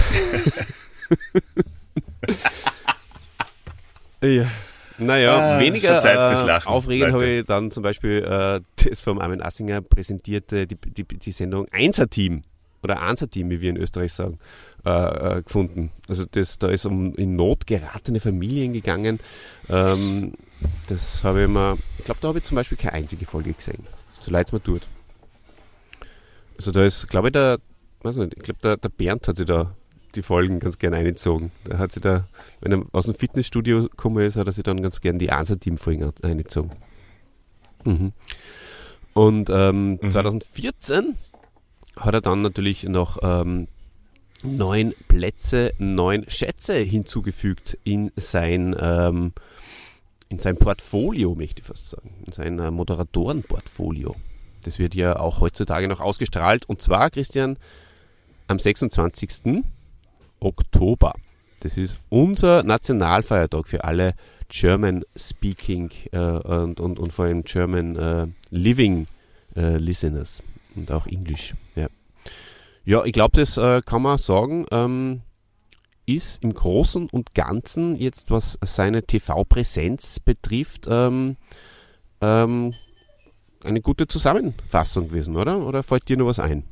ja. 4.22 4.50
Naja, 4.98 5.58
ah, 5.58 5.60
weniger 5.60 6.04
äh, 6.04 6.60
aufregend 6.66 7.14
habe 7.14 7.26
ich 7.26 7.46
dann 7.46 7.72
zum 7.72 7.82
Beispiel 7.82 8.24
äh, 8.24 8.62
das 8.90 9.02
vom 9.02 9.20
Armin 9.20 9.42
Assinger 9.42 9.82
präsentierte, 9.82 10.68
die, 10.68 10.76
die, 10.76 11.04
die 11.04 11.32
Sendung 11.32 11.68
Einser-Team 11.72 12.44
oder 12.84 13.02
Ansa-Team, 13.02 13.50
wie 13.50 13.62
wir 13.62 13.70
in 13.72 13.78
Österreich 13.78 14.14
sagen, 14.14 14.40
äh, 14.86 14.90
äh, 14.90 15.44
gefunden. 15.44 15.92
Also 16.08 16.26
das, 16.30 16.60
da 16.60 16.68
ist 16.70 16.86
um 16.86 17.16
in 17.16 17.36
Not 17.36 17.68
geratene 17.68 18.20
Familien 18.20 18.74
gegangen. 18.74 19.20
Ähm, 19.70 20.34
das 20.88 21.24
habe 21.24 21.44
ich 21.44 21.48
mir, 21.48 21.78
ich 21.98 22.06
glaube, 22.06 22.20
da 22.22 22.28
habe 22.30 22.40
ich 22.40 22.44
zum 22.44 22.56
Beispiel 22.56 22.78
keine 22.78 22.94
einzige 22.94 23.26
Folge 23.26 23.54
gesehen. 23.54 23.86
So 24.20 24.32
leid 24.32 24.48
es 24.48 24.54
mir 24.54 24.62
tut. 24.62 24.84
Also 26.58 26.72
da 26.72 26.86
ist, 26.86 27.08
glaube 27.08 27.30
ich, 27.30 27.32
der, 27.34 27.60
weiß 28.02 28.18
nicht, 28.18 28.34
ich 28.36 28.44
glaube, 28.44 28.60
der, 28.62 28.78
der 28.78 28.90
Bernd 28.90 29.28
hat 29.28 29.38
sich 29.38 29.48
da 29.48 29.76
die 30.16 30.22
Folgen 30.22 30.60
ganz 30.60 30.78
gern 30.78 30.94
eingezogen. 30.94 31.52
Da 31.64 31.78
hat 31.78 31.92
sich 31.92 32.02
da, 32.02 32.28
wenn 32.60 32.72
er 32.72 32.86
aus 32.92 33.06
dem 33.06 33.16
Fitnessstudio 33.16 33.84
gekommen 33.84 34.26
ist, 34.26 34.36
hat 34.36 34.48
er 34.48 34.54
sich 34.54 34.64
dann 34.64 34.82
ganz 34.82 35.02
gern 35.02 35.20
die 35.20 35.32
Ansa-Team-Folgen 35.32 36.12
eingezogen. 36.22 36.72
Mhm. 37.84 38.12
Und 39.14 39.50
ähm, 39.50 40.00
mhm. 40.02 40.12
2014 40.12 41.16
hat 41.96 42.14
er 42.14 42.22
dann 42.22 42.42
natürlich 42.42 42.84
noch 42.84 43.20
ähm, 43.22 43.68
neun 44.44 44.94
Plätze, 45.08 45.74
neun 45.78 46.26
Schätze 46.28 46.76
hinzugefügt 46.76 47.78
in 47.84 48.12
sein, 48.16 48.76
ähm, 48.80 49.34
in 50.32 50.40
sein 50.40 50.56
Portfolio, 50.56 51.36
möchte 51.36 51.60
ich 51.60 51.68
fast 51.68 51.90
sagen, 51.90 52.10
in 52.26 52.32
sein 52.32 52.58
äh, 52.58 52.72
Moderatorenportfolio. 52.72 54.16
Das 54.64 54.80
wird 54.80 54.96
ja 54.96 55.20
auch 55.20 55.42
heutzutage 55.42 55.88
noch 55.90 56.00
ausgestrahlt 56.00 56.68
und 56.70 56.82
zwar, 56.82 57.10
Christian, 57.10 57.58
am 58.48 58.58
26. 58.58 59.64
Oktober. 60.40 61.14
Das 61.60 61.78
ist 61.78 61.98
unser 62.10 62.64
Nationalfeiertag 62.64 63.68
für 63.68 63.84
alle 63.84 64.16
German 64.48 65.04
Speaking 65.16 65.92
äh, 66.12 66.18
und, 66.18 66.80
und, 66.80 66.98
und 66.98 67.14
vor 67.14 67.26
allem 67.26 67.44
German 67.44 67.96
äh, 67.98 68.28
Living 68.50 69.08
äh, 69.56 69.78
Listeners 69.78 70.42
und 70.76 70.92
auch 70.92 71.08
Englisch. 71.08 71.56
Ja, 71.76 71.88
ja 72.86 73.04
ich 73.04 73.14
glaube, 73.14 73.38
das 73.38 73.58
äh, 73.58 73.82
kann 73.86 74.02
man 74.02 74.18
sagen, 74.18 74.66
ähm, 74.72 75.22
ist 76.06 76.44
im 76.44 76.54
Großen 76.54 77.10
und 77.10 77.34
Ganzen 77.36 77.96
jetzt, 77.96 78.32
was 78.32 78.58
seine 78.64 79.04
TV-Präsenz 79.04 80.20
betrifft, 80.20 80.88
ähm, 80.90 81.38
ähm, 82.22 82.74
eine 83.64 83.82
gute 83.82 84.08
Zusammenfassung 84.08 85.10
gewesen, 85.10 85.36
oder? 85.36 85.60
Oder 85.60 85.84
fällt 85.84 86.10
dir 86.10 86.18
nur 86.18 86.28
was 86.28 86.40
ein? 86.40 86.64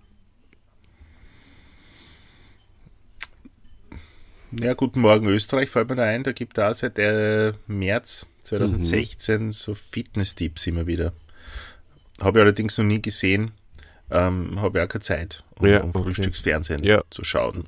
Ja, 4.52 4.74
guten 4.74 5.02
Morgen 5.02 5.28
Österreich 5.28 5.70
fällt 5.70 5.90
mir 5.90 5.96
da 5.96 6.04
ein. 6.04 6.24
Da 6.24 6.32
gibt 6.32 6.58
es 6.58 6.80
seit 6.80 6.98
äh, 6.98 7.54
März 7.68 8.26
2016 8.42 9.44
mhm. 9.44 9.52
so 9.52 9.76
Fitness-Tipps 9.76 10.66
immer 10.66 10.88
wieder. 10.88 11.14
Habe 12.20 12.40
ich 12.40 12.44
allerdings 12.44 12.78
noch 12.78 12.86
nie 12.86 13.02
gesehen. 13.02 13.52
Ähm, 14.10 14.60
Habe 14.60 14.80
ich 14.80 14.86
auch 14.86 14.90
keine 14.90 15.04
Zeit, 15.04 15.44
um, 15.60 15.68
ja, 15.68 15.82
um 15.82 15.92
okay. 15.92 16.04
Frühstücksfernsehen 16.04 16.84
ja. 16.84 17.04
zu 17.12 17.24
schauen. 17.24 17.66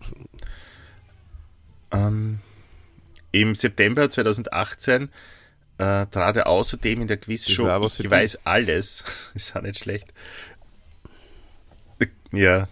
Ähm, 1.92 2.39
Im 3.32 3.56
September 3.56 4.10
2018 4.10 5.10
äh, 5.78 6.06
trat 6.08 6.38
er 6.38 6.48
außerdem 6.48 7.02
in 7.02 7.08
der 7.08 7.18
Quizshow 7.18 7.86
Ich, 7.86 8.00
ich 8.00 8.12
weiß 8.12 8.39
alles. 8.46 9.04
ist 9.34 9.56
auch 9.56 9.62
nicht 9.62 9.80
schlecht. 9.80 10.14
Ja. 12.32 12.68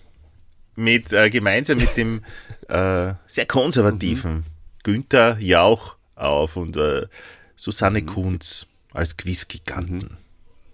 Mit, 0.75 1.11
äh, 1.11 1.29
gemeinsam 1.29 1.79
mit 1.79 1.97
dem 1.97 2.23
äh, 2.69 3.13
sehr 3.27 3.45
konservativen 3.47 4.35
mhm. 4.35 4.43
Günther 4.83 5.37
Jauch 5.39 5.97
auf 6.15 6.55
und 6.55 6.77
äh, 6.77 7.07
Susanne 7.55 8.01
mhm. 8.01 8.05
Kunz 8.05 8.67
als 8.93 9.17
Quizgiganten 9.17 9.97
mhm. 9.97 10.17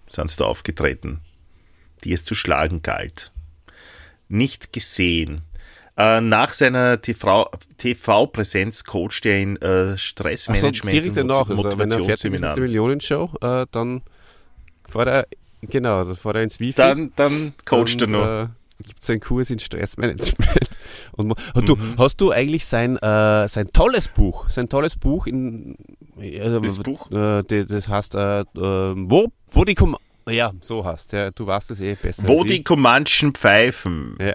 sind 0.08 0.30
sie 0.30 0.36
da 0.36 0.44
aufgetreten, 0.44 1.22
die 2.04 2.12
es 2.12 2.24
zu 2.24 2.34
schlagen 2.34 2.82
galt. 2.82 3.32
Nicht 4.28 4.72
gesehen. 4.72 5.42
Äh, 5.98 6.20
nach 6.20 6.52
seiner 6.52 7.00
TV-Präsenz 7.00 8.82
TV 8.84 8.92
coacht 8.92 9.24
er 9.24 9.40
in 9.40 9.56
äh, 9.56 9.96
Stressmanagement 9.96 10.74
so, 10.84 10.90
direkt 10.90 11.16
danach, 11.16 11.48
also 11.48 11.78
wenn 11.78 11.90
er 11.90 12.56
Millionenshow, 12.58 13.30
äh, 13.40 13.64
dann 13.72 14.02
fährt 14.86 15.08
er, 15.08 15.26
genau, 15.62 16.04
dann 16.04 16.16
fährt 16.16 16.36
er 16.36 16.42
ins 16.42 16.60
Wifi. 16.60 16.76
Dann, 16.76 17.12
dann 17.16 17.54
coacht 17.64 18.02
er 18.02 18.08
noch. 18.08 18.26
Äh, 18.26 18.48
gibt 18.84 19.02
es 19.02 19.08
einen 19.08 19.20
Kurs 19.20 19.48
in 19.48 19.58
Stressmanagement. 19.58 20.34
Und, 21.12 21.34
und 21.54 21.68
du, 21.68 21.76
mhm. 21.76 21.94
hast 21.96 22.20
du 22.20 22.30
eigentlich 22.30 22.66
sein, 22.66 22.96
äh, 22.98 23.48
sein 23.48 23.68
tolles 23.72 24.08
Buch, 24.08 24.50
sein 24.50 24.68
tolles 24.68 24.96
Buch 24.96 25.26
in 25.26 25.76
äh, 26.20 26.60
das 26.60 26.78
Buch? 26.78 27.10
Äh, 27.10 27.42
das 27.42 27.88
heißt, 27.88 28.14
äh, 28.14 28.40
äh, 28.40 28.44
wo, 28.54 29.32
wo 29.52 29.64
die 29.64 29.74
Kom 29.74 29.96
ja, 30.28 30.52
so 30.60 30.84
hast 30.84 31.12
ja, 31.12 31.30
du 31.30 31.46
weißt 31.46 31.70
es 31.70 31.80
eh 31.80 31.94
besser. 31.94 32.26
Wo 32.26 32.42
die 32.44 32.64
Comanchen 32.64 33.32
pfeifen. 33.32 34.16
Ja. 34.20 34.34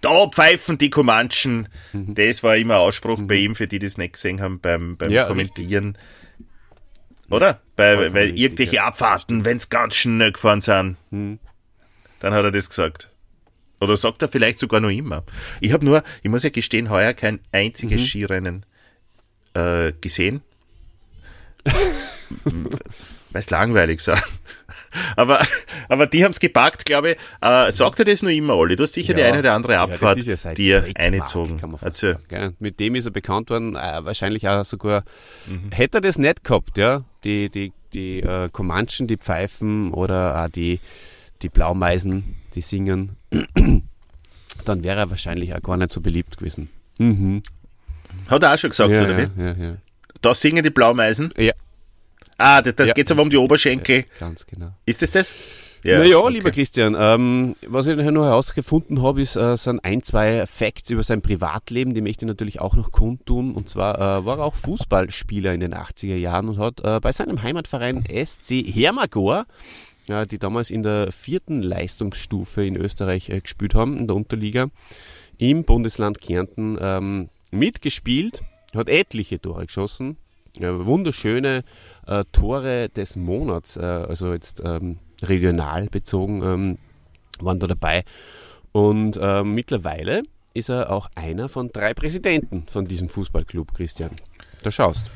Da 0.00 0.26
pfeifen 0.28 0.78
die 0.78 0.90
Comanchen. 0.90 1.68
Mhm. 1.92 2.14
Das 2.14 2.42
war 2.42 2.56
immer 2.56 2.78
Ausspruch 2.78 3.18
mhm. 3.18 3.26
bei 3.26 3.34
ihm, 3.36 3.54
für 3.54 3.66
die, 3.66 3.78
die 3.78 3.86
das 3.86 3.98
nicht 3.98 4.14
gesehen 4.14 4.40
haben 4.40 4.60
beim, 4.60 4.96
beim 4.96 5.10
ja, 5.10 5.24
Kommentieren. 5.24 5.88
Richtig. 5.88 6.04
Oder? 7.30 7.60
Bei, 7.76 8.12
weil 8.12 8.36
irgendwelche 8.38 8.76
ja. 8.76 8.86
Abfahrten, 8.86 9.44
wenn 9.44 9.56
es 9.56 9.68
ganz 9.68 9.94
schnell 9.96 10.32
gefahren 10.32 10.60
sind, 10.60 10.96
mhm. 11.10 11.38
dann 12.18 12.34
hat 12.34 12.44
er 12.44 12.50
das 12.50 12.68
gesagt. 12.68 13.10
Oder 13.80 13.96
sagt 13.96 14.20
er 14.22 14.28
vielleicht 14.28 14.58
sogar 14.58 14.80
noch 14.80 14.90
immer. 14.90 15.24
Ich 15.60 15.72
habe 15.72 15.84
nur, 15.84 16.02
ich 16.22 16.30
muss 16.30 16.42
ja 16.42 16.50
gestehen, 16.50 16.90
heuer 16.90 17.14
kein 17.14 17.40
einziges 17.52 18.02
mhm. 18.02 18.06
Skirennen 18.06 18.66
äh, 19.54 19.92
gesehen. 20.00 20.42
Weil 23.32 23.40
es 23.40 23.50
langweilig 23.50 24.00
sein. 24.00 24.18
aber, 25.16 25.40
aber 25.88 26.06
die 26.06 26.24
haben 26.24 26.32
es 26.32 26.40
gepackt, 26.40 26.84
glaube 26.84 27.12
ich. 27.12 27.16
Äh, 27.40 27.70
sagt 27.72 27.98
er 28.00 28.04
das 28.04 28.22
noch 28.22 28.30
immer, 28.30 28.56
Olli? 28.56 28.76
Du 28.76 28.82
hast 28.82 28.94
sicher 28.94 29.12
ja, 29.12 29.18
die 29.18 29.24
eine 29.24 29.38
oder 29.38 29.54
andere 29.54 29.78
Abfahrt, 29.78 30.18
ja, 30.18 30.34
ja 30.34 30.54
die 30.54 30.70
er 30.70 30.84
eingezogen 30.96 31.60
also. 31.80 32.14
Mit 32.58 32.80
dem 32.80 32.94
ist 32.94 33.04
er 33.04 33.12
bekannt 33.12 33.50
worden, 33.50 33.76
äh, 33.76 34.04
wahrscheinlich 34.04 34.48
auch 34.48 34.64
sogar. 34.64 35.04
Mhm. 35.46 35.70
Hätte 35.72 35.98
er 35.98 36.00
das 36.00 36.18
nicht 36.18 36.44
gehabt, 36.44 36.76
ja, 36.76 37.04
die, 37.24 37.50
die, 37.50 37.72
die 37.92 38.20
äh, 38.20 38.48
Comanchen, 38.50 39.06
die 39.06 39.16
pfeifen 39.16 39.92
oder 39.92 40.44
auch 40.44 40.48
die, 40.48 40.80
die 41.42 41.48
Blaumeisen, 41.48 42.36
die 42.54 42.62
singen, 42.62 43.16
dann 44.64 44.84
wäre 44.84 45.00
er 45.00 45.10
wahrscheinlich 45.10 45.54
auch 45.54 45.62
gar 45.62 45.76
nicht 45.76 45.92
so 45.92 46.00
beliebt 46.00 46.36
gewesen. 46.36 46.68
Mhm. 46.98 47.42
Hat 48.28 48.42
er 48.42 48.54
auch 48.54 48.58
schon 48.58 48.70
gesagt, 48.70 48.90
ja, 48.90 49.02
oder 49.02 49.16
wie? 49.16 49.76
Da 50.20 50.34
singen 50.34 50.62
die 50.62 50.70
Blaumeisen? 50.70 51.32
Ja. 51.36 51.52
Ah, 52.40 52.62
das, 52.62 52.74
das 52.74 52.88
ja. 52.88 52.94
geht 52.94 53.10
aber 53.10 53.22
um 53.22 53.30
die 53.30 53.36
Oberschenkel. 53.36 54.04
ganz 54.18 54.46
genau. 54.46 54.72
Ist 54.86 55.02
das 55.02 55.10
das? 55.10 55.34
Ja, 55.82 55.98
naja, 55.98 56.18
okay. 56.18 56.32
lieber 56.34 56.50
Christian, 56.50 56.94
ähm, 56.98 57.54
was 57.66 57.86
ich 57.86 57.96
noch 57.96 58.24
herausgefunden 58.24 59.02
habe, 59.02 59.22
ist, 59.22 59.36
äh, 59.36 59.56
sind 59.56 59.82
ein, 59.82 60.02
zwei 60.02 60.44
Facts 60.46 60.90
über 60.90 61.02
sein 61.02 61.22
Privatleben, 61.22 61.94
die 61.94 62.02
möchte 62.02 62.26
ich 62.26 62.28
natürlich 62.28 62.60
auch 62.60 62.76
noch 62.76 62.92
kundtun. 62.92 63.54
Und 63.54 63.70
zwar 63.70 63.94
äh, 63.94 64.26
war 64.26 64.38
er 64.38 64.44
auch 64.44 64.54
Fußballspieler 64.56 65.54
in 65.54 65.60
den 65.60 65.74
80er 65.74 66.16
Jahren 66.16 66.50
und 66.50 66.58
hat 66.58 66.84
äh, 66.84 67.00
bei 67.00 67.12
seinem 67.12 67.42
Heimatverein 67.42 68.04
SC 68.04 68.62
Hermagor 68.66 69.46
ja, 70.10 70.26
die 70.26 70.38
damals 70.38 70.70
in 70.70 70.82
der 70.82 71.12
vierten 71.12 71.62
Leistungsstufe 71.62 72.64
in 72.64 72.76
Österreich 72.76 73.28
äh, 73.28 73.40
gespielt 73.40 73.74
haben, 73.74 73.96
in 73.96 74.08
der 74.08 74.16
Unterliga, 74.16 74.68
im 75.38 75.64
Bundesland 75.64 76.20
Kärnten 76.20 76.76
ähm, 76.80 77.28
mitgespielt, 77.52 78.42
hat 78.74 78.88
etliche 78.88 79.40
Tore 79.40 79.66
geschossen, 79.66 80.16
ja, 80.58 80.84
wunderschöne 80.84 81.62
äh, 82.06 82.24
Tore 82.32 82.88
des 82.88 83.16
Monats, 83.16 83.76
äh, 83.76 83.80
also 83.80 84.32
jetzt 84.32 84.62
ähm, 84.64 84.98
regional 85.22 85.86
bezogen, 85.86 86.42
ähm, 86.42 86.78
waren 87.40 87.58
da 87.60 87.66
dabei. 87.66 88.04
Und 88.72 89.18
äh, 89.20 89.42
mittlerweile 89.42 90.22
ist 90.54 90.68
er 90.68 90.90
auch 90.90 91.10
einer 91.14 91.48
von 91.48 91.70
drei 91.72 91.94
Präsidenten 91.94 92.64
von 92.66 92.86
diesem 92.86 93.08
Fußballclub, 93.08 93.74
Christian. 93.74 94.10
Da 94.62 94.70
schaust. 94.70 95.10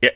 Er, 0.00 0.12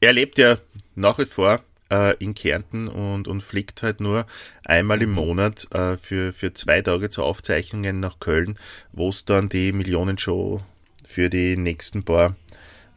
er 0.00 0.12
lebt 0.12 0.38
ja 0.38 0.58
nach 0.94 1.18
wie 1.18 1.26
vor 1.26 1.60
äh, 1.90 2.16
in 2.18 2.34
Kärnten 2.34 2.88
und, 2.88 3.28
und 3.28 3.42
fliegt 3.42 3.82
halt 3.82 4.00
nur 4.00 4.26
einmal 4.64 5.02
im 5.02 5.12
Monat 5.12 5.68
äh, 5.72 5.96
für, 5.96 6.32
für 6.32 6.52
zwei 6.54 6.82
Tage 6.82 7.10
zu 7.10 7.22
Aufzeichnungen 7.22 8.00
nach 8.00 8.20
Köln, 8.20 8.58
wo 8.92 9.08
es 9.08 9.24
dann 9.24 9.48
die 9.48 9.72
Millionenshow 9.72 10.62
für 11.04 11.30
die 11.30 11.56
nächsten 11.56 12.04
paar 12.04 12.36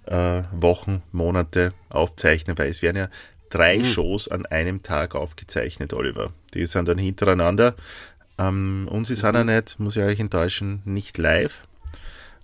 äh, 0.10 0.44
Wochen, 0.52 1.02
Monate 1.12 1.74
aufzeichnen, 1.90 2.58
weil 2.58 2.70
es 2.70 2.82
werden 2.82 2.98
ja 2.98 3.10
drei 3.50 3.80
mhm. 3.80 3.84
Shows 3.84 4.28
an 4.28 4.46
einem 4.46 4.84
Tag 4.84 5.16
aufgezeichnet, 5.16 5.94
Oliver. 5.94 6.32
Die 6.54 6.66
sind 6.66 6.88
dann 6.88 6.98
hintereinander. 6.98 7.76
Ähm, 8.38 8.88
uns 8.90 9.10
ist 9.10 9.24
mhm. 9.24 9.30
einer 9.30 9.44
nicht, 9.44 9.80
muss 9.80 9.96
ich 9.96 10.04
euch 10.04 10.20
enttäuschen, 10.20 10.82
nicht 10.86 11.18
live. 11.18 11.62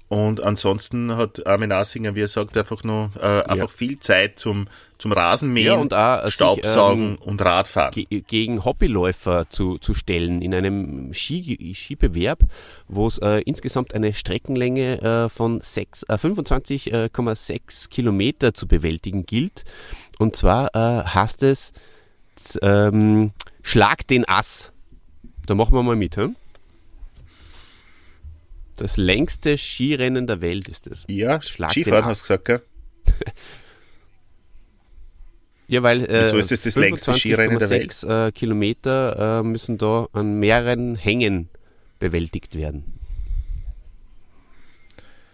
Und 0.08 0.39
ansonsten 0.41 1.16
hat 1.16 1.47
Armin 1.47 1.72
Assinger, 1.72 2.14
wie 2.14 2.22
er 2.22 2.28
sagt, 2.28 2.56
einfach 2.58 2.84
nur 2.84 3.10
äh, 3.20 3.26
einfach 3.26 3.58
ja. 3.58 3.68
viel 3.68 3.99
Zeit 3.99 4.38
zum, 4.38 4.68
zum 4.99 5.12
Rasenmähen, 5.12 5.66
ja, 5.66 5.74
und 5.74 5.95
auch, 5.95 6.30
Staubsaugen 6.30 7.18
sich, 7.18 7.22
ähm, 7.22 7.28
und 7.28 7.41
Radfahren. 7.41 7.93
Ge 7.93 8.22
gegen 8.22 8.64
Hobbyläufer 8.64 9.49
zu, 9.49 9.80
zu 9.80 9.95
stellen 9.95 10.43
in 10.43 10.53
einem 10.53 11.12
Ski 11.12 11.74
Skibewerb, 11.74 12.41
wo 12.88 13.08
es 13.08 13.18
äh, 13.18 13.41
insgesamt 13.45 13.95
eine 13.95 14.14
Streckenlänge 14.14 15.01
äh, 15.01 15.28
von 15.30 15.62
äh, 15.62 15.64
25,6 15.64 17.89
Kilometer 17.89 18.53
zu 18.53 18.68
bewältigen 18.68 19.26
gilt. 19.26 19.66
Und 20.20 20.36
zwar 20.36 20.70
äh, 20.76 21.03
heißt 21.03 21.41
es 21.41 21.74
ähm, 22.62 23.32
Schlag 23.64 24.06
den 24.08 24.28
Ass. 24.28 24.72
da 25.47 25.56
machen 25.56 25.74
wir 25.74 25.82
mal 25.82 25.95
mit. 25.95 26.16
Hm? 26.16 26.36
Das 28.76 28.97
längste 28.97 29.57
Skirennen 29.57 30.28
der 30.28 30.41
Welt 30.41 30.67
ist 30.67 30.88
es. 30.88 31.05
Ja, 31.07 31.41
Schlag 31.41 31.71
Skifahren 31.71 32.05
hast 32.05 32.21
du 32.21 32.23
gesagt, 32.23 32.45
gell? 32.45 32.61
ja, 35.67 35.82
weil 35.84 36.03
äh, 36.05 36.26
Wieso 36.26 36.38
ist 36.38 36.51
das 36.51 36.61
das 36.61 36.76
längste 36.76 37.13
Skirennen 37.13 37.59
der 37.59 37.69
Welt? 37.69 38.03
Äh, 38.03 38.32
Kilometer 38.32 39.39
äh, 39.39 39.43
müssen 39.43 39.78
da 39.78 40.07
an 40.11 40.39
mehreren 40.39 40.95
Hängen 40.95 41.49
bewältigt 41.99 42.55
werden. 42.55 42.99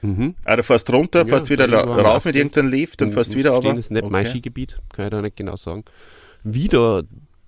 Mhm. 0.01 0.35
Ah, 0.45 0.55
du 0.55 0.63
fährst 0.63 0.91
runter, 0.91 1.19
ja, 1.19 1.25
fährst 1.25 1.49
wieder 1.49 1.71
rauf 1.71 2.25
mit 2.25 2.35
irgendeinem 2.35 2.69
Lift 2.69 3.01
und 3.01 3.13
fährst 3.13 3.35
wieder 3.35 3.53
aber. 3.53 3.69
Das 3.69 3.79
ist 3.79 3.91
nicht 3.91 4.03
okay. 4.03 4.11
mein 4.11 4.25
Skigebiet, 4.25 4.79
kann 4.93 5.05
ich 5.05 5.11
da 5.11 5.21
nicht 5.21 5.35
genau 5.35 5.55
sagen. 5.55 5.83
Wie 6.43 6.67
da 6.67 7.03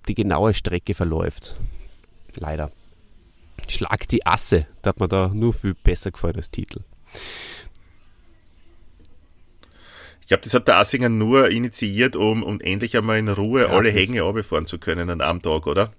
die 0.08 0.14
genaue 0.14 0.54
Strecke 0.54 0.94
verläuft. 0.94 1.56
Leider. 2.36 2.70
Schlag 3.68 4.08
die 4.08 4.26
Asse, 4.26 4.66
da 4.82 4.90
hat 4.90 5.00
mir 5.00 5.08
da 5.08 5.30
nur 5.32 5.52
viel 5.52 5.74
besser 5.74 6.10
gefallen 6.10 6.36
als 6.36 6.50
Titel. 6.50 6.80
Ich 10.20 10.28
glaube, 10.28 10.42
das 10.42 10.54
hat 10.54 10.68
der 10.68 10.78
Assinger 10.78 11.10
nur 11.10 11.50
initiiert, 11.50 12.16
um, 12.16 12.42
um 12.42 12.60
endlich 12.60 12.96
einmal 12.96 13.18
in 13.18 13.28
Ruhe 13.28 13.62
ja, 13.62 13.68
alle 13.68 13.90
Hänge 13.90 14.22
runterfahren 14.22 14.66
zu 14.66 14.78
können 14.78 15.10
an 15.10 15.20
einem 15.20 15.42
Tag, 15.42 15.66
oder? 15.66 15.92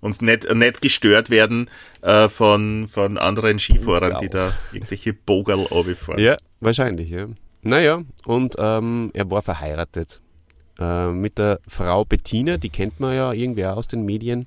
Und 0.00 0.22
nicht, 0.22 0.52
nicht 0.54 0.80
gestört 0.82 1.30
werden 1.30 1.68
äh, 2.02 2.28
von, 2.28 2.86
von 2.88 3.18
anderen 3.18 3.58
Skifahrern, 3.58 4.18
die 4.20 4.28
da 4.28 4.52
irgendwelche 4.72 5.14
Bogerl 5.14 5.62
runterfahren. 5.62 6.22
Ja, 6.22 6.36
wahrscheinlich, 6.60 7.10
ja. 7.10 7.26
Naja, 7.62 8.02
und 8.24 8.54
ähm, 8.58 9.10
er 9.14 9.28
war 9.30 9.42
verheiratet 9.42 10.20
äh, 10.78 11.08
mit 11.10 11.38
der 11.38 11.60
Frau 11.66 12.04
Bettina, 12.04 12.56
die 12.56 12.70
kennt 12.70 13.00
man 13.00 13.14
ja 13.14 13.32
irgendwie 13.32 13.64
aus 13.64 13.88
den 13.88 14.04
Medien. 14.04 14.46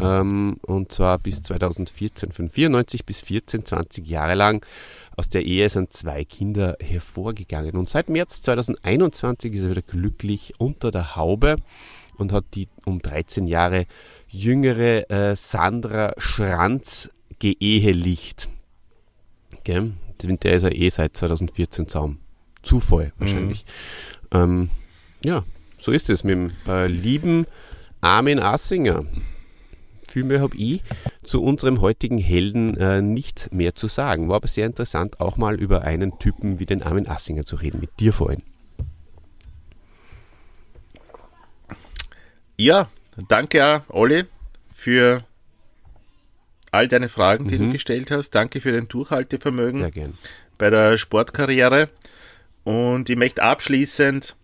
Ähm, 0.00 0.58
und 0.66 0.92
zwar 0.92 1.18
bis 1.18 1.42
2014, 1.42 2.32
von 2.32 2.48
94 2.48 3.04
bis 3.04 3.20
14, 3.20 3.64
20 3.64 4.06
Jahre 4.06 4.34
lang. 4.34 4.64
Aus 5.16 5.28
der 5.28 5.44
Ehe 5.44 5.68
sind 5.68 5.92
zwei 5.92 6.24
Kinder 6.24 6.76
hervorgegangen. 6.80 7.76
Und 7.76 7.88
seit 7.88 8.08
März 8.08 8.42
2021 8.42 9.52
ist 9.54 9.62
er 9.62 9.70
wieder 9.70 9.82
glücklich 9.82 10.54
unter 10.58 10.90
der 10.90 11.16
Haube 11.16 11.56
und 12.16 12.32
hat 12.32 12.44
die 12.54 12.68
um 12.84 13.00
13 13.00 13.46
Jahre 13.46 13.86
jüngere 14.28 15.10
äh, 15.10 15.36
Sandra 15.36 16.12
Schranz 16.18 17.10
geehelicht. 17.38 18.48
Okay? 19.58 19.92
Der 20.22 20.52
ist 20.52 20.62
ja 20.64 20.70
eh 20.70 20.88
seit 20.88 21.16
2014 21.16 21.88
zusammen. 21.88 22.20
Zufall 22.62 23.12
wahrscheinlich. 23.18 23.64
Mhm. 24.32 24.38
Ähm, 24.38 24.70
ja, 25.24 25.44
so 25.78 25.92
ist 25.92 26.10
es 26.10 26.24
mit 26.24 26.32
dem 26.32 26.52
äh, 26.66 26.86
lieben 26.86 27.46
Armin 28.00 28.38
Assinger. 28.38 29.04
Viel 30.08 30.24
mehr 30.24 30.40
habe 30.40 30.56
ich 30.56 30.82
zu 31.22 31.42
unserem 31.42 31.80
heutigen 31.80 32.18
Helden 32.18 32.76
äh, 32.78 33.02
nicht 33.02 33.52
mehr 33.52 33.74
zu 33.74 33.88
sagen. 33.88 34.28
War 34.28 34.36
aber 34.36 34.48
sehr 34.48 34.66
interessant, 34.66 35.20
auch 35.20 35.36
mal 35.36 35.60
über 35.60 35.82
einen 35.82 36.18
Typen 36.18 36.58
wie 36.58 36.66
den 36.66 36.82
Armin 36.82 37.06
Assinger 37.06 37.44
zu 37.44 37.56
reden, 37.56 37.80
mit 37.80 37.90
dir 38.00 38.12
vorhin. 38.12 38.42
Ja, 42.56 42.88
danke 43.28 43.82
Olli 43.88 44.24
für 44.74 45.22
all 46.72 46.88
deine 46.88 47.08
Fragen, 47.08 47.46
die 47.46 47.58
mhm. 47.58 47.66
du 47.66 47.72
gestellt 47.72 48.10
hast. 48.10 48.30
Danke 48.30 48.60
für 48.60 48.72
dein 48.72 48.88
Durchhaltevermögen 48.88 49.82
Sehr 49.82 49.90
gern. 49.90 50.18
bei 50.56 50.70
der 50.70 50.98
Sportkarriere. 50.98 51.88
Und 52.64 53.08
ich 53.10 53.16
möchte 53.16 53.42
abschließend 53.42 54.36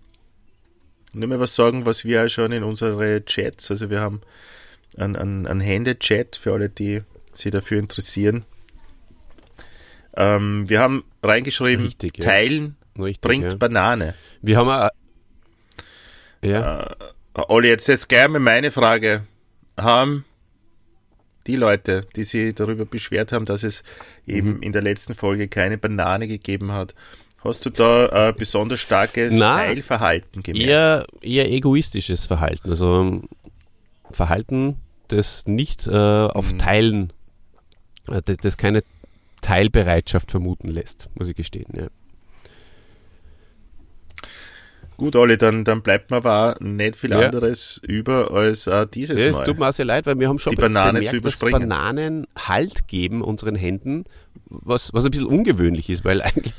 nur 1.14 1.28
mal 1.28 1.40
was 1.40 1.54
sagen, 1.54 1.86
was 1.86 2.04
wir 2.04 2.22
ja 2.22 2.28
schon 2.28 2.52
in 2.52 2.62
unsere 2.62 3.24
Chats, 3.24 3.70
also 3.70 3.90
wir 3.90 4.00
haben 4.00 4.20
einen, 4.96 5.16
einen, 5.16 5.46
einen 5.46 5.60
Hände-Chat 5.60 6.36
für 6.36 6.52
alle, 6.52 6.68
die 6.68 7.02
sich 7.32 7.50
dafür 7.50 7.78
interessieren. 7.78 8.44
Ähm, 10.16 10.68
wir 10.68 10.80
haben 10.80 11.04
reingeschrieben, 11.22 11.86
Richtig, 11.86 12.18
ja. 12.18 12.24
teilen 12.24 12.76
Richtig, 12.98 13.20
bringt 13.20 13.52
ja. 13.52 13.56
Banane. 13.56 14.14
Wir 14.42 14.58
haben 14.58 14.68
auch, 14.68 14.90
ja. 16.42 16.82
Äh, 16.82 17.42
Olli, 17.48 17.68
jetzt, 17.68 17.88
jetzt 17.88 18.08
gerne 18.08 18.38
meine 18.38 18.70
Frage. 18.70 19.26
Haben 19.76 20.24
die 21.46 21.56
Leute, 21.56 22.06
die 22.14 22.22
sich 22.22 22.54
darüber 22.54 22.84
beschwert 22.84 23.32
haben, 23.32 23.44
dass 23.44 23.64
es 23.64 23.82
eben 24.26 24.56
mhm. 24.56 24.62
in 24.62 24.72
der 24.72 24.82
letzten 24.82 25.14
Folge 25.14 25.48
keine 25.48 25.78
Banane 25.78 26.28
gegeben 26.28 26.72
hat, 26.72 26.94
Hast 27.44 27.66
du 27.66 27.70
da 27.70 28.08
ein 28.08 28.34
besonders 28.36 28.80
starkes 28.80 29.34
Na, 29.34 29.58
Teilverhalten 29.58 30.42
gemerkt? 30.42 30.66
Eher, 30.66 31.06
eher 31.20 31.50
egoistisches 31.50 32.24
Verhalten. 32.24 32.70
Also 32.70 33.22
Verhalten, 34.10 34.78
das 35.08 35.46
nicht 35.46 35.86
äh, 35.86 35.90
auf 35.90 36.52
mhm. 36.52 36.58
Teilen, 36.58 37.12
äh, 38.08 38.22
das, 38.24 38.38
das 38.38 38.56
keine 38.56 38.82
Teilbereitschaft 39.42 40.30
vermuten 40.30 40.68
lässt, 40.68 41.10
muss 41.14 41.28
ich 41.28 41.36
gestehen. 41.36 41.66
Ja. 41.74 41.88
Gut, 44.96 45.16
Olli, 45.16 45.36
dann, 45.36 45.64
dann 45.64 45.82
bleibt 45.82 46.10
mir 46.10 46.18
aber 46.18 46.56
nicht 46.60 46.96
viel 46.96 47.10
ja. 47.10 47.18
anderes 47.18 47.80
über 47.82 48.30
als 48.30 48.68
uh, 48.68 48.84
dieses 48.86 49.20
ja, 49.20 49.32
Mal. 49.32 49.40
Es 49.40 49.44
tut 49.44 49.58
mir 49.58 49.68
auch 49.68 49.72
sehr 49.72 49.84
leid, 49.84 50.06
weil 50.06 50.18
wir 50.20 50.28
haben 50.28 50.38
schon 50.38 50.52
die 50.52 50.56
Banane 50.56 50.92
bemerkt, 50.92 51.10
zu 51.10 51.16
überspringen. 51.16 51.68
dass 51.68 51.78
Bananen 51.78 52.26
Halt 52.36 52.86
geben 52.86 53.22
unseren 53.22 53.56
Händen, 53.56 54.04
was, 54.46 54.94
was 54.94 55.04
ein 55.04 55.10
bisschen 55.10 55.26
ungewöhnlich 55.26 55.90
ist, 55.90 56.04
weil 56.04 56.22
eigentlich 56.22 56.54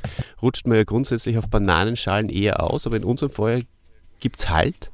rutscht 0.46 0.68
man 0.68 0.78
ja 0.78 0.84
grundsätzlich 0.84 1.38
auf 1.40 1.50
Bananenschalen 1.50 2.30
eher 2.30 2.62
aus, 2.62 2.86
aber 2.86 2.98
in 2.98 3.04
unserem 3.04 3.32
Fall 3.32 3.64
gibt 4.20 4.40
es 4.40 4.50
Halt. 4.50 4.92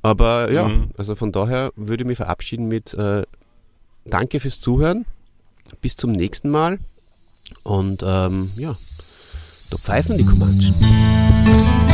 Aber 0.00 0.50
ja, 0.50 0.68
mhm. 0.68 0.92
also 0.96 1.14
von 1.14 1.32
daher 1.32 1.72
würde 1.76 2.04
ich 2.04 2.06
mich 2.06 2.16
verabschieden 2.16 2.68
mit 2.68 2.94
äh, 2.94 3.24
Danke 4.04 4.40
fürs 4.40 4.60
Zuhören. 4.60 5.04
Bis 5.82 5.96
zum 5.96 6.12
nächsten 6.12 6.48
Mal. 6.48 6.78
Und 7.64 8.02
ähm, 8.02 8.50
ja, 8.56 8.70
da 9.70 9.76
pfeifen 9.76 10.16
die 10.16 10.24
Comanchen. 10.24 11.89